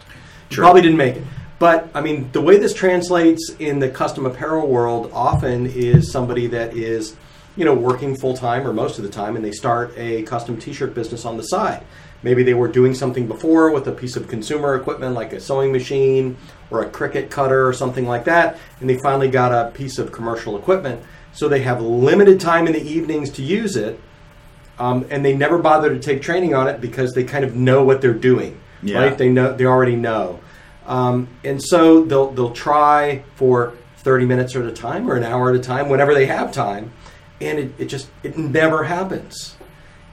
You 0.50 0.56
True. 0.56 0.64
probably 0.64 0.82
didn't 0.82 0.98
make 0.98 1.16
it. 1.16 1.24
But 1.58 1.90
I 1.94 2.02
mean, 2.02 2.32
the 2.32 2.42
way 2.42 2.58
this 2.58 2.74
translates 2.74 3.50
in 3.60 3.80
the 3.80 3.90
custom 3.90 4.26
apparel 4.26 4.68
world 4.68 5.12
often 5.14 5.66
is 5.66 6.12
somebody 6.12 6.48
that 6.48 6.76
is, 6.76 7.18
you 7.58 7.66
know, 7.66 7.74
working 7.74 8.16
full 8.16 8.38
time 8.38 8.66
or 8.66 8.74
most 8.74 8.98
of 8.98 9.04
the 9.04 9.10
time, 9.10 9.36
and 9.36 9.44
they 9.44 9.52
start 9.52 9.92
a 9.98 10.24
custom 10.24 10.58
T-shirt 10.58 10.94
business 10.94 11.26
on 11.26 11.36
the 11.36 11.44
side. 11.44 11.84
Maybe 12.22 12.44
they 12.44 12.54
were 12.54 12.68
doing 12.68 12.94
something 12.94 13.28
before 13.28 13.72
with 13.72 13.88
a 13.88 13.92
piece 13.92 14.16
of 14.16 14.28
consumer 14.28 14.76
equipment 14.76 15.16
like 15.16 15.34
a 15.34 15.40
sewing 15.40 15.72
machine 15.72 16.38
or 16.72 16.82
a 16.82 16.90
Cricut 16.90 17.30
cutter 17.30 17.68
or 17.68 17.74
something 17.74 18.08
like 18.08 18.26
that, 18.26 18.58
and 18.80 18.90
they 18.90 18.98
finally 19.00 19.30
got 19.30 19.52
a 19.52 19.72
piece 19.72 19.98
of 19.98 20.12
commercial 20.12 20.58
equipment. 20.58 21.02
So 21.34 21.48
they 21.48 21.62
have 21.62 21.82
limited 21.82 22.40
time 22.40 22.68
in 22.68 22.74
the 22.74 22.82
evenings 22.82 23.30
to 23.32 23.44
use 23.44 23.76
it, 23.76 24.00
um, 24.78 25.06
and 25.10 25.24
they 25.24 25.36
never 25.36 25.58
bother 25.58 25.90
to 25.90 26.00
take 26.00 26.22
training 26.22 26.54
on 26.54 26.68
it 26.68 26.82
because 26.82 27.14
they 27.14 27.24
kind 27.24 27.44
of 27.46 27.56
know 27.56 27.84
what 27.84 28.02
they're 28.02 28.14
doing. 28.14 28.60
Yeah. 28.82 29.00
Right? 29.00 29.18
They 29.18 29.30
know 29.30 29.56
they 29.56 29.66
already 29.66 29.96
know, 29.96 30.40
um, 30.86 31.28
and 31.44 31.62
so 31.62 32.04
they'll 32.06 32.32
they'll 32.32 32.54
try 32.54 33.24
for 33.36 33.74
thirty 33.98 34.26
minutes 34.26 34.56
at 34.56 34.66
a 34.66 34.72
time 34.72 35.10
or 35.10 35.16
an 35.16 35.24
hour 35.24 35.50
at 35.50 35.56
a 35.56 35.60
time, 35.60 35.90
whenever 35.90 36.14
they 36.14 36.28
have 36.28 36.52
time, 36.52 36.92
and 37.42 37.60
it, 37.60 37.72
it 37.78 37.86
just 37.86 38.10
it 38.24 38.38
never 38.38 38.84
happens. 38.86 39.58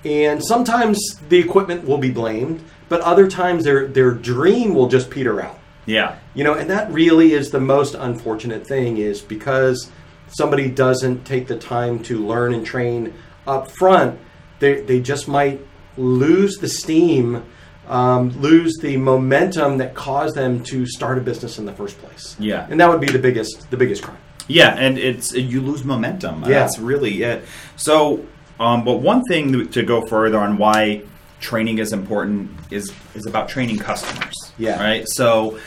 And 0.05 0.45
sometimes 0.45 1.01
the 1.29 1.39
equipment 1.39 1.87
will 1.87 1.99
be 1.99 2.11
blamed, 2.11 2.63
but 2.89 3.01
other 3.01 3.29
times 3.29 3.65
their 3.65 3.87
their 3.87 4.11
dream 4.11 4.75
will 4.75 4.89
just 4.89 5.11
peter 5.11 5.41
out. 5.41 5.59
Yeah. 5.87 6.19
You 6.35 6.45
know, 6.45 6.55
and 6.55 6.69
that 6.71 6.93
really 6.93 7.33
is 7.33 7.51
the 7.51 7.61
most 7.61 7.95
unfortunate 7.95 8.67
thing 8.67 8.99
is 8.99 9.23
because 9.23 9.91
somebody 10.29 10.69
doesn't 10.69 11.25
take 11.25 11.47
the 11.47 11.57
time 11.57 12.03
to 12.05 12.25
learn 12.25 12.53
and 12.53 12.67
train 12.67 13.15
up 13.47 13.71
front, 13.71 14.19
they, 14.59 14.81
they 14.83 15.01
just 15.01 15.29
might 15.29 15.61
lose 15.97 16.57
the 16.57 16.69
steam, 16.69 17.45
um, 17.89 18.31
lose 18.41 18.77
the 18.81 18.97
momentum 18.97 19.79
that 19.79 19.95
caused 19.95 20.35
them 20.35 20.63
to 20.65 20.87
start 20.87 21.19
a 21.19 21.21
business 21.21 21.59
in 21.59 21.65
the 21.65 21.73
first 21.73 21.99
place. 21.99 22.37
Yeah. 22.39 22.67
And 22.69 22.81
that 22.81 22.89
would 22.89 23.01
be 23.01 23.07
the 23.07 23.19
biggest 23.19 23.71
the 23.71 23.77
biggest 23.77 24.03
crime. 24.03 24.19
Yeah, 24.49 24.77
and 24.77 24.99
it's 24.99 25.33
you 25.33 25.61
lose 25.61 25.85
momentum. 25.85 26.43
Yeah. 26.43 26.49
That's 26.49 26.79
really 26.79 27.23
it. 27.23 27.45
So, 27.77 28.25
um, 28.61 28.85
but 28.85 28.99
one 28.99 29.23
thing 29.25 29.69
to 29.69 29.83
go 29.83 30.07
further 30.07 30.39
on 30.39 30.57
why 30.57 31.03
training 31.41 31.79
is 31.79 31.93
important 31.93 32.51
is 32.71 32.93
is 33.15 33.27
about 33.27 33.49
training 33.49 33.79
customers. 33.79 34.35
Yeah. 34.59 34.83
Right. 34.83 35.09
So, 35.09 35.59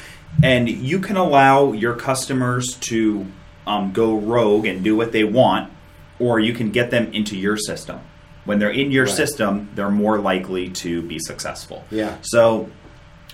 and 0.43 0.69
you 0.69 0.99
can 0.99 1.17
allow 1.17 1.71
your 1.73 1.95
customers 1.95 2.75
to 2.81 3.25
um, 3.67 3.91
go 3.91 4.17
rogue 4.17 4.65
and 4.65 4.83
do 4.83 4.95
what 4.95 5.11
they 5.11 5.23
want, 5.23 5.71
or 6.19 6.39
you 6.39 6.53
can 6.53 6.71
get 6.71 6.91
them 6.91 7.11
into 7.13 7.37
your 7.37 7.57
system. 7.57 7.99
When 8.45 8.57
they're 8.59 8.71
in 8.71 8.91
your 8.91 9.05
Right. 9.05 9.13
system, 9.15 9.69
they're 9.75 9.91
more 9.91 10.17
likely 10.17 10.69
to 10.69 11.01
be 11.03 11.19
successful. 11.19 11.83
Yeah. 11.91 12.15
So, 12.21 12.69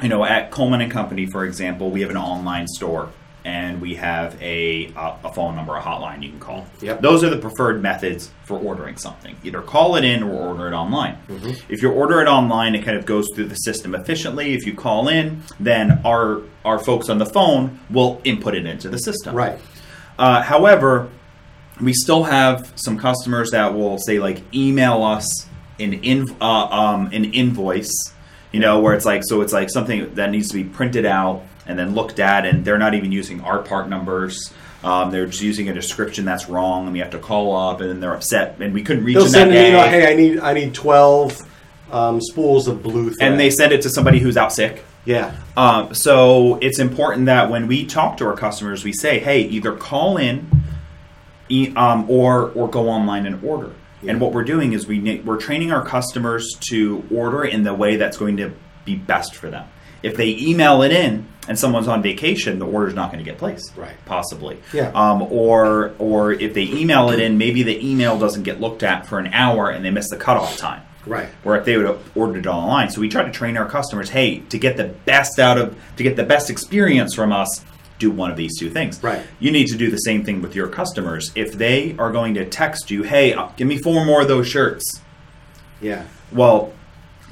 you 0.01 0.09
know, 0.09 0.25
at 0.25 0.51
Coleman 0.51 0.81
and 0.81 0.91
Company, 0.91 1.25
for 1.25 1.45
example, 1.45 1.89
we 1.89 2.01
have 2.01 2.09
an 2.09 2.17
online 2.17 2.67
store. 2.67 3.09
And 3.45 3.79
we 3.79 3.93
have 3.95 4.41
a, 4.41 4.87
a, 4.95 5.17
a 5.25 5.33
phone 5.33 5.55
number, 5.55 5.75
a 5.77 5.81
hotline 5.81 6.23
you 6.23 6.29
can 6.29 6.39
call. 6.39 6.65
Yep. 6.81 7.01
Those 7.01 7.23
are 7.23 7.29
the 7.29 7.37
preferred 7.37 7.79
methods 7.79 8.31
for 8.43 8.57
ordering 8.57 8.97
something. 8.97 9.37
Either 9.43 9.61
call 9.61 9.95
it 9.95 10.03
in 10.03 10.23
or 10.23 10.49
order 10.49 10.67
it 10.67 10.73
online. 10.73 11.19
If 11.69 11.83
you 11.83 11.91
order 11.91 12.21
it 12.21 12.27
online, 12.27 12.73
it 12.73 12.83
kind 12.83 12.97
of 12.97 13.05
goes 13.05 13.29
through 13.35 13.47
the 13.47 13.55
system 13.55 13.93
efficiently. 13.93 14.55
If 14.55 14.65
you 14.65 14.73
call 14.73 15.07
in, 15.07 15.43
then 15.59 16.01
our 16.03 16.41
our 16.65 16.79
folks 16.79 17.07
on 17.07 17.19
the 17.19 17.27
phone 17.27 17.79
will 17.91 18.19
input 18.23 18.55
it 18.55 18.65
into 18.65 18.89
the 18.89 18.97
system. 18.97 19.35
Right. 19.35 19.59
Uh, 20.17 20.41
however, 20.41 21.09
we 21.79 21.93
still 21.93 22.23
have 22.23 22.73
some 22.75 22.97
customers 22.97 23.51
that 23.51 23.75
will 23.75 23.99
say 23.99 24.17
like 24.17 24.41
email 24.55 25.03
us 25.03 25.47
an 25.79 25.93
in, 25.93 26.25
uh, 26.41 26.45
um, 26.45 27.09
an 27.13 27.25
invoice, 27.25 27.93
you 28.51 28.59
know, 28.59 28.79
where 28.79 28.95
it's 28.95 29.05
like 29.05 29.21
so 29.23 29.41
it's 29.41 29.53
like 29.53 29.69
something 29.69 30.15
that 30.15 30.31
needs 30.31 30.47
to 30.47 30.55
be 30.55 30.63
printed 30.63 31.05
out 31.05 31.43
and 31.67 31.77
then 31.79 31.93
looked 31.95 32.19
at, 32.19 32.45
and 32.45 32.63
they're 32.65 32.77
not 32.77 32.93
even 32.93 33.11
using 33.11 33.41
our 33.41 33.59
part 33.59 33.89
numbers. 33.89 34.53
Um, 34.83 35.09
they're 35.11 35.25
just 35.25 35.41
using 35.41 35.67
a 35.69 35.73
description 35.73 36.25
that's 36.25 36.47
wrong, 36.47 36.83
and 36.83 36.93
we 36.93 36.99
have 36.99 37.09
to 37.11 37.17
call 37.19 37.55
up, 37.55 37.81
and 37.81 37.89
then 37.89 37.99
they're 37.99 38.13
upset, 38.13 38.57
and 38.59 38.73
we 38.73 38.83
couldn't 38.83 39.03
reach 39.03 39.15
They'll 39.15 39.23
them 39.23 39.31
send 39.33 39.51
an 39.55 39.65
email. 39.65 39.83
Hey, 39.87 40.11
I 40.11 40.15
need 40.15 40.39
I 40.39 40.53
need 40.53 40.73
twelve 40.75 41.37
um, 41.91 42.21
spools 42.21 42.67
of 42.67 42.83
blue 42.83 43.09
thread. 43.11 43.31
and 43.31 43.39
they 43.39 43.49
send 43.49 43.71
it 43.71 43.81
to 43.83 43.89
somebody 43.89 44.19
who's 44.19 44.37
out 44.37 44.53
sick. 44.53 44.83
yeah. 45.05 45.35
Um, 45.57 45.93
so 45.95 46.57
it's 46.61 46.77
important 46.79 47.25
that 47.27 47.49
when 47.49 47.67
we 47.67 47.85
talk 47.85 48.17
to 48.17 48.25
our 48.27 48.35
customers, 48.35 48.83
we 48.83 48.93
say, 48.93 49.17
"Hey, 49.19 49.41
either 49.41 49.71
call 49.73 50.17
in, 50.17 50.47
e- 51.49 51.73
um, 51.75 52.09
or 52.09 52.51
or 52.51 52.67
go 52.69 52.89
online 52.89 53.25
and 53.25 53.43
order." 53.43 53.71
And 54.07 54.21
what 54.21 54.33
we're 54.33 54.43
doing 54.43 54.73
is 54.73 54.85
we 54.85 55.21
we're 55.25 55.37
training 55.37 55.71
our 55.71 55.83
customers 55.83 56.53
to 56.69 57.03
order 57.11 57.43
in 57.43 57.63
the 57.63 57.73
way 57.73 57.95
that's 57.95 58.17
going 58.17 58.37
to 58.37 58.51
be 58.83 58.95
best 58.95 59.33
for 59.35 59.49
them. 59.49 59.67
If 60.03 60.15
they 60.17 60.29
email 60.37 60.81
it 60.83 60.91
in 60.91 61.27
and 61.47 61.57
someone's 61.57 61.87
on 61.87 62.01
vacation, 62.01 62.59
the 62.59 62.65
order's 62.65 62.93
not 62.93 63.11
going 63.11 63.23
to 63.23 63.29
get 63.29 63.37
placed. 63.39 63.75
Right. 63.75 63.95
Possibly. 64.05 64.57
Yeah. 64.73 64.91
Um, 64.93 65.21
or 65.23 65.93
or 65.99 66.31
if 66.33 66.53
they 66.53 66.63
email 66.63 67.09
it 67.09 67.19
in, 67.19 67.37
maybe 67.37 67.63
the 67.63 67.83
email 67.87 68.17
doesn't 68.19 68.43
get 68.43 68.59
looked 68.61 68.83
at 68.83 69.05
for 69.07 69.19
an 69.19 69.27
hour 69.27 69.69
and 69.69 69.83
they 69.83 69.91
miss 69.91 70.09
the 70.09 70.17
cutoff 70.17 70.57
time 70.57 70.81
Right. 71.05 71.29
or 71.43 71.55
if 71.55 71.65
they 71.65 71.77
would 71.77 71.85
have 71.85 72.01
ordered 72.17 72.45
it 72.45 72.47
online. 72.47 72.89
So 72.89 72.99
we 73.01 73.09
try 73.09 73.23
to 73.23 73.31
train 73.31 73.57
our 73.57 73.67
customers, 73.69 74.09
hey, 74.09 74.39
to 74.49 74.57
get 74.57 74.75
the 74.77 74.85
best 74.85 75.37
out 75.39 75.57
of, 75.59 75.77
to 75.97 76.03
get 76.03 76.15
the 76.15 76.23
best 76.23 76.49
experience 76.49 77.13
from 77.13 77.31
us, 77.31 77.63
do 77.99 78.09
one 78.11 78.29
of 78.31 78.37
these 78.37 78.57
two 78.59 78.69
things. 78.71 79.01
Right. 79.03 79.21
You 79.39 79.51
need 79.51 79.67
to 79.67 79.77
do 79.77 79.89
the 79.91 79.97
same 79.97 80.23
thing 80.25 80.41
with 80.41 80.55
your 80.55 80.67
customers. 80.67 81.31
If 81.35 81.53
they 81.53 81.95
are 81.99 82.11
going 82.11 82.33
to 82.33 82.45
text 82.45 82.89
you, 82.91 83.03
hey, 83.03 83.33
uh, 83.33 83.49
give 83.55 83.67
me 83.67 83.77
four 83.77 84.03
more 84.03 84.21
of 84.23 84.27
those 84.27 84.47
shirts. 84.47 85.01
Yeah. 85.79 86.05
Well, 86.31 86.73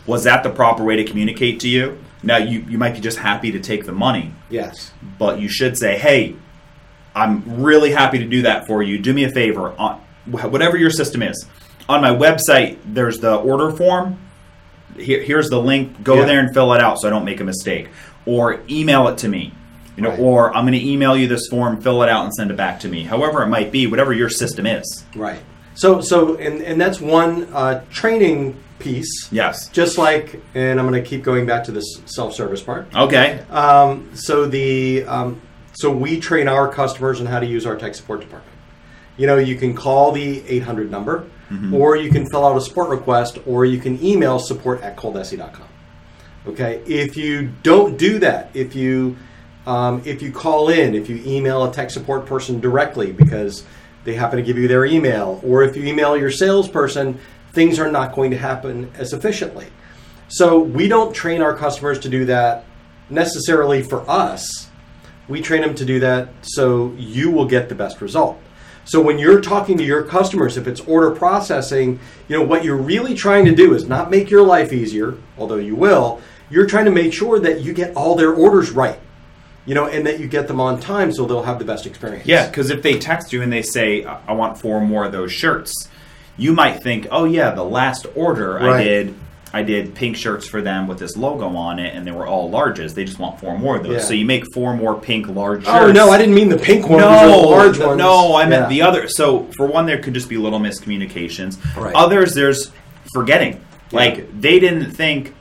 was 0.05 0.24
that 0.26 0.43
the 0.43 0.49
proper 0.51 0.84
way 0.84 0.95
to 0.97 1.03
communicate 1.03 1.59
to 1.61 1.68
you? 1.68 1.97
Now 2.24 2.38
you, 2.38 2.65
you 2.69 2.78
might 2.78 2.93
be 2.93 3.01
just 3.01 3.17
happy 3.19 3.51
to 3.51 3.59
take 3.59 3.86
the 3.86 3.91
money, 3.91 4.34
Yes. 4.49 4.91
but 5.19 5.39
you 5.41 5.49
should 5.49 5.78
say, 5.78 5.97
hey, 5.97 6.36
I'm 7.15 7.61
really 7.63 7.91
happy 7.91 8.17
to 8.19 8.26
do 8.26 8.43
that 8.43 8.65
for 8.65 8.82
you. 8.82 8.97
Do 8.97 9.13
me 9.13 9.24
a 9.26 9.30
favor 9.30 9.69
uh, 9.69 9.76
on 9.84 10.01
whatever 10.26 10.78
your 10.78 10.89
system 10.89 11.21
is. 11.21 11.45
On 11.89 12.01
my 12.01 12.09
website, 12.11 12.78
there's 12.86 13.19
the 13.19 13.36
order 13.36 13.69
form. 13.71 14.17
Here, 14.97 15.21
here's 15.21 15.49
the 15.49 15.59
link. 15.59 16.01
Go 16.03 16.15
Yeah. 16.19 16.26
there 16.26 16.39
and 16.39 16.53
fill 16.53 16.71
it 16.74 16.82
out 16.82 16.99
so 16.99 17.07
I 17.07 17.11
don't 17.11 17.26
make 17.26 17.41
a 17.41 17.43
mistake. 17.43 17.89
Or 18.26 18.61
email 18.69 19.07
it 19.09 19.17
to 19.19 19.28
me. 19.28 19.53
You 19.97 20.03
know, 20.03 20.09
Right. 20.11 20.19
or 20.19 20.55
I'm 20.55 20.65
going 20.65 20.80
to 20.80 20.88
email 20.89 21.15
you 21.15 21.28
this 21.28 21.47
form, 21.49 21.82
fill 21.82 22.01
it 22.03 22.09
out, 22.09 22.24
and 22.24 22.34
send 22.34 22.49
it 22.51 22.57
back 22.57 22.80
to 22.80 22.88
me. 22.88 23.03
However, 23.03 23.43
it 23.43 23.47
might 23.47 23.71
be, 23.71 23.86
whatever 23.86 24.13
your 24.13 24.30
system 24.30 24.65
is. 24.65 25.03
Right. 25.15 25.39
So 25.76 26.01
so 26.01 26.36
and 26.36 26.61
and 26.61 26.80
that's 26.80 26.99
one 26.99 27.45
uh, 27.53 27.84
training 27.89 28.57
piece. 28.80 29.32
Yes. 29.32 29.69
Just 29.69 29.97
like, 29.97 30.41
and 30.53 30.80
I'm 30.80 30.88
going 30.88 31.01
to 31.01 31.07
keep 31.07 31.24
going 31.24 31.45
back 31.45 31.63
to 31.65 31.71
this 31.71 32.01
self-service 32.05 32.61
part. 32.61 32.93
Okay. 32.93 33.39
Um, 33.49 34.13
so 34.13 34.45
the 34.45 35.05
um, 35.05 35.41
so 35.74 35.89
we 35.89 36.19
train 36.19 36.47
our 36.47 36.71
customers 36.71 37.19
on 37.19 37.26
how 37.26 37.39
to 37.39 37.45
use 37.45 37.65
our 37.65 37.76
tech 37.76 37.95
support 37.95 38.19
department. 38.19 38.55
You 39.17 39.28
know, 39.28 39.38
you 39.38 39.55
can 39.55 39.76
call 39.76 40.11
the 40.11 40.47
800 40.47 40.89
number, 40.89 41.28
or 41.71 41.95
you 41.95 42.09
can 42.09 42.28
fill 42.28 42.45
out 42.45 42.57
a 42.57 42.61
support 42.61 42.89
request, 42.89 43.38
or 43.45 43.63
you 43.63 43.80
can 43.80 44.03
email 44.03 44.39
support 44.39 44.82
at 44.82 44.97
coldesi.com. 44.97 45.67
Okay, 46.47 46.82
if 46.88 47.15
you 47.15 47.51
don't 47.61 47.95
do 47.95 48.17
that, 48.19 48.49
if 48.55 48.76
you 48.76 49.15
um, 49.67 50.01
if 50.03 50.21
you 50.21 50.32
call 50.32 50.69
in, 50.69 50.93
if 50.95 51.09
you 51.09 51.21
email 51.26 51.63
a 51.63 51.71
tech 51.71 51.89
support 51.89 52.26
person 52.26 52.59
directly 52.59 53.11
because 53.11 53.63
they 54.03 54.15
happen 54.15 54.37
to 54.37 54.43
give 54.43 54.57
you 54.57 54.67
their 54.67 54.85
email, 54.85 55.39
or 55.43 55.63
if 55.63 55.75
you 55.75 55.83
email 55.85 56.17
your 56.17 56.31
salesperson, 56.31 57.19
things 57.53 57.79
are 57.79 57.91
not 57.91 58.13
going 58.15 58.31
to 58.31 58.37
happen 58.37 58.91
as 58.97 59.13
efficiently. 59.13 59.67
So 60.27 60.59
we 60.59 60.87
don't 60.87 61.13
train 61.13 61.41
our 61.41 61.55
customers 61.55 61.99
to 61.99 62.09
do 62.09 62.25
that 62.25 62.65
necessarily 63.09 63.83
for 63.83 64.09
us. 64.09 64.69
We 65.27 65.41
train 65.41 65.61
them 65.61 65.75
to 65.75 65.85
do 65.85 65.99
that 65.99 66.29
so 66.41 66.93
you 66.97 67.31
will 67.31 67.45
get 67.45 67.69
the 67.69 67.75
best 67.75 68.01
result. 68.01 68.39
So 68.85 68.99
when 68.99 69.17
you're 69.17 69.39
talking 69.39 69.77
to 69.77 69.83
your 69.83 70.03
customers, 70.03 70.57
if 70.57 70.67
it's 70.67 70.81
order 70.81 71.11
processing, 71.11 71.99
you 72.27 72.37
know 72.37 72.43
what 72.43 72.65
you're 72.65 72.75
really 72.75 73.15
trying 73.15 73.45
to 73.45 73.55
do 73.55 73.73
is 73.73 73.87
not 73.87 74.11
make 74.11 74.29
your 74.29 74.43
life 74.43 74.73
easier, 74.73 75.17
although 75.37 75.55
you 75.55 75.75
will. 75.75 76.19
You're 76.49 76.67
trying 76.67 76.85
to 76.85 76.91
make 76.91 77.13
sure 77.13 77.39
that 77.39 77.61
you 77.61 77.73
get 77.73 77.95
all 77.95 78.15
their 78.15 78.33
orders 78.33 78.71
right, 78.71 78.99
you 79.66 79.76
know, 79.76 79.88
and 79.88 80.05
that 80.07 80.20
you 80.20 80.28
get 80.28 80.47
them 80.47 80.59
on 80.59 80.80
time 80.80 81.11
so 81.11 81.26
they'll 81.26 81.43
have 81.43 81.59
the 81.59 81.66
best 81.66 81.86
experience. 81.86 82.26
Yeah, 82.26 82.47
because 82.47 82.70
if 82.70 82.82
they 82.82 82.99
text 82.99 83.32
you 83.34 83.41
and 83.41 83.51
they 83.51 83.61
say, 83.61 84.03
"I 84.03 84.34
want 84.34 84.59
four 84.59 84.82
more 84.82 85.05
of 85.05 85.11
those 85.11 85.32
shirts," 85.32 85.88
you 86.38 86.53
might 86.53 86.82
think, 86.84 87.07
"Oh 87.11 87.26
yeah, 87.26 87.51
the 87.51 87.64
last 87.64 88.05
order 88.16 88.59
I 88.59 88.84
did, 88.84 89.14
I 89.53 89.61
did 89.64 89.93
pink 89.93 90.18
shirts 90.18 90.47
for 90.47 90.61
them 90.61 90.88
with 90.88 90.97
this 90.99 91.16
logo 91.16 91.47
on 91.55 91.78
it, 91.80 91.95
and 91.95 92.05
they 92.07 92.11
were 92.11 92.26
all 92.28 92.51
larges. 92.51 92.93
They 92.95 93.05
just 93.05 93.20
want 93.20 93.39
four 93.39 93.57
more 93.57 93.78
of 93.78 93.84
those. 93.84 93.93
Yeah. 93.93 93.99
So 93.99 94.14
you 94.16 94.26
make 94.26 94.43
four 94.53 94.76
more 94.76 94.95
pink 94.99 95.28
large 95.28 95.64
shirts. 95.64 95.78
Oh 95.78 95.91
no, 95.91 96.09
I 96.09 96.18
didn't 96.18 96.34
mean 96.36 96.49
the 96.49 96.57
pink 96.57 96.89
ones. 96.89 97.01
No, 97.03 97.41
the 97.41 97.47
large 97.47 97.78
ones. 97.80 97.97
no, 97.97 98.36
I 98.36 98.45
meant 98.47 98.64
Yeah. 98.64 98.70
the 98.70 98.82
other. 98.82 99.07
So 99.07 99.47
for 99.55 99.66
one, 99.68 99.86
there 99.86 99.99
could 99.99 100.14
just 100.16 100.28
be 100.28 100.38
little 100.38 100.59
miscommunications. 100.59 101.57
Right. 101.78 101.93
Others, 101.95 102.34
there's 102.34 102.72
forgetting. 103.14 103.61
Like 103.91 104.41
they 104.41 104.59
didn't 104.59 104.91
think, 104.91 105.36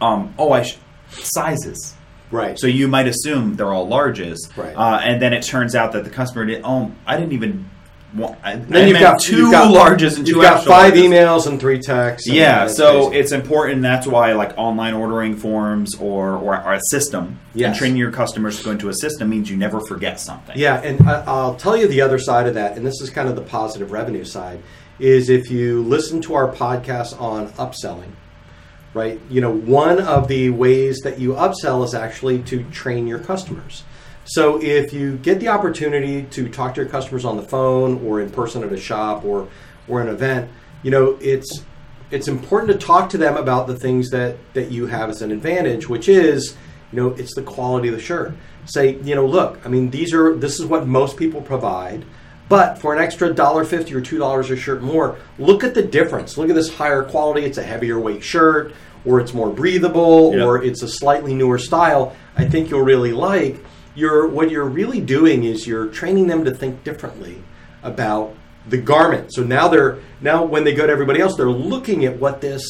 um, 0.00 0.32
oh, 0.38 0.50
I 0.52 0.62
sh- 0.62 0.78
sizes. 1.10 1.94
Right. 2.30 2.58
So 2.58 2.66
you 2.66 2.86
might 2.88 3.06
assume 3.08 3.56
they're 3.56 3.72
all 3.72 3.88
larges, 3.88 4.38
Right. 4.56 4.74
uh, 4.76 5.00
and 5.02 5.20
then 5.20 5.32
it 5.32 5.42
turns 5.42 5.74
out 5.74 5.92
that 5.92 6.04
the 6.04 6.10
customer 6.10 6.46
did. 6.46 6.60
Oh, 6.64 6.92
I 7.06 7.16
didn't 7.16 7.32
even. 7.32 7.68
Want, 8.12 8.38
I, 8.42 8.56
then 8.56 8.86
I 8.86 8.88
you've 8.88 8.98
got 8.98 9.20
2 9.20 9.36
you've 9.36 9.52
got, 9.52 9.72
larges 9.72 10.16
and 10.16 10.26
2 10.26 10.32
you've 10.32 10.42
got 10.42 10.64
five 10.64 10.94
larges. 10.94 11.04
emails 11.10 11.46
and 11.46 11.60
three 11.60 11.78
texts. 11.78 12.26
and 12.26 12.36
Yeah, 12.36 12.66
so 12.66 13.06
crazy. 13.06 13.20
it's 13.20 13.30
important. 13.30 13.82
That's 13.82 14.04
why, 14.04 14.32
like 14.32 14.52
online 14.58 14.94
ordering 14.94 15.36
forms 15.36 15.94
or, 15.94 16.30
or, 16.34 16.60
or 16.60 16.72
a 16.74 16.80
system, 16.90 17.38
and 17.54 17.72
training 17.72 17.98
your 17.98 18.10
customers 18.10 18.58
to 18.58 18.64
go 18.64 18.70
into 18.72 18.88
a 18.88 18.94
system 18.94 19.28
means 19.30 19.48
you 19.48 19.56
never 19.56 19.80
forget 19.86 20.18
something. 20.18 20.58
Yeah, 20.58 20.80
and 20.80 21.08
I, 21.08 21.22
I'll 21.24 21.54
tell 21.54 21.76
you 21.76 21.86
the 21.86 22.00
other 22.00 22.18
side 22.18 22.48
of 22.48 22.54
that, 22.54 22.76
and 22.76 22.84
this 22.84 23.00
is 23.00 23.10
kind 23.10 23.28
of 23.28 23.36
the 23.36 23.42
positive 23.42 23.92
revenue 23.92 24.24
side, 24.24 24.60
is 24.98 25.30
if 25.30 25.48
you 25.48 25.80
listen 25.84 26.20
to 26.22 26.34
our 26.34 26.50
podcast 26.52 27.20
on 27.20 27.46
upselling, 27.52 28.10
right? 28.94 29.20
You 29.28 29.40
know, 29.40 29.52
one 29.52 30.00
of 30.00 30.28
the 30.28 30.50
ways 30.50 31.00
that 31.00 31.18
you 31.18 31.34
upsell 31.34 31.84
is 31.84 31.94
actually 31.94 32.42
to 32.44 32.64
train 32.70 33.06
your 33.06 33.18
customers. 33.18 33.84
So 34.24 34.62
if 34.62 34.92
you 34.92 35.16
get 35.16 35.40
the 35.40 35.48
opportunity 35.48 36.22
to 36.24 36.48
talk 36.48 36.74
to 36.74 36.82
your 36.82 36.90
customers 36.90 37.24
on 37.24 37.36
the 37.36 37.42
phone 37.42 38.04
or 38.06 38.20
in 38.20 38.30
person 38.30 38.62
at 38.62 38.72
a 38.72 38.76
shop 38.76 39.24
or 39.24 39.48
or 39.88 40.00
an 40.00 40.08
event, 40.08 40.50
you 40.82 40.90
know, 40.90 41.18
it's 41.20 41.64
it's 42.10 42.28
important 42.28 42.72
to 42.72 42.86
talk 42.86 43.08
to 43.10 43.18
them 43.18 43.36
about 43.36 43.66
the 43.66 43.76
things 43.76 44.10
that 44.10 44.36
that 44.54 44.70
you 44.70 44.86
have 44.86 45.10
as 45.10 45.22
an 45.22 45.30
advantage, 45.30 45.88
which 45.88 46.08
is, 46.08 46.56
you 46.92 47.00
know, 47.00 47.08
it's 47.10 47.34
the 47.34 47.42
quality 47.42 47.88
of 47.88 47.94
the 47.94 48.00
shirt. 48.00 48.34
Say, 48.66 48.96
you 49.02 49.14
know, 49.14 49.26
look, 49.26 49.58
I 49.64 49.68
mean, 49.68 49.90
these 49.90 50.12
are 50.12 50.34
this 50.36 50.60
is 50.60 50.66
what 50.66 50.86
most 50.86 51.16
people 51.16 51.40
provide, 51.40 52.04
but 52.50 52.78
for 52.78 52.92
an 52.92 53.00
extra 53.00 53.32
dollar 53.32 53.64
fifty 53.64 53.94
or 53.94 54.00
two 54.00 54.18
dollars 54.18 54.50
a 54.50 54.56
shirt 54.56 54.82
more, 54.82 55.16
look 55.38 55.62
at 55.62 55.72
the 55.72 55.82
difference. 55.82 56.36
Look 56.36 56.50
at 56.50 56.56
this 56.56 56.74
higher 56.74 57.04
quality. 57.04 57.46
It's 57.46 57.58
a 57.58 57.62
heavier 57.62 57.98
weight 57.98 58.24
shirt, 58.24 58.74
or 59.04 59.20
it's 59.20 59.32
more 59.32 59.50
breathable, 59.50 60.34
or 60.42 60.62
it's 60.62 60.82
a 60.82 60.88
slightly 60.88 61.32
newer 61.32 61.58
style. 61.58 62.14
I 62.36 62.46
think 62.46 62.68
you'll 62.68 62.82
really 62.82 63.12
like. 63.12 63.64
You're 63.94 64.26
what 64.26 64.50
you're 64.50 64.64
really 64.64 65.00
doing 65.00 65.44
is 65.44 65.66
you're 65.66 65.86
training 65.86 66.26
them 66.26 66.44
to 66.44 66.52
think 66.52 66.82
differently 66.82 67.40
about 67.84 68.34
the 68.66 68.78
garment. 68.78 69.32
So 69.32 69.44
now 69.44 69.68
they're 69.68 70.00
now 70.20 70.44
when 70.44 70.64
they 70.64 70.74
go 70.74 70.86
to 70.86 70.92
everybody 70.92 71.20
else, 71.20 71.36
they're 71.36 71.48
looking 71.48 72.04
at 72.04 72.18
what 72.18 72.40
this. 72.40 72.68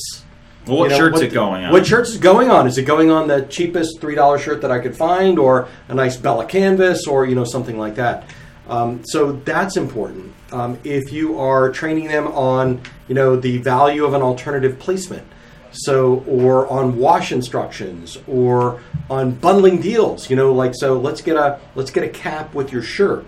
Well, 0.66 0.76
what 0.76 0.84
you 0.84 0.90
know, 0.90 0.96
shirt's 0.98 1.14
what 1.14 1.22
it 1.24 1.32
going 1.32 1.64
on? 1.64 1.72
What 1.72 1.86
shirts 1.86 2.10
is 2.10 2.18
going 2.18 2.50
on? 2.50 2.66
Is 2.66 2.76
it 2.76 2.82
going 2.82 3.10
on 3.10 3.28
the 3.28 3.46
cheapest 3.46 3.98
three 3.98 4.14
dollar 4.14 4.38
shirt 4.38 4.60
that 4.60 4.70
I 4.70 4.78
could 4.78 4.94
find, 4.94 5.38
or 5.38 5.68
a 5.88 5.94
nice 5.94 6.18
Bella 6.18 6.44
canvas, 6.44 7.06
or 7.06 7.24
you 7.24 7.34
know 7.34 7.44
something 7.44 7.78
like 7.78 7.94
that? 7.94 8.28
Um, 8.70 9.04
so 9.04 9.32
that's 9.32 9.76
important. 9.76 10.32
Um, 10.52 10.78
if 10.84 11.12
you 11.12 11.38
are 11.38 11.70
training 11.70 12.06
them 12.06 12.28
on 12.28 12.80
you 13.08 13.14
know 13.16 13.36
the 13.36 13.58
value 13.58 14.04
of 14.04 14.14
an 14.14 14.22
alternative 14.22 14.78
placement, 14.78 15.26
so 15.72 16.24
or 16.26 16.68
on 16.68 16.96
wash 16.96 17.32
instructions, 17.32 18.16
or 18.28 18.80
on 19.10 19.32
bundling 19.32 19.80
deals, 19.80 20.30
you 20.30 20.36
know, 20.36 20.52
like 20.52 20.74
so 20.74 20.98
let's 20.98 21.20
get 21.20 21.36
a 21.36 21.58
let's 21.74 21.90
get 21.90 22.04
a 22.04 22.08
cap 22.08 22.54
with 22.54 22.72
your 22.72 22.82
shirt. 22.82 23.26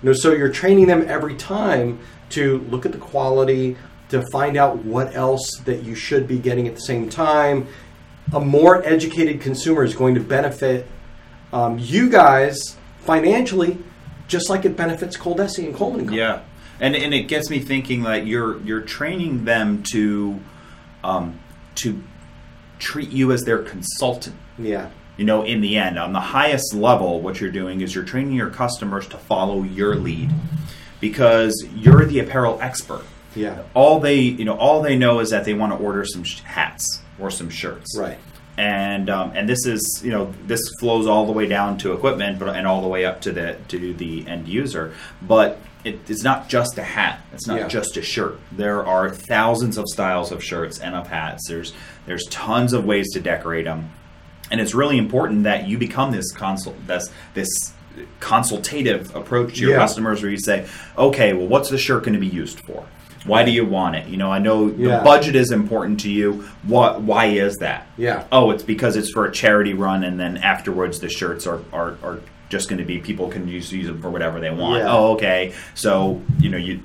You 0.00 0.10
know, 0.10 0.12
so 0.12 0.32
you're 0.32 0.52
training 0.52 0.86
them 0.86 1.04
every 1.08 1.34
time 1.34 1.98
to 2.30 2.58
look 2.70 2.86
at 2.86 2.92
the 2.92 2.98
quality, 2.98 3.76
to 4.10 4.22
find 4.30 4.56
out 4.56 4.84
what 4.84 5.14
else 5.16 5.56
that 5.64 5.82
you 5.82 5.96
should 5.96 6.28
be 6.28 6.38
getting 6.38 6.68
at 6.68 6.76
the 6.76 6.82
same 6.82 7.08
time. 7.08 7.66
A 8.32 8.38
more 8.38 8.84
educated 8.84 9.40
consumer 9.40 9.82
is 9.82 9.94
going 9.94 10.14
to 10.14 10.20
benefit 10.20 10.86
um, 11.52 11.78
you 11.80 12.10
guys 12.10 12.76
financially, 13.00 13.78
just 14.28 14.48
like 14.48 14.64
it 14.64 14.76
benefits 14.76 15.16
Coldesi 15.16 15.64
and 15.64 15.74
Coleman 15.74 16.00
Company. 16.00 16.18
Yeah, 16.18 16.42
and 16.80 16.94
and 16.94 17.12
it 17.12 17.24
gets 17.24 17.50
me 17.50 17.58
thinking 17.58 18.02
that 18.02 18.26
you're 18.26 18.60
you're 18.60 18.82
training 18.82 19.44
them 19.44 19.82
to 19.84 20.38
um, 21.02 21.40
to 21.76 22.02
treat 22.78 23.10
you 23.10 23.32
as 23.32 23.44
their 23.44 23.58
consultant. 23.58 24.36
Yeah. 24.58 24.90
You 25.16 25.24
know, 25.24 25.42
in 25.42 25.60
the 25.60 25.76
end, 25.76 25.98
on 25.98 26.12
the 26.12 26.20
highest 26.20 26.72
level, 26.74 27.20
what 27.20 27.40
you're 27.40 27.50
doing 27.50 27.80
is 27.80 27.92
you're 27.92 28.04
training 28.04 28.34
your 28.34 28.50
customers 28.50 29.08
to 29.08 29.16
follow 29.16 29.64
your 29.64 29.96
lead 29.96 30.30
because 31.00 31.66
you're 31.74 32.04
the 32.04 32.20
apparel 32.20 32.58
expert. 32.60 33.04
Yeah. 33.34 33.62
All 33.74 33.98
they 33.98 34.16
you 34.16 34.44
know 34.44 34.56
all 34.56 34.82
they 34.82 34.96
know 34.96 35.18
is 35.18 35.30
that 35.30 35.44
they 35.44 35.54
want 35.54 35.72
to 35.72 35.78
order 35.84 36.04
some 36.04 36.22
sh- 36.22 36.40
hats 36.42 37.02
or 37.18 37.30
some 37.30 37.50
shirts. 37.50 37.98
Right. 37.98 38.18
And 38.58 39.08
um, 39.08 39.32
and 39.34 39.48
this 39.48 39.64
is 39.66 40.02
you 40.04 40.10
know 40.10 40.34
this 40.46 40.60
flows 40.80 41.06
all 41.06 41.24
the 41.26 41.32
way 41.32 41.46
down 41.46 41.78
to 41.78 41.92
equipment, 41.92 42.38
but 42.38 42.54
and 42.54 42.66
all 42.66 42.82
the 42.82 42.88
way 42.88 43.04
up 43.06 43.20
to 43.22 43.32
the 43.32 43.56
to 43.68 43.94
the 43.94 44.26
end 44.26 44.48
user. 44.48 44.92
But 45.22 45.58
it, 45.84 46.00
it's 46.10 46.24
not 46.24 46.48
just 46.48 46.76
a 46.76 46.82
hat. 46.82 47.20
It's 47.32 47.46
not 47.46 47.58
Yeah. 47.60 47.68
just 47.68 47.96
a 47.96 48.02
shirt. 48.02 48.38
There 48.50 48.84
are 48.84 49.08
thousands 49.10 49.78
of 49.78 49.86
styles 49.88 50.32
of 50.32 50.42
shirts 50.42 50.80
and 50.80 50.94
of 50.96 51.06
hats. 51.06 51.46
There's 51.48 51.72
there's 52.06 52.24
tons 52.26 52.72
of 52.72 52.84
ways 52.84 53.12
to 53.12 53.20
decorate 53.20 53.64
them, 53.66 53.90
and 54.50 54.60
it's 54.60 54.74
really 54.74 54.98
important 54.98 55.44
that 55.44 55.68
you 55.68 55.78
become 55.78 56.10
this 56.10 56.32
consult 56.32 56.76
this 56.88 57.10
this 57.34 57.48
consultative 58.20 59.14
approach 59.16 59.54
to 59.54 59.60
your 59.62 59.70
Yeah. 59.72 59.78
customers 59.78 60.22
where 60.22 60.30
you 60.30 60.38
say 60.38 60.66
okay 60.96 61.32
well 61.32 61.46
what's 61.48 61.68
the 61.68 61.78
shirt 61.78 62.04
going 62.04 62.14
to 62.14 62.20
be 62.20 62.28
used 62.28 62.60
for 62.60 62.84
why 63.28 63.44
do 63.44 63.50
you 63.50 63.64
want 63.64 63.94
it 63.96 64.06
you 64.08 64.16
know 64.16 64.32
i 64.32 64.38
know 64.38 64.66
Yeah. 64.68 64.98
the 64.98 65.04
budget 65.04 65.36
is 65.36 65.50
important 65.52 66.00
to 66.00 66.10
you 66.10 66.44
what 66.64 67.00
why 67.02 67.26
is 67.26 67.56
that 67.58 67.86
Yeah. 67.96 68.24
oh, 68.32 68.50
it's 68.50 68.62
because 68.62 68.96
it's 68.96 69.10
for 69.10 69.26
a 69.26 69.32
charity 69.32 69.74
run, 69.74 70.02
and 70.04 70.18
then 70.18 70.36
afterwards 70.38 70.98
the 71.00 71.08
shirts 71.08 71.46
are 71.46 71.60
are, 71.72 71.96
are 72.02 72.18
just 72.48 72.68
going 72.68 72.78
to 72.78 72.84
be 72.84 72.98
people 72.98 73.28
can 73.28 73.46
use 73.46 73.70
use 73.72 73.86
them 73.86 74.00
for 74.00 74.08
whatever 74.10 74.40
they 74.40 74.50
want. 74.50 74.78
Yeah. 74.82 74.90
Oh, 74.92 75.12
okay. 75.12 75.52
So 75.74 76.20
you 76.40 76.48
know 76.50 76.56
you. 76.56 76.80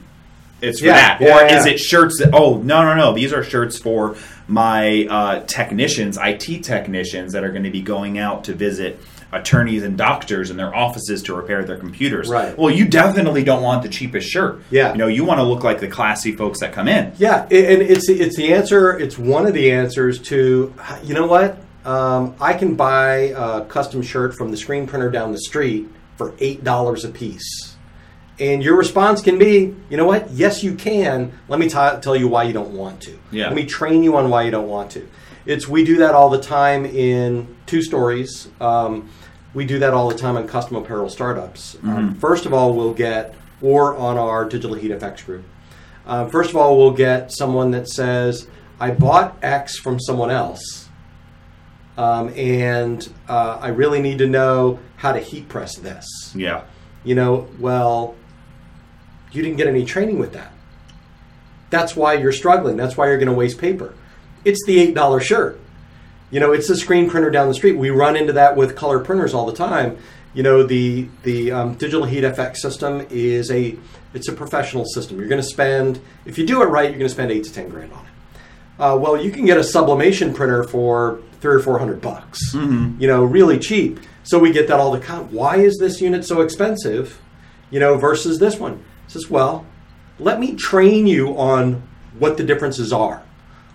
It's 0.62 0.80
for 0.80 0.88
Yeah, 0.88 1.18
that, 1.18 1.22
or 1.52 1.56
is 1.58 1.66
it 1.66 1.78
shirts 1.80 2.20
that? 2.20 2.30
Oh 2.34 2.58
no, 2.58 2.84
no, 2.84 2.96
no! 2.96 3.14
These 3.14 3.34
are 3.34 3.44
shirts 3.44 3.78
for 3.78 4.16
my 4.48 5.06
uh, 5.10 5.40
technicians, 5.46 6.18
IT 6.22 6.64
technicians 6.64 7.34
that 7.34 7.44
are 7.44 7.52
going 7.52 7.64
to 7.64 7.70
be 7.72 7.82
going 7.82 8.18
out 8.18 8.44
to 8.46 8.54
visit 8.54 9.00
attorneys 9.34 9.84
and 9.84 9.98
doctors 9.98 10.50
in 10.50 10.58
their 10.58 10.74
offices 10.74 11.24
to 11.24 11.34
repair 11.34 11.64
their 11.64 11.78
computers. 11.78 12.30
Right. 12.30 12.58
Well, 12.58 12.74
you 12.74 12.88
definitely 12.88 13.44
don't 13.44 13.64
want 13.64 13.84
the 13.84 13.90
cheapest 13.90 14.30
shirt. 14.30 14.62
Yeah. 14.70 14.92
You 14.92 14.98
know, 14.98 15.08
you 15.08 15.26
want 15.26 15.40
to 15.40 15.44
look 15.44 15.64
like 15.64 15.80
the 15.80 15.88
classy 15.88 16.36
folks 16.36 16.60
that 16.60 16.74
come 16.74 16.88
in. 16.88 17.14
Yeah, 17.18 17.44
and 17.44 17.82
it's 17.82 18.10
it's 18.10 18.38
the 18.38 18.54
answer. 18.54 18.98
It's 18.98 19.18
one 19.18 19.46
of 19.46 19.54
the 19.54 19.72
answers 19.72 20.20
to 20.24 20.74
you 21.04 21.14
know 21.14 21.28
what 21.28 21.58
um, 21.86 22.36
I 22.40 22.54
can 22.54 22.76
buy 22.76 23.34
a 23.36 23.66
custom 23.66 24.02
shirt 24.02 24.36
from 24.36 24.52
the 24.52 24.58
screen 24.58 24.88
printer 24.88 25.10
down 25.10 25.32
the 25.32 25.40
street 25.40 25.88
for 26.18 26.34
eight 26.40 26.64
dollars 26.64 27.04
a 27.04 27.10
piece, 27.10 27.76
and 28.40 28.64
your 28.64 28.78
response 28.78 29.22
can 29.22 29.38
be, 29.38 29.76
you 29.90 29.98
know 29.98 30.06
what? 30.06 30.32
Yes, 30.32 30.64
you 30.64 30.76
can. 30.76 31.38
Let 31.48 31.60
me 31.60 31.68
t- 31.68 31.74
tell 31.74 32.16
you 32.16 32.28
why 32.28 32.44
you 32.44 32.54
don't 32.54 32.72
want 32.72 33.02
to. 33.02 33.20
Yeah. 33.32 33.48
Let 33.48 33.56
me 33.56 33.66
train 33.66 34.04
you 34.04 34.16
on 34.16 34.30
why 34.30 34.44
you 34.44 34.52
don't 34.52 34.68
want 34.70 34.92
to. 34.92 35.08
It's 35.46 35.68
we 35.68 35.84
do 35.84 35.98
that 35.98 36.14
all 36.14 36.30
the 36.30 36.42
time 36.42 36.86
in 36.86 37.54
two 37.66 37.82
stories. 37.82 38.48
Um, 38.62 39.10
we 39.54 39.66
do 39.66 39.80
that 39.80 39.94
all 39.94 40.10
the 40.10 40.18
time 40.18 40.38
on 40.38 40.48
custom 40.48 40.78
apparel 40.78 41.10
startups. 41.10 41.78
Um, 41.84 42.16
first 42.16 42.46
of 42.46 42.54
all, 42.54 42.74
we'll 42.74 42.94
get 42.94 43.36
or 43.62 43.96
on 43.96 44.18
our 44.18 44.46
Digital 44.46 44.76
Heat 44.76 44.92
FX 44.92 45.26
group. 45.26 45.46
Uh, 46.06 46.28
first 46.28 46.50
of 46.50 46.58
all, 46.58 46.78
we'll 46.78 46.92
get 46.92 47.32
someone 47.32 47.72
that 47.72 47.88
says, 47.88 48.48
I 48.80 48.92
bought 48.92 49.38
X 49.42 49.78
from 49.78 50.00
someone 50.00 50.32
else, 50.32 50.90
um, 51.98 52.34
and 52.36 53.08
uh, 53.30 53.60
I 53.62 53.70
really 53.70 54.02
need 54.02 54.18
to 54.18 54.28
know 54.28 54.80
how 54.98 55.14
to 55.14 55.20
heat 55.20 55.48
press 55.48 55.76
this. 55.76 56.06
Yeah. 56.36 56.66
You 57.04 57.16
know, 57.16 57.48
well, 57.60 58.16
you 59.32 59.42
didn't 59.42 59.58
get 59.58 59.68
any 59.68 59.86
training 59.86 60.20
with 60.20 60.34
that. 60.34 60.52
That's 61.70 61.96
why 61.96 62.14
you're 62.14 62.32
struggling. 62.32 62.78
That's 62.78 62.98
why 62.98 63.08
you're 63.08 63.18
going 63.18 63.30
to 63.30 63.34
waste 63.34 63.58
paper. 63.58 63.96
It's 64.46 64.64
the 64.66 64.94
$8 64.94 65.22
shirt. 65.22 65.60
You 66.34 66.40
know, 66.40 66.52
it's 66.52 66.68
the 66.68 66.76
screen 66.76 67.12
printer 67.12 67.30
down 67.30 67.48
the 67.48 67.54
street. 67.54 67.78
We 67.78 67.92
run 67.92 68.16
into 68.16 68.34
that 68.34 68.56
with 68.56 68.76
color 68.76 69.00
printers 69.00 69.36
all 69.36 69.46
the 69.46 69.54
time. 69.54 70.00
You 70.34 70.42
know, 70.42 70.64
the 70.64 71.08
the 71.22 71.52
um, 71.52 71.76
digital 71.76 72.06
heat 72.08 72.24
effect 72.24 72.58
system 72.58 73.06
is 73.12 73.52
a 73.52 73.78
it's 74.16 74.28
a 74.28 74.34
professional 74.34 74.84
system. 74.84 75.20
You're 75.20 75.28
going 75.28 75.42
to 75.42 75.48
spend 75.48 76.02
if 76.26 76.40
you 76.40 76.48
do 76.48 76.64
it 76.64 76.66
right, 76.66 76.90
you're 76.90 76.98
going 76.98 77.08
to 77.08 77.14
spend 77.14 77.32
eight 77.32 77.44
to 77.44 77.54
ten 77.54 77.70
grand 77.70 77.94
on 77.94 78.04
it. 78.06 78.12
Uh, 78.82 78.98
well, 78.98 79.16
you 79.16 79.30
can 79.30 79.46
get 79.46 79.58
a 79.58 79.64
sublimation 79.64 80.34
printer 80.34 80.64
for 80.64 81.22
three 81.40 81.54
or 81.54 81.60
four 81.60 81.78
hundred 81.78 82.02
bucks. 82.02 82.40
You 83.00 83.08
know, 83.08 83.24
really 83.24 83.60
cheap. 83.60 84.00
So 84.24 84.40
we 84.40 84.52
get 84.52 84.68
that 84.70 84.80
all 84.80 84.92
the 84.92 85.02
time. 85.02 85.32
Why 85.32 85.58
is 85.58 85.78
this 85.78 86.02
unit 86.02 86.26
so 86.26 86.42
expensive? 86.42 87.22
You 87.70 87.80
know, 87.80 87.96
versus 87.98 88.40
this 88.40 88.58
one. 88.58 88.84
It 89.06 89.12
says, 89.12 89.30
well, 89.30 89.68
let 90.18 90.40
me 90.40 90.56
train 90.56 91.06
you 91.06 91.38
on 91.38 91.84
what 92.18 92.38
the 92.38 92.44
differences 92.44 92.92
are. 92.92 93.22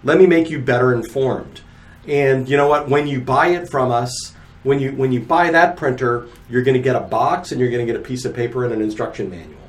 Let 0.03 0.19
me 0.19 0.27
make 0.27 0.51
you 0.51 0.59
better 0.59 0.93
informed. 0.93 1.61
And 2.09 2.49
you 2.49 2.57
know 2.57 2.67
what? 2.67 2.89
When 2.89 3.07
you 3.07 3.21
buy 3.21 3.49
it 3.49 3.69
from 3.69 3.93
us, 3.93 4.35
when 4.63 4.81
you 4.81 4.93
when 4.93 5.13
you 5.13 5.21
buy 5.21 5.51
that 5.51 5.77
printer, 5.77 6.27
you're 6.49 6.63
going 6.63 6.77
to 6.77 6.83
get 6.83 6.97
a 6.97 7.01
box 7.01 7.53
and 7.53 7.61
you're 7.61 7.71
going 7.71 7.87
to 7.87 7.93
get 7.93 8.01
a 8.01 8.05
piece 8.05 8.25
of 8.25 8.35
paper 8.35 8.65
and 8.65 8.73
an 8.73 8.81
instruction 8.81 9.31
manual. 9.31 9.61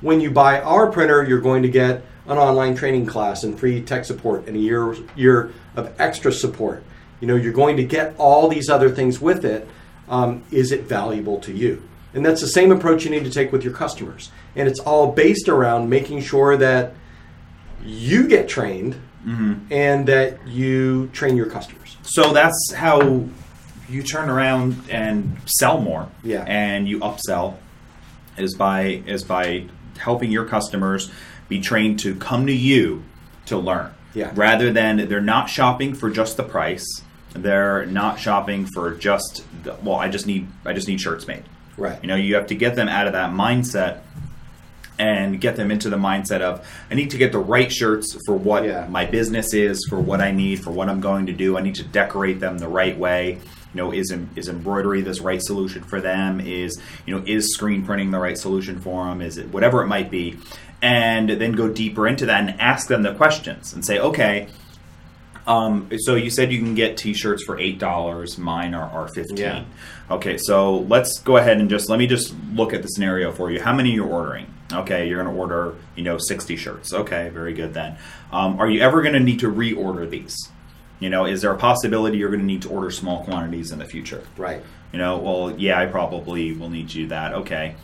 When 0.00 0.20
you 0.20 0.30
buy 0.30 0.60
our 0.60 0.90
printer, 0.90 1.24
you're 1.24 1.40
going 1.40 1.62
to 1.62 1.68
get 1.68 2.04
an 2.26 2.38
online 2.38 2.76
training 2.76 3.06
class 3.06 3.42
and 3.42 3.58
free 3.58 3.82
tech 3.82 4.04
support 4.04 4.46
and 4.46 4.56
a 4.56 4.60
year 4.60 4.94
year 5.16 5.52
of 5.74 5.92
extra 6.00 6.32
support. 6.32 6.84
You 7.20 7.26
know, 7.26 7.36
you're 7.36 7.52
going 7.52 7.76
to 7.76 7.84
get 7.84 8.14
all 8.16 8.48
these 8.48 8.70
other 8.70 8.88
things 8.88 9.20
with 9.20 9.44
it. 9.44 9.68
Um, 10.08 10.44
is 10.50 10.72
it 10.72 10.84
valuable 10.84 11.38
to 11.40 11.52
you? 11.52 11.82
And 12.14 12.24
that's 12.24 12.40
the 12.40 12.48
same 12.48 12.72
approach 12.72 13.04
you 13.04 13.10
need 13.10 13.24
to 13.24 13.30
take 13.30 13.52
with 13.52 13.62
your 13.62 13.72
customers. 13.72 14.30
And 14.56 14.68
it's 14.68 14.80
all 14.80 15.12
based 15.12 15.48
around 15.48 15.88
making 15.90 16.22
sure 16.22 16.56
that 16.56 16.94
you 17.84 18.26
get 18.26 18.48
trained 18.48 18.94
and 19.70 20.06
that 20.08 20.46
you 20.48 21.08
train 21.08 21.36
your 21.36 21.46
customers. 21.46 21.79
So 22.02 22.32
that's 22.32 22.72
how 22.72 23.24
you 23.88 24.02
turn 24.02 24.28
around 24.28 24.76
and 24.88 25.36
sell 25.46 25.80
more. 25.80 26.08
Yeah. 26.22 26.44
And 26.46 26.88
you 26.88 27.00
upsell 27.00 27.56
is 28.36 28.54
by 28.54 29.02
is 29.06 29.24
by 29.24 29.66
helping 29.98 30.30
your 30.30 30.46
customers 30.46 31.10
be 31.48 31.60
trained 31.60 31.98
to 32.00 32.14
come 32.14 32.46
to 32.46 32.52
you 32.52 33.04
to 33.46 33.58
learn. 33.58 33.92
Yeah. 34.14 34.32
Rather 34.34 34.72
than 34.72 35.08
they're 35.08 35.20
not 35.20 35.48
shopping 35.48 35.94
for 35.94 36.10
just 36.10 36.36
the 36.36 36.42
price. 36.42 37.02
They're 37.32 37.86
not 37.86 38.18
shopping 38.18 38.66
for 38.66 38.92
just 38.94 39.44
the, 39.62 39.76
well, 39.82 39.96
I 39.96 40.08
just 40.08 40.26
need 40.26 40.48
I 40.64 40.72
just 40.72 40.88
need 40.88 41.00
shirts 41.00 41.26
made. 41.26 41.44
Right. 41.76 41.98
You 42.02 42.08
know, 42.08 42.16
you 42.16 42.34
have 42.34 42.48
to 42.48 42.54
get 42.54 42.74
them 42.74 42.88
out 42.88 43.06
of 43.06 43.12
that 43.12 43.30
mindset 43.30 44.00
and 45.00 45.40
get 45.40 45.56
them 45.56 45.70
into 45.70 45.88
the 45.88 45.96
mindset 45.96 46.42
of 46.42 46.64
I 46.90 46.94
need 46.94 47.10
to 47.10 47.18
get 47.18 47.32
the 47.32 47.38
right 47.38 47.72
shirts 47.72 48.16
for 48.26 48.34
what 48.36 48.64
Yeah. 48.64 48.86
my 48.90 49.06
business 49.06 49.54
is, 49.54 49.86
for 49.88 49.98
what 49.98 50.20
I 50.20 50.30
need, 50.30 50.62
for 50.62 50.70
what 50.72 50.88
I'm 50.90 51.00
going 51.00 51.26
to 51.26 51.32
do. 51.32 51.56
I 51.56 51.62
need 51.62 51.76
to 51.76 51.84
decorate 51.84 52.38
them 52.38 52.58
the 52.58 52.68
right 52.68 52.96
way. 52.98 53.38
You 53.72 53.76
know, 53.80 53.92
is 53.92 54.12
is 54.36 54.48
embroidery 54.48 55.00
this 55.00 55.20
right 55.20 55.42
solution 55.42 55.82
for 55.84 56.00
them? 56.00 56.40
Is 56.40 56.78
you 57.06 57.14
know, 57.16 57.22
is 57.26 57.54
screen 57.54 57.84
printing 57.84 58.10
the 58.10 58.18
right 58.18 58.36
solution 58.36 58.80
for 58.80 59.06
them? 59.06 59.22
Is 59.22 59.38
it 59.38 59.48
whatever 59.54 59.82
it 59.82 59.86
might 59.86 60.10
be? 60.10 60.36
And 60.82 61.28
then 61.30 61.52
go 61.52 61.68
deeper 61.68 62.06
into 62.06 62.26
that 62.26 62.40
and 62.48 62.60
ask 62.60 62.88
them 62.88 63.02
the 63.02 63.14
questions 63.14 63.72
and 63.74 63.84
say, 63.84 63.98
okay, 63.98 64.48
um, 65.46 65.88
so 65.98 66.14
you 66.14 66.30
said 66.30 66.52
you 66.52 66.58
can 66.58 66.74
get 66.74 66.96
T-shirts 66.96 67.42
for 67.44 67.58
eight 67.58 67.78
dollars. 67.78 68.38
Mine 68.38 68.74
are, 68.74 68.88
are 68.90 69.08
fifteen. 69.08 69.38
Yeah. 69.38 69.64
Okay, 70.10 70.36
so 70.36 70.78
let's 70.94 71.18
go 71.20 71.36
ahead 71.36 71.58
and 71.60 71.70
just 71.70 71.88
let 71.88 71.98
me 71.98 72.06
just 72.06 72.34
look 72.54 72.72
at 72.74 72.82
the 72.82 72.88
scenario 72.88 73.32
for 73.32 73.50
you. 73.50 73.60
How 73.62 73.72
many 73.74 73.90
you're 73.92 74.06
ordering? 74.06 74.46
Okay, 74.72 75.08
you're 75.08 75.22
going 75.22 75.34
to 75.34 75.40
order 75.40 75.74
you 75.96 76.02
know 76.04 76.18
sixty 76.18 76.56
shirts. 76.56 76.92
Okay, 76.92 77.28
very 77.30 77.54
good 77.54 77.74
then. 77.74 77.96
Um, 78.32 78.58
are 78.60 78.68
you 78.68 78.80
ever 78.80 79.02
going 79.02 79.14
to 79.14 79.20
need 79.20 79.40
to 79.40 79.50
reorder 79.52 80.08
these? 80.08 80.36
You 81.00 81.08
know, 81.10 81.24
is 81.24 81.40
there 81.42 81.50
a 81.52 81.56
possibility 81.56 82.18
you're 82.18 82.28
going 82.28 82.40
to 82.40 82.46
need 82.46 82.62
to 82.62 82.68
order 82.68 82.90
small 82.90 83.24
quantities 83.24 83.72
in 83.72 83.78
the 83.78 83.86
future? 83.86 84.22
Right. 84.36 84.62
You 84.92 84.98
know, 84.98 85.18
well, 85.18 85.54
yeah, 85.58 85.80
I 85.80 85.86
probably 85.86 86.52
will 86.52 86.68
need 86.68 86.92
you 86.92 87.06
that. 87.08 87.32
Okay. 87.32 87.74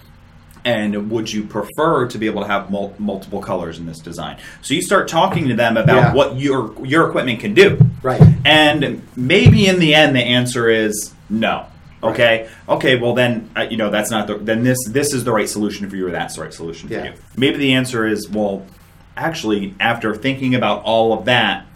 And 0.64 1.11
would 1.12 1.32
you 1.32 1.45
prefer 1.45 2.09
to 2.09 2.18
be 2.18 2.26
able 2.26 2.43
to 2.43 2.49
have 2.49 2.70
mul- 2.72 2.95
multiple 2.99 3.41
colors 3.41 3.78
in 3.78 3.87
this 3.87 4.01
design? 4.01 4.39
So 4.62 4.74
you 4.74 4.82
start 4.82 5.07
talking 5.07 5.47
to 5.49 5.55
them 5.55 5.76
about 5.76 5.97
Yeah. 5.97 6.12
what 6.14 6.37
your 6.37 6.74
your 6.84 7.09
equipment 7.09 7.39
can 7.41 7.55
do. 7.55 7.78
Right. 8.03 8.20
And 8.45 9.01
maybe 9.16 9.66
in 9.66 9.78
the 9.78 9.95
end, 9.95 10.14
the 10.16 10.20
answer 10.24 10.68
is 10.68 11.14
no. 11.30 11.66
Okay. 12.11 12.49
Okay. 12.69 12.99
Well, 12.99 13.15
then 13.15 13.51
uh, 13.57 13.67
you 13.71 13.77
know 13.77 13.91
that's 13.91 14.11
not 14.11 14.27
the 14.27 14.37
then 14.39 14.63
this 14.63 14.79
this 14.89 15.13
is 15.15 15.25
the 15.25 15.33
right 15.33 15.49
solution 15.49 15.89
for 15.91 15.97
you, 15.97 16.07
or 16.07 16.11
that's 16.11 16.37
the 16.37 16.43
right 16.43 16.55
solution 16.55 16.89
Yeah. 16.89 17.01
for 17.01 17.07
you. 17.07 17.13
Maybe 17.37 17.57
the 17.59 17.73
answer 17.75 18.07
is 18.07 18.29
well, 18.29 18.65
actually, 19.17 19.75
after 19.81 20.15
thinking 20.15 20.55
about 20.55 20.83
all 20.85 21.13
of 21.13 21.25
that, 21.27 21.67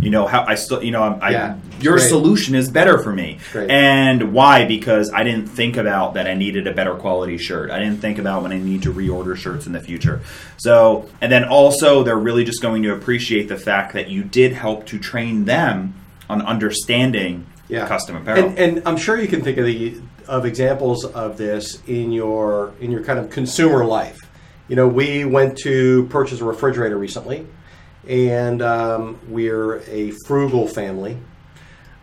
you 0.00 0.10
know 0.10 0.26
how 0.26 0.44
I 0.44 0.54
still 0.56 0.82
you 0.82 0.90
know 0.90 1.02
I, 1.20 1.30
Yeah. 1.30 1.56
your 1.80 1.96
Great. 1.96 2.08
solution 2.08 2.54
is 2.54 2.68
better 2.70 2.98
for 2.98 3.12
me. 3.12 3.38
Great. 3.52 3.70
And 3.70 4.32
why? 4.32 4.64
Because 4.64 5.10
I 5.12 5.22
didn't 5.24 5.46
think 5.46 5.76
about 5.76 6.14
that 6.14 6.26
I 6.26 6.34
needed 6.34 6.66
a 6.66 6.72
better 6.72 6.94
quality 6.94 7.38
shirt. 7.38 7.70
I 7.70 7.78
didn't 7.78 8.00
think 8.00 8.18
about 8.18 8.42
when 8.42 8.52
I 8.52 8.58
need 8.58 8.82
to 8.82 8.92
reorder 8.92 9.36
shirts 9.36 9.66
in 9.66 9.72
the 9.72 9.80
future. 9.80 10.20
So, 10.56 11.08
and 11.20 11.30
then 11.32 11.44
also 11.44 12.02
they're 12.02 12.18
really 12.18 12.44
just 12.44 12.60
going 12.62 12.82
to 12.84 12.92
appreciate 12.92 13.48
the 13.48 13.56
fact 13.56 13.92
that 13.94 14.08
you 14.08 14.24
did 14.24 14.52
help 14.52 14.86
to 14.86 14.98
train 14.98 15.44
them 15.46 15.94
on 16.28 16.40
understanding 16.42 17.46
Yeah. 17.68 17.86
custom 17.88 18.16
apparel. 18.16 18.44
And, 18.48 18.58
and 18.58 18.82
I'm 18.86 18.96
sure 18.96 19.18
you 19.20 19.28
can 19.28 19.42
think 19.42 19.58
of 19.58 19.64
the 19.66 20.00
of 20.28 20.44
examples 20.46 21.04
of 21.04 21.36
this 21.36 21.82
in 21.86 22.12
your 22.12 22.72
in 22.80 22.90
your 22.90 23.02
kind 23.04 23.18
of 23.18 23.30
consumer 23.30 23.84
life. 23.84 24.18
You 24.68 24.76
know, 24.76 24.88
we 24.88 25.24
went 25.24 25.58
to 25.58 26.06
purchase 26.06 26.40
a 26.40 26.44
refrigerator 26.44 26.96
recently, 26.96 27.46
and 28.08 28.62
um, 28.62 29.20
we're 29.28 29.80
a 29.88 30.12
frugal 30.26 30.66
family. 30.66 31.18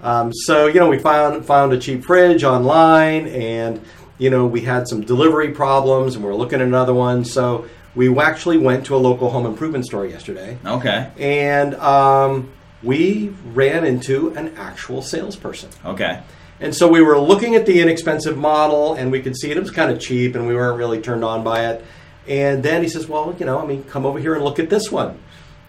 Um, 0.02 0.32
so 0.34 0.68
you 0.68 0.80
know, 0.80 0.90
we 0.90 1.00
found 1.00 1.46
found 1.46 1.74
a 1.74 1.80
cheap 1.80 2.04
fridge 2.06 2.44
online, 2.44 3.28
and 3.28 3.82
you 4.18 4.30
know, 4.30 4.46
we 4.46 4.62
had 4.62 4.88
some 4.88 5.02
delivery 5.02 5.52
problems, 5.52 6.16
and 6.16 6.24
we're 6.24 6.36
looking 6.36 6.62
at 6.62 6.68
another 6.68 6.94
one. 6.94 7.26
So 7.26 7.66
we 7.96 8.16
actually 8.20 8.58
went 8.58 8.86
to 8.88 8.96
a 8.96 8.98
local 8.98 9.30
home 9.32 9.46
improvement 9.46 9.86
store 9.86 10.06
yesterday, 10.06 10.58
Okay. 10.66 11.10
and 11.20 11.76
um, 11.76 12.52
we 12.84 13.34
ran 13.54 13.86
into 13.86 14.30
an 14.36 14.56
actual 14.58 15.02
salesperson. 15.02 15.70
Okay. 15.86 16.22
And 16.60 16.76
so 16.76 16.88
we 16.88 17.02
were 17.02 17.20
looking 17.20 17.56
at 17.56 17.66
the 17.66 17.82
inexpensive 17.82 18.38
model, 18.38 18.94
and 18.94 19.12
we 19.12 19.22
could 19.22 19.36
see 19.36 19.50
it, 19.50 19.58
it 19.58 19.60
was 19.60 19.72
kind 19.72 19.92
of 19.92 20.00
cheap, 20.00 20.36
and 20.36 20.48
we 20.48 20.54
weren't 20.54 20.78
really 20.78 21.02
turned 21.02 21.24
on 21.24 21.44
by 21.44 21.66
it. 21.68 21.84
And 22.28 22.62
then 22.62 22.84
he 22.84 22.88
says, 22.90 23.08
"Well, 23.08 23.36
you 23.40 23.46
know, 23.48 23.60
I 23.60 23.66
mean, 23.66 23.84
come 23.86 24.06
over 24.06 24.20
here 24.20 24.36
and 24.36 24.44
look 24.44 24.60
at 24.60 24.70
this 24.70 24.92
one." 24.92 25.18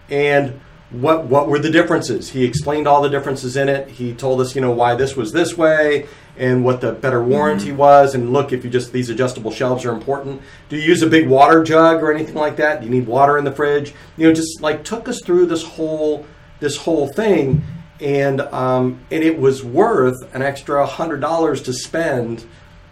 And 0.09 0.59
what 0.91 1.25
what 1.25 1.47
were 1.47 1.57
the 1.57 1.71
differences? 1.71 2.29
He 2.29 2.45
explained 2.45 2.87
all 2.87 3.01
the 3.01 3.09
differences 3.09 3.57
in 3.57 3.69
it. 3.69 3.89
He 3.89 4.13
told 4.13 4.39
us, 4.39 4.55
you 4.55 4.61
know, 4.61 4.71
why 4.71 4.93
this 4.93 5.15
was 5.15 5.31
this 5.31 5.57
way, 5.57 6.07
and 6.37 6.63
what 6.63 6.81
the 6.81 6.91
better 6.91 7.23
warranty 7.23 7.69
mm-hmm. 7.69 7.77
was. 7.77 8.13
And 8.13 8.31
look, 8.31 8.53
if 8.53 8.63
you 8.63 8.69
just 8.69 8.93
these 8.93 9.09
adjustable 9.09 9.49
shelves 9.49 9.85
are 9.85 9.91
important. 9.91 10.43
Do 10.69 10.77
you 10.77 10.83
use 10.83 11.01
a 11.01 11.07
big 11.07 11.27
water 11.27 11.63
jug 11.63 12.03
or 12.03 12.13
anything 12.13 12.35
like 12.35 12.57
that? 12.57 12.81
Do 12.81 12.85
you 12.85 12.91
need 12.91 13.07
water 13.07 13.39
in 13.39 13.45
the 13.45 13.51
fridge? 13.51 13.95
You 14.15 14.27
know, 14.27 14.33
just 14.33 14.61
like 14.61 14.83
took 14.83 15.09
us 15.09 15.21
through 15.25 15.47
this 15.47 15.63
whole 15.63 16.27
this 16.63 16.77
whole 16.77 17.07
thing 17.07 17.61
and 17.99 18.41
um, 18.41 18.99
and 19.11 19.23
it 19.23 19.39
was 19.39 19.63
worth 19.63 20.33
an 20.35 20.41
extra 20.41 20.85
hundred 20.85 21.21
dollars 21.21 21.61
to 21.63 21.73
spend, 21.73 22.45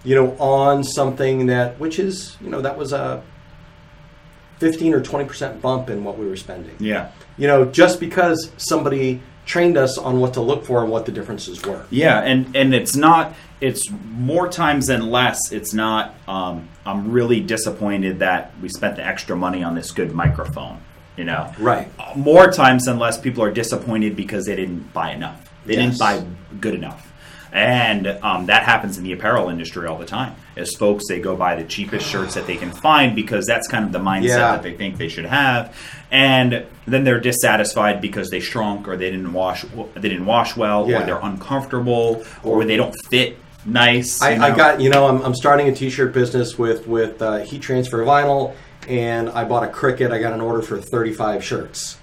you 0.03 0.15
know, 0.15 0.37
on 0.37 0.83
something 0.83 1.47
that 1.47 1.79
which 1.79 1.99
is 1.99 2.37
you 2.41 2.49
know 2.49 2.61
that 2.61 2.77
was 2.77 2.93
a 2.93 3.21
fifteen 4.59 4.93
or 4.93 5.01
twenty 5.01 5.25
percent 5.25 5.61
bump 5.61 5.89
in 5.89 6.03
what 6.03 6.17
we 6.17 6.25
were 6.25 6.37
spending. 6.37 6.75
Yeah. 6.79 7.11
You 7.37 7.47
know, 7.47 7.65
just 7.65 7.99
because 7.99 8.51
somebody 8.57 9.21
trained 9.45 9.75
us 9.75 9.97
on 9.97 10.19
what 10.19 10.35
to 10.35 10.41
look 10.41 10.65
for 10.65 10.83
and 10.83 10.91
what 10.91 11.05
the 11.05 11.11
differences 11.11 11.61
were. 11.65 11.85
Yeah, 11.89 12.21
and 12.21 12.55
and 12.55 12.73
it's 12.73 12.95
not. 12.95 13.33
It's 13.59 13.91
more 13.91 14.49
times 14.49 14.87
than 14.87 15.11
less. 15.11 15.51
It's 15.51 15.73
not. 15.73 16.15
Um, 16.27 16.69
I'm 16.85 17.11
really 17.11 17.41
disappointed 17.41 18.19
that 18.19 18.53
we 18.59 18.69
spent 18.69 18.95
the 18.95 19.05
extra 19.05 19.35
money 19.35 19.63
on 19.63 19.75
this 19.75 19.91
good 19.91 20.13
microphone. 20.13 20.81
You 21.21 21.25
know, 21.27 21.53
Right. 21.59 21.87
More 22.15 22.49
times 22.51 22.85
than 22.85 22.97
less, 22.97 23.15
people 23.19 23.43
are 23.43 23.51
disappointed 23.51 24.15
because 24.15 24.47
they 24.47 24.55
didn't 24.55 24.91
buy 24.91 25.11
enough. 25.11 25.39
They 25.67 25.75
Yes. 25.75 25.83
didn't 25.83 25.99
buy 25.99 26.23
good 26.59 26.73
enough, 26.73 27.13
and 27.53 28.07
um, 28.23 28.47
that 28.47 28.63
happens 28.63 28.97
in 28.97 29.03
the 29.03 29.11
apparel 29.13 29.47
industry 29.49 29.85
all 29.87 29.99
the 29.99 30.05
time. 30.19 30.33
As 30.57 30.73
folks, 30.75 31.03
they 31.07 31.19
go 31.19 31.35
buy 31.35 31.53
the 31.53 31.63
cheapest 31.63 32.07
shirts 32.09 32.33
that 32.33 32.47
they 32.47 32.55
can 32.55 32.71
find 32.71 33.15
because 33.15 33.45
that's 33.45 33.67
kind 33.67 33.85
of 33.85 33.91
the 33.91 33.99
mindset 33.99 34.29
Yeah. 34.29 34.51
that 34.53 34.63
they 34.63 34.73
think 34.73 34.97
they 34.97 35.09
should 35.09 35.25
have, 35.25 35.75
and 36.09 36.63
then 36.87 37.03
they're 37.03 37.19
dissatisfied 37.19 38.01
because 38.01 38.31
they 38.31 38.39
shrunk 38.39 38.87
or 38.87 38.97
they 38.97 39.11
didn't 39.11 39.31
wash. 39.31 39.63
They 39.93 40.09
didn't 40.09 40.25
wash 40.25 40.57
well, 40.57 40.89
Yeah. 40.89 41.03
or 41.03 41.05
they're 41.05 41.19
uncomfortable, 41.21 42.23
or 42.41 42.65
they 42.65 42.77
don't 42.77 42.95
fit 43.11 43.37
nice. 43.63 44.19
I, 44.23 44.47
I 44.47 44.55
got 44.55 44.81
you 44.81 44.89
know 44.89 45.05
I'm, 45.05 45.21
I'm 45.21 45.35
starting 45.35 45.67
a 45.69 45.75
t-shirt 45.75 46.13
business 46.13 46.57
with 46.57 46.87
with 46.87 47.21
uh, 47.21 47.37
heat 47.49 47.61
transfer 47.61 47.99
vinyl, 48.03 48.53
and 48.87 49.29
I 49.29 49.43
bought 49.45 49.63
a 49.63 49.67
Cricut. 49.67 50.11
I 50.11 50.19
got 50.19 50.33
an 50.33 50.41
order 50.41 50.61
for 50.61 50.79
35 50.79 51.43
shirts, 51.43 51.97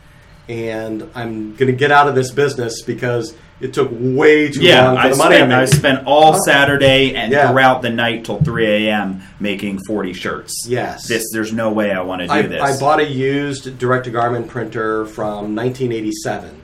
and 0.48 1.08
I'm 1.14 1.54
gonna 1.56 1.72
get 1.72 1.90
out 1.90 2.08
of 2.08 2.14
this 2.14 2.30
business 2.30 2.82
because 2.82 3.34
it 3.60 3.72
took 3.74 3.88
way 3.92 4.48
too 4.50 4.60
Yeah, 4.62 4.86
long 4.86 4.94
for 4.96 5.00
I 5.02 5.08
the 5.10 5.16
money. 5.16 5.34
spent, 5.36 5.52
I'm 5.52 5.58
I 5.60 5.64
spent 5.64 6.06
all 6.06 6.34
Saturday 6.44 7.14
and 7.16 7.32
Yeah. 7.32 7.50
throughout 7.50 7.82
the 7.82 7.90
night 7.90 8.24
till 8.24 8.38
3 8.40 8.66
a.m. 8.86 9.20
making 9.40 9.80
40 9.84 10.12
shirts. 10.12 10.54
Yes. 10.68 11.08
This, 11.08 11.24
there's 11.32 11.52
no 11.52 11.72
way 11.72 11.90
I 11.90 12.00
want 12.02 12.20
to 12.22 12.28
do 12.28 12.32
I, 12.32 12.42
this. 12.42 12.62
I 12.62 12.78
bought 12.78 13.00
a 13.00 13.04
used 13.04 13.76
direct 13.78 14.04
to 14.04 14.10
garment 14.12 14.46
printer 14.46 15.06
from 15.06 15.56
1987. 15.56 16.62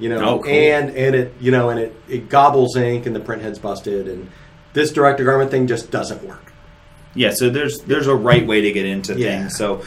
You 0.00 0.08
know, 0.08 0.24
Oh, 0.28 0.38
cool. 0.40 0.50
and 0.50 0.90
and 0.96 1.14
it 1.14 1.34
you 1.40 1.52
know 1.52 1.70
and 1.70 1.78
it 1.78 1.94
it 2.08 2.28
gobbles 2.28 2.76
ink 2.76 3.06
and 3.06 3.14
the 3.14 3.20
print 3.20 3.42
head's 3.42 3.60
busted 3.60 4.08
and 4.08 4.28
this 4.72 4.90
direct 4.90 5.18
to 5.18 5.24
garment 5.24 5.52
thing 5.52 5.68
just 5.68 5.92
doesn't 5.92 6.24
work. 6.24 6.43
Yeah, 7.14 7.30
so 7.32 7.50
there's 7.50 7.80
there's 7.80 8.06
a 8.06 8.14
right 8.14 8.46
way 8.46 8.60
to 8.62 8.72
get 8.72 8.86
into 8.86 9.14
Yeah. 9.18 9.40
things. 9.40 9.56
So 9.56 9.82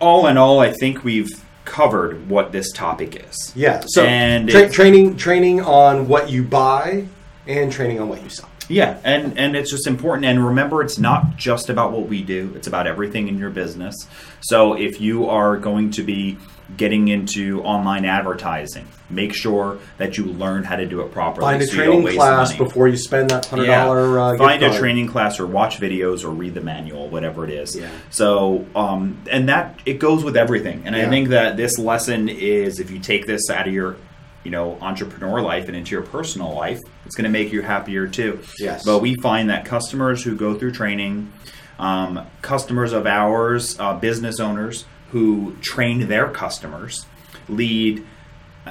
all 0.00 0.26
in 0.26 0.36
all, 0.36 0.60
I 0.60 0.72
think 0.72 1.04
we've 1.04 1.30
covered 1.64 2.28
what 2.28 2.50
this 2.52 2.72
topic 2.72 3.24
is. 3.28 3.52
Yeah. 3.54 3.82
So 3.86 4.04
And 4.04 4.48
tra- 4.48 4.68
training 4.68 5.16
training 5.16 5.60
on 5.60 6.08
what 6.08 6.28
you 6.30 6.42
buy 6.42 7.04
and 7.46 7.70
training 7.72 8.00
on 8.00 8.08
what 8.08 8.22
you 8.22 8.28
sell. 8.28 8.48
Yeah, 8.68 8.98
and 9.04 9.38
and 9.38 9.56
it's 9.56 9.70
just 9.70 9.86
important. 9.86 10.24
And 10.26 10.44
remember, 10.44 10.82
it's 10.82 10.98
not 10.98 11.36
just 11.36 11.68
about 11.68 11.92
what 11.92 12.08
we 12.08 12.22
do; 12.22 12.52
it's 12.56 12.66
about 12.66 12.86
everything 12.86 13.28
in 13.28 13.38
your 13.38 13.50
business. 13.50 14.06
So 14.40 14.74
if 14.74 15.00
you 15.00 15.28
are 15.28 15.56
going 15.56 15.90
to 15.92 16.02
be 16.02 16.38
getting 16.76 17.08
into 17.08 17.62
online 17.64 18.04
advertising, 18.04 18.86
make 19.10 19.34
sure 19.34 19.78
that 19.98 20.16
you 20.16 20.24
learn 20.24 20.64
how 20.64 20.76
to 20.76 20.86
do 20.86 21.02
it 21.02 21.12
properly. 21.12 21.44
Find 21.44 21.62
a 21.62 21.66
so 21.66 21.74
training 21.74 22.16
class 22.16 22.50
money. 22.50 22.64
before 22.64 22.88
you 22.88 22.96
spend 22.96 23.30
that 23.30 23.44
hundred 23.46 23.66
Yeah. 23.66 23.90
Uh, 23.90 24.36
Find 24.38 24.62
a 24.62 24.68
card. 24.68 24.80
training 24.80 25.08
class 25.08 25.38
or 25.38 25.46
watch 25.46 25.78
videos 25.78 26.24
or 26.24 26.30
read 26.30 26.54
the 26.54 26.60
manual, 26.60 27.08
whatever 27.08 27.44
it 27.44 27.50
is. 27.50 27.76
Yeah. 27.76 27.90
So, 28.10 28.64
um, 28.74 29.22
and 29.30 29.48
that 29.48 29.80
it 29.84 29.98
goes 29.98 30.24
with 30.24 30.36
everything. 30.36 30.82
And 30.86 30.96
I 30.96 31.08
think 31.08 31.28
that 31.28 31.56
this 31.56 31.78
lesson 31.78 32.28
is 32.28 32.80
if 32.80 32.90
you 32.90 32.98
take 32.98 33.26
this 33.26 33.50
out 33.50 33.66
of 33.66 33.74
your, 33.74 33.96
you 34.44 34.50
know, 34.50 34.78
entrepreneur 34.80 35.40
life 35.40 35.68
and 35.68 35.76
into 35.76 35.92
your 35.92 36.02
personal 36.02 36.54
life, 36.54 36.80
it's 37.06 37.14
going 37.14 37.24
to 37.24 37.30
make 37.30 37.52
you 37.52 37.62
happier 37.62 38.06
too. 38.06 38.40
Yes. 38.58 38.84
But 38.84 39.00
we 39.00 39.14
find 39.16 39.50
that 39.50 39.64
customers 39.64 40.22
who 40.24 40.36
go 40.36 40.58
through 40.58 40.72
training, 40.72 41.32
um, 41.78 42.26
customers 42.42 42.92
of 42.92 43.06
ours, 43.06 43.78
uh, 43.78 43.94
business 43.94 44.40
owners 44.40 44.84
who 45.10 45.56
train 45.60 46.08
their 46.08 46.28
customers, 46.28 47.06
lead. 47.48 48.04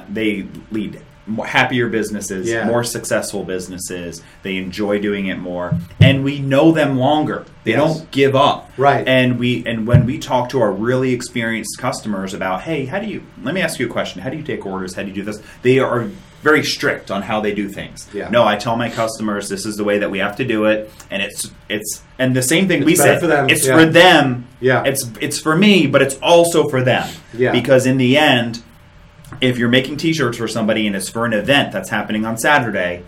They 0.08 0.46
lead 0.70 1.00
happier 1.46 1.88
businesses, 1.88 2.48
Yeah. 2.48 2.64
more 2.66 2.82
successful 2.82 3.44
businesses. 3.44 4.22
They 4.42 4.56
enjoy 4.56 4.98
doing 4.98 5.26
it 5.26 5.38
more, 5.38 5.74
and 6.00 6.24
we 6.24 6.40
know 6.40 6.72
them 6.72 6.98
longer. 6.98 7.44
They 7.64 7.72
Yes. 7.72 7.80
don't 7.80 8.10
give 8.10 8.34
up, 8.34 8.70
Right. 8.76 9.06
And 9.06 9.38
we 9.38 9.62
and 9.66 9.86
when 9.86 10.04
we 10.04 10.18
talk 10.18 10.48
to 10.50 10.60
our 10.60 10.72
really 10.72 11.12
experienced 11.12 11.78
customers 11.78 12.34
about, 12.34 12.62
hey, 12.62 12.86
how 12.86 12.98
do 12.98 13.06
you? 13.06 13.22
Let 13.44 13.54
me 13.54 13.60
ask 13.60 13.78
you 13.78 13.86
a 13.86 13.88
question. 13.88 14.20
How 14.22 14.30
do 14.30 14.36
you 14.36 14.42
take 14.42 14.66
orders? 14.66 14.94
How 14.94 15.02
do 15.02 15.08
you 15.08 15.14
do 15.14 15.22
this? 15.22 15.40
They 15.62 15.78
are 15.78 16.06
very 16.42 16.64
strict 16.64 17.12
on 17.12 17.22
how 17.22 17.40
they 17.40 17.54
do 17.54 17.68
things. 17.68 18.08
Yeah. 18.12 18.28
No, 18.28 18.44
I 18.44 18.56
tell 18.56 18.76
my 18.76 18.88
customers 18.90 19.48
this 19.48 19.64
is 19.64 19.76
the 19.76 19.84
way 19.84 19.98
that 19.98 20.10
we 20.10 20.18
have 20.18 20.34
to 20.36 20.44
do 20.44 20.64
it, 20.64 20.90
and 21.08 21.22
it's 21.22 21.52
it's 21.68 22.02
and 22.18 22.34
the 22.34 22.42
same 22.42 22.66
thing 22.66 22.84
we 22.84 22.96
better 22.96 23.14
say. 23.14 23.20
for 23.20 23.28
them, 23.28 23.48
It's 23.48 23.64
yeah. 23.64 23.76
for 23.76 23.86
them. 23.86 24.46
Yeah. 24.60 24.82
It's 24.84 25.08
it's 25.20 25.38
for 25.38 25.54
me, 25.54 25.86
but 25.86 26.02
it's 26.02 26.16
also 26.20 26.68
for 26.68 26.82
them. 26.82 27.08
Yeah. 27.32 27.52
Because 27.52 27.86
in 27.86 27.96
the 27.96 28.16
end, 28.18 28.58
if 29.40 29.58
you're 29.58 29.68
making 29.68 29.96
t-shirts 29.96 30.38
for 30.38 30.48
somebody 30.48 30.86
and 30.86 30.94
it's 30.96 31.08
for 31.08 31.24
an 31.26 31.32
event 31.32 31.72
that's 31.72 31.88
happening 31.90 32.24
on 32.24 32.36
Saturday, 32.38 33.02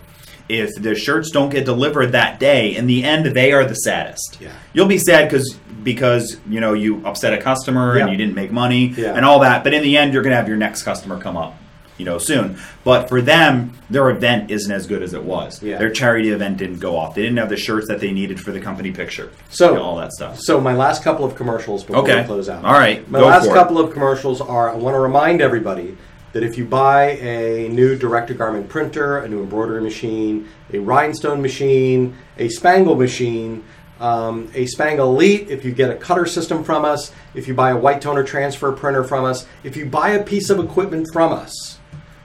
if 0.47 0.69
the 0.79 0.93
shirts 0.95 1.31
don't 1.31 1.49
get 1.49 1.65
delivered 1.65 2.11
that 2.11 2.39
day, 2.39 2.75
in 2.75 2.87
the 2.87 3.03
end 3.03 3.25
they 3.27 3.51
are 3.51 3.65
the 3.65 3.73
saddest. 3.75 4.37
Yeah. 4.39 4.51
You'll 4.73 4.87
be 4.87 4.97
sad 4.99 5.29
because 5.29 5.57
because 5.83 6.37
you 6.49 6.59
know 6.59 6.73
you 6.73 7.05
upset 7.05 7.33
a 7.33 7.37
customer 7.41 7.95
Yeah. 7.97 8.03
and 8.03 8.11
you 8.11 8.17
didn't 8.17 8.35
make 8.35 8.51
money 8.51 8.87
Yeah. 8.97 9.13
and 9.15 9.23
all 9.25 9.39
that, 9.39 9.63
but 9.63 9.73
in 9.73 9.81
the 9.83 9.97
end 9.97 10.13
you're 10.13 10.23
gonna 10.23 10.35
have 10.35 10.47
your 10.47 10.57
next 10.57 10.83
customer 10.83 11.19
come 11.19 11.37
up, 11.37 11.55
you 11.97 12.05
know, 12.05 12.17
soon. 12.17 12.57
But 12.83 13.07
for 13.09 13.21
them, 13.21 13.73
their 13.89 14.09
event 14.09 14.49
isn't 14.51 14.71
as 14.71 14.85
good 14.87 15.01
as 15.03 15.13
it 15.13 15.23
was. 15.23 15.61
Yeah. 15.63 15.77
Their 15.77 15.89
charity 15.91 16.29
event 16.29 16.57
didn't 16.57 16.79
go 16.79 16.97
off. 16.97 17.13
They 17.15 17.21
didn't 17.23 17.37
have 17.37 17.49
the 17.49 17.57
shirts 17.57 17.87
that 17.87 17.99
they 17.99 18.11
needed 18.11 18.39
for 18.39 18.51
the 18.51 18.59
company 18.59 18.91
picture. 18.91 19.29
So- 19.49 19.71
you 19.71 19.75
know, 19.77 19.83
all 19.83 19.95
that 19.97 20.11
stuff. 20.11 20.39
So 20.39 20.59
my 20.59 20.73
last 20.75 21.03
couple 21.03 21.23
of 21.25 21.35
commercials 21.35 21.83
before 21.83 22.01
Okay. 22.03 22.21
we 22.21 22.27
close 22.27 22.49
out. 22.49 22.63
All 22.65 22.73
right, 22.73 23.07
My 23.09 23.19
last 23.19 23.45
for 23.45 23.51
it. 23.51 23.53
couple 23.53 23.79
of 23.79 23.91
commercials 23.93 24.41
are 24.41 24.71
I 24.71 24.75
want 24.75 24.95
to 24.95 24.99
remind 24.99 25.39
everybody 25.41 25.97
that 26.35 26.43
if 26.43 26.57
you 26.57 26.65
buy 26.65 27.11
a 27.11 27.69
new 27.69 27.95
direct 27.95 28.27
to 28.27 28.33
garment 28.33 28.67
printer, 28.67 29.19
a 29.19 29.27
new 29.29 29.41
embroidery 29.41 29.81
machine, 29.81 30.49
a 30.73 30.77
rhinestone 30.79 31.41
machine, 31.41 32.13
a 32.37 32.49
spangle 32.49 32.97
machine, 32.97 33.63
um, 34.01 34.51
a 34.53 34.65
Spangle 34.65 35.13
Elite, 35.13 35.49
if 35.49 35.63
you 35.63 35.71
get 35.71 35.89
a 35.89 35.95
cutter 35.95 36.25
system 36.25 36.61
from 36.61 36.83
us, 36.83 37.13
if 37.35 37.47
you 37.47 37.53
buy 37.53 37.69
a 37.69 37.77
white 37.77 38.01
toner 38.01 38.21
transfer 38.21 38.73
printer 38.73 39.05
from 39.05 39.23
us, 39.23 39.47
if 39.63 39.77
you 39.77 39.85
buy 39.85 40.09
a 40.09 40.21
piece 40.21 40.49
of 40.49 40.59
equipment 40.59 41.07
from 41.13 41.31
us, 41.31 41.79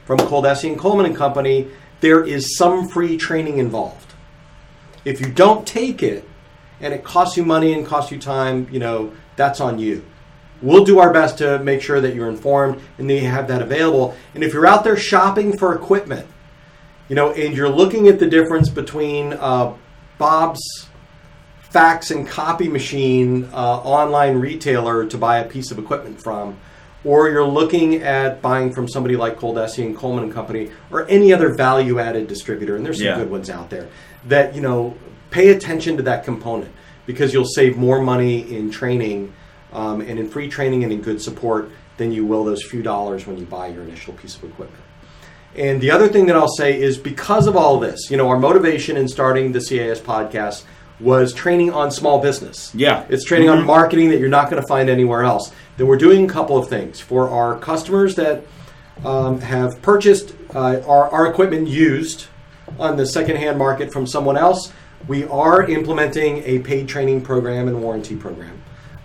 from 0.04 0.18
Coldesi 0.18 0.68
and 0.68 0.76
Coleman 0.76 1.06
and 1.06 1.14
Company, 1.14 1.68
there 2.00 2.24
is 2.24 2.56
some 2.56 2.88
free 2.88 3.16
training 3.16 3.58
involved. 3.58 4.14
If 5.04 5.20
you 5.20 5.30
don't 5.30 5.64
take 5.64 6.02
it 6.02 6.28
and 6.80 6.92
it 6.92 7.04
costs 7.04 7.36
you 7.36 7.44
money 7.44 7.72
and 7.74 7.86
costs 7.86 8.11
you 8.11 8.18
time, 8.18 8.66
you 8.72 8.80
know, 8.80 9.12
that's 9.36 9.61
on 9.61 9.78
you. 9.78 10.04
We'll 10.62 10.84
do 10.84 10.98
our 10.98 11.12
best 11.12 11.38
to 11.38 11.58
make 11.61 11.80
sure 11.80 12.00
that 12.00 12.14
you're 12.14 12.28
informed 12.28 12.80
and 12.98 13.08
that 13.08 13.14
you 13.14 13.26
have 13.28 13.48
that 13.48 13.62
available. 13.62 14.14
And 14.34 14.44
if 14.44 14.52
you're 14.52 14.66
out 14.66 14.84
there 14.84 14.96
shopping 14.96 15.56
for 15.56 15.74
equipment, 15.74 16.26
you 17.08 17.16
know, 17.16 17.32
and 17.32 17.56
you're 17.56 17.68
looking 17.68 18.08
at 18.08 18.18
the 18.18 18.26
difference 18.26 18.68
between 18.68 19.32
uh, 19.32 19.74
Bob's 20.18 20.61
fax 21.61 22.11
and 22.11 22.26
copy 22.26 22.68
machine 22.68 23.48
uh, 23.52 23.56
online 23.56 24.36
retailer 24.38 25.06
to 25.06 25.16
buy 25.16 25.38
a 25.38 25.48
piece 25.48 25.70
of 25.70 25.78
equipment 25.78 26.20
from, 26.22 26.56
or 27.04 27.30
you're 27.30 27.46
looking 27.46 27.94
at 28.02 28.42
buying 28.42 28.72
from 28.72 28.86
somebody 28.88 29.16
like 29.16 29.38
Coldesi 29.38 29.84
and 29.86 29.96
Coleman 29.96 30.24
and 30.24 30.32
Company, 30.32 30.70
or 30.90 31.08
any 31.08 31.32
other 31.32 31.54
value-added 31.54 32.26
distributor, 32.26 32.76
and 32.76 32.84
there's 32.84 32.98
some 32.98 33.06
Yeah. 33.06 33.16
good 33.16 33.30
ones 33.30 33.48
out 33.48 33.70
there. 33.70 33.86
That 34.28 34.54
you 34.54 34.61
know, 34.61 34.94
pay 35.30 35.50
attention 35.50 35.96
to 35.96 36.02
that 36.02 36.24
component 36.24 36.70
because 37.06 37.32
you'll 37.32 37.44
save 37.46 37.76
more 37.76 38.00
money 38.02 38.40
in 38.54 38.70
training 38.70 39.32
um, 39.72 40.00
and 40.00 40.18
in 40.18 40.28
free 40.28 40.48
training 40.48 40.84
and 40.84 40.92
in 40.92 41.00
good 41.00 41.20
support 41.20 41.70
than 41.96 42.12
you 42.12 42.24
will 42.24 42.44
those 42.44 42.64
few 42.64 42.82
dollars 42.82 43.26
when 43.26 43.36
you 43.36 43.44
buy 43.44 43.68
your 43.68 43.82
initial 43.82 44.14
piece 44.14 44.36
of 44.36 44.44
equipment. 44.44 44.82
And 45.56 45.80
the 45.80 45.90
other 45.90 46.08
thing 46.08 46.26
that 46.26 46.36
I'll 46.36 46.48
say 46.48 46.80
is 46.80 46.96
because 46.96 47.46
of 47.46 47.56
all 47.56 47.80
this, 47.80 48.10
you 48.10 48.16
know, 48.16 48.28
our 48.28 48.38
motivation 48.38 48.96
in 48.96 49.08
starting 49.08 49.52
the 49.52 49.60
CAS 49.60 50.00
podcast 50.00 50.64
was 51.00 51.32
training 51.32 51.72
on 51.72 51.90
small 51.90 52.20
business. 52.20 52.74
Yeah. 52.74 53.04
It's 53.08 53.24
training 53.24 53.48
on 53.48 53.64
marketing 53.64 54.10
that 54.10 54.18
you're 54.18 54.28
not 54.28 54.50
going 54.50 54.62
to 54.62 54.68
find 54.68 54.88
anywhere 54.88 55.22
else. 55.22 55.52
Then 55.76 55.86
we're 55.86 55.96
doing 55.96 56.24
a 56.24 56.28
couple 56.28 56.56
of 56.56 56.68
things 56.68 57.00
for 57.00 57.28
our 57.28 57.58
customers 57.58 58.14
that 58.16 58.44
um, 59.04 59.40
have 59.40 59.80
purchased 59.82 60.34
uh, 60.54 60.80
our, 60.86 61.08
our 61.10 61.26
equipment 61.26 61.68
used 61.68 62.26
on 62.78 62.96
the 62.96 63.06
secondhand 63.06 63.58
market 63.58 63.92
from 63.92 64.06
someone 64.06 64.36
else. 64.36 64.72
We 65.08 65.24
are 65.24 65.68
implementing 65.68 66.42
a 66.44 66.60
paid 66.60 66.86
training 66.86 67.22
program 67.22 67.66
and 67.66 67.82
warranty 67.82 68.14
program 68.14 68.59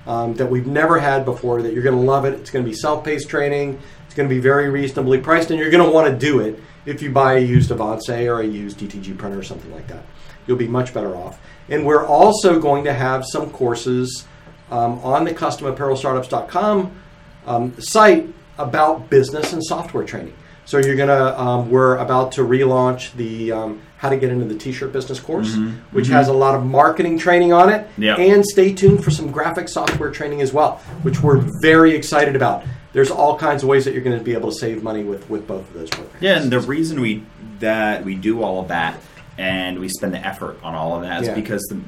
um, 0.07 0.33
that 0.35 0.47
we've 0.47 0.67
never 0.67 0.99
had 0.99 1.25
before. 1.25 1.61
That 1.61 1.73
you're 1.73 1.83
going 1.83 1.95
to 1.95 2.01
love 2.01 2.25
it. 2.25 2.33
It's 2.33 2.49
going 2.49 2.63
to 2.63 2.69
be 2.69 2.75
self-paced 2.75 3.29
training. 3.29 3.79
It's 4.05 4.15
going 4.15 4.29
to 4.29 4.33
be 4.33 4.41
very 4.41 4.69
reasonably 4.69 5.19
priced, 5.19 5.51
and 5.51 5.59
you're 5.59 5.69
going 5.69 5.83
to 5.83 5.91
want 5.91 6.07
to 6.11 6.17
do 6.17 6.39
it 6.39 6.59
if 6.85 7.01
you 7.01 7.11
buy 7.11 7.35
a 7.35 7.39
used 7.39 7.71
Avance 7.71 8.09
or 8.09 8.41
a 8.41 8.45
used 8.45 8.77
DTG 8.79 9.17
printer 9.17 9.39
or 9.39 9.43
something 9.43 9.71
like 9.73 9.87
that. 9.87 10.03
You'll 10.47 10.57
be 10.57 10.67
much 10.67 10.93
better 10.93 11.15
off. 11.15 11.39
And 11.69 11.85
we're 11.85 12.05
also 12.05 12.59
going 12.59 12.83
to 12.83 12.93
have 12.93 13.25
some 13.25 13.49
courses 13.49 14.25
um, 14.69 14.99
on 14.99 15.25
the 15.25 15.33
customapparelstartups.com 15.33 17.01
um, 17.47 17.79
site 17.79 18.27
about 18.57 19.09
business 19.09 19.53
and 19.53 19.63
software 19.63 20.03
training. 20.03 20.35
So 20.65 20.79
you're 20.79 20.95
gonna, 20.95 21.37
um, 21.37 21.69
we're 21.69 21.97
about 21.97 22.31
to 22.33 22.41
relaunch 22.41 23.13
the 23.13 23.51
um, 23.51 23.81
how 24.05 24.09
to 24.11 24.17
get 24.17 24.29
into 24.29 24.45
the 24.45 24.55
t-shirt 24.57 24.93
business 24.93 25.19
course, 25.19 25.55
which 25.91 26.07
has 26.07 26.27
a 26.27 26.33
lot 26.33 26.53
of 26.55 26.63
marketing 26.63 27.17
training 27.17 27.51
on 27.53 27.69
it. 27.69 27.87
Yeah. 27.97 28.15
And 28.17 28.45
stay 28.45 28.73
tuned 28.73 29.03
for 29.03 29.09
some 29.11 29.31
graphic 29.31 29.67
software 29.67 30.11
training 30.11 30.41
as 30.41 30.53
well, 30.53 30.77
which 31.01 31.21
we're 31.21 31.43
very 31.61 31.95
excited 31.95 32.35
about. 32.35 32.63
There's 32.93 33.09
all 33.11 33.37
kinds 33.37 33.63
of 33.63 33.69
ways 33.69 33.83
that 33.85 33.93
you're 33.93 34.03
going 34.03 34.17
to 34.17 34.23
be 34.23 34.33
able 34.33 34.51
to 34.51 34.57
save 34.57 34.83
money 34.83 35.03
with, 35.03 35.27
with 35.29 35.47
both 35.47 35.67
of 35.67 35.73
those 35.73 35.89
programs. 35.89 36.21
Yeah, 36.21 36.39
and 36.39 36.51
the 36.51 36.59
reason 36.59 37.01
we 37.01 37.23
that 37.59 38.05
we 38.05 38.15
do 38.15 38.43
all 38.43 38.61
of 38.61 38.67
that 38.67 38.99
and 39.37 39.79
we 39.79 39.89
spend 39.89 40.13
the 40.13 40.25
effort 40.25 40.57
on 40.63 40.75
all 40.75 40.95
of 40.95 41.01
that 41.01 41.21
is 41.23 41.27
Yeah. 41.29 41.35
because 41.35 41.61
the 41.71 41.79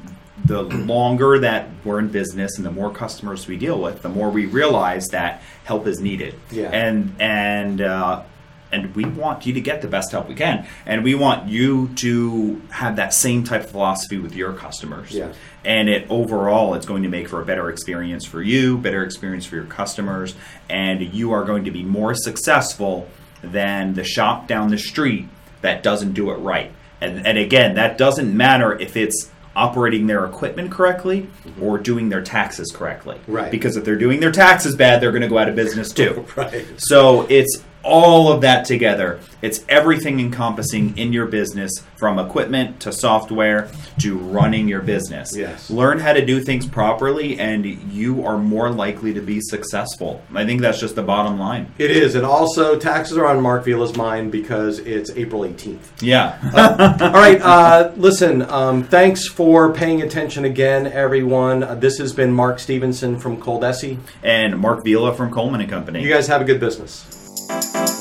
the 0.44 0.62
longer 0.62 1.38
that 1.40 1.68
we're 1.84 1.98
in 1.98 2.08
business 2.08 2.56
and 2.56 2.64
the 2.66 2.70
more 2.70 2.90
customers 2.90 3.46
we 3.46 3.56
deal 3.56 3.80
with, 3.80 4.02
the 4.02 4.08
more 4.08 4.30
we 4.30 4.46
realize 4.46 5.06
that 5.08 5.42
help 5.64 5.86
is 5.86 6.00
needed. 6.00 6.34
Yeah. 6.50 6.70
And 6.70 7.14
and 7.20 7.80
uh, 7.80 8.22
and 8.72 8.94
we 8.94 9.04
want 9.04 9.46
you 9.46 9.52
to 9.54 9.60
get 9.60 9.82
the 9.82 9.88
best 9.88 10.12
help 10.12 10.28
we 10.28 10.34
can, 10.34 10.66
and 10.86 11.04
we 11.04 11.14
want 11.14 11.48
you 11.48 11.88
to 11.96 12.60
have 12.70 12.96
that 12.96 13.14
same 13.14 13.44
type 13.44 13.64
of 13.64 13.70
philosophy 13.70 14.18
with 14.18 14.34
your 14.34 14.52
customers. 14.52 15.10
Yeah. 15.10 15.32
And 15.64 15.88
it 15.88 16.06
overall, 16.10 16.74
it's 16.74 16.86
going 16.86 17.02
to 17.02 17.08
make 17.08 17.28
for 17.28 17.42
a 17.42 17.44
better 17.44 17.70
experience 17.70 18.24
for 18.24 18.42
you, 18.42 18.78
better 18.78 19.04
experience 19.04 19.46
for 19.46 19.56
your 19.56 19.64
customers, 19.64 20.34
and 20.68 21.02
you 21.14 21.32
are 21.32 21.44
going 21.44 21.64
to 21.64 21.70
be 21.70 21.82
more 21.82 22.14
successful 22.14 23.08
than 23.42 23.94
the 23.94 24.04
shop 24.04 24.48
down 24.48 24.70
the 24.70 24.78
street 24.78 25.28
that 25.60 25.82
doesn't 25.82 26.12
do 26.12 26.30
it 26.30 26.36
right. 26.36 26.72
And, 27.00 27.26
and 27.26 27.38
again, 27.38 27.74
that 27.74 27.98
doesn't 27.98 28.36
matter 28.36 28.78
if 28.78 28.96
it's 28.96 29.30
operating 29.54 30.06
their 30.06 30.24
equipment 30.24 30.70
correctly 30.70 31.22
mm-hmm. 31.22 31.62
or 31.62 31.78
doing 31.78 32.08
their 32.08 32.22
taxes 32.22 32.70
correctly. 32.72 33.20
Right. 33.26 33.50
Because 33.50 33.76
if 33.76 33.84
they're 33.84 33.98
doing 33.98 34.20
their 34.20 34.32
taxes 34.32 34.76
bad, 34.76 35.02
they're 35.02 35.10
going 35.10 35.22
to 35.22 35.28
go 35.28 35.38
out 35.38 35.48
of 35.48 35.56
business 35.56 35.92
too. 35.92 36.26
Right. 36.36 36.66
So 36.76 37.26
it's 37.28 37.64
all 37.82 38.32
of 38.32 38.40
that 38.42 38.64
together. 38.64 39.20
It's 39.40 39.64
everything 39.68 40.18
encompassing 40.18 40.98
in 40.98 41.12
your 41.12 41.26
business 41.26 41.72
from 41.96 42.18
equipment 42.18 42.80
to 42.80 42.92
software 42.92 43.70
to 44.00 44.18
running 44.18 44.66
your 44.66 44.80
business. 44.82 45.36
Yes. 45.36 45.70
Learn 45.70 46.00
how 46.00 46.12
to 46.12 46.24
do 46.24 46.40
things 46.40 46.66
properly 46.66 47.38
and 47.38 47.64
you 47.64 48.24
are 48.26 48.36
more 48.36 48.70
likely 48.70 49.14
to 49.14 49.20
be 49.20 49.40
successful. 49.40 50.22
I 50.34 50.44
think 50.44 50.60
that's 50.60 50.80
just 50.80 50.96
the 50.96 51.02
bottom 51.02 51.38
line. 51.38 51.72
It 51.78 51.90
is, 51.92 52.14
and 52.16 52.26
also 52.26 52.78
taxes 52.78 53.16
are 53.16 53.26
on 53.26 53.40
Mark 53.40 53.64
Vila's 53.64 53.96
mind 53.96 54.32
because 54.32 54.80
it's 54.80 55.10
April 55.12 55.42
18th. 55.42 55.78
Yeah. 56.00 56.38
All 57.00 57.12
right, 57.12 57.40
uh, 57.40 57.92
listen. 57.96 58.42
Um, 58.42 58.82
thanks 58.84 59.26
for 59.28 59.72
paying 59.72 60.02
attention 60.02 60.44
again, 60.44 60.86
everyone. 60.88 61.62
Uh, 61.62 61.74
this 61.76 61.98
has 61.98 62.12
been 62.12 62.32
Mark 62.32 62.58
Stevenson 62.58 63.18
from 63.18 63.40
Coldesi. 63.40 63.98
and 64.22 64.58
Mark 64.58 64.84
Vila 64.84 65.14
from 65.14 65.30
Coleman 65.30 65.60
and 65.60 65.70
Company. 65.70 66.02
You 66.02 66.08
guys 66.12 66.26
have 66.26 66.40
a 66.40 66.44
good 66.44 66.58
business. 66.60 67.14
Música 67.48 67.97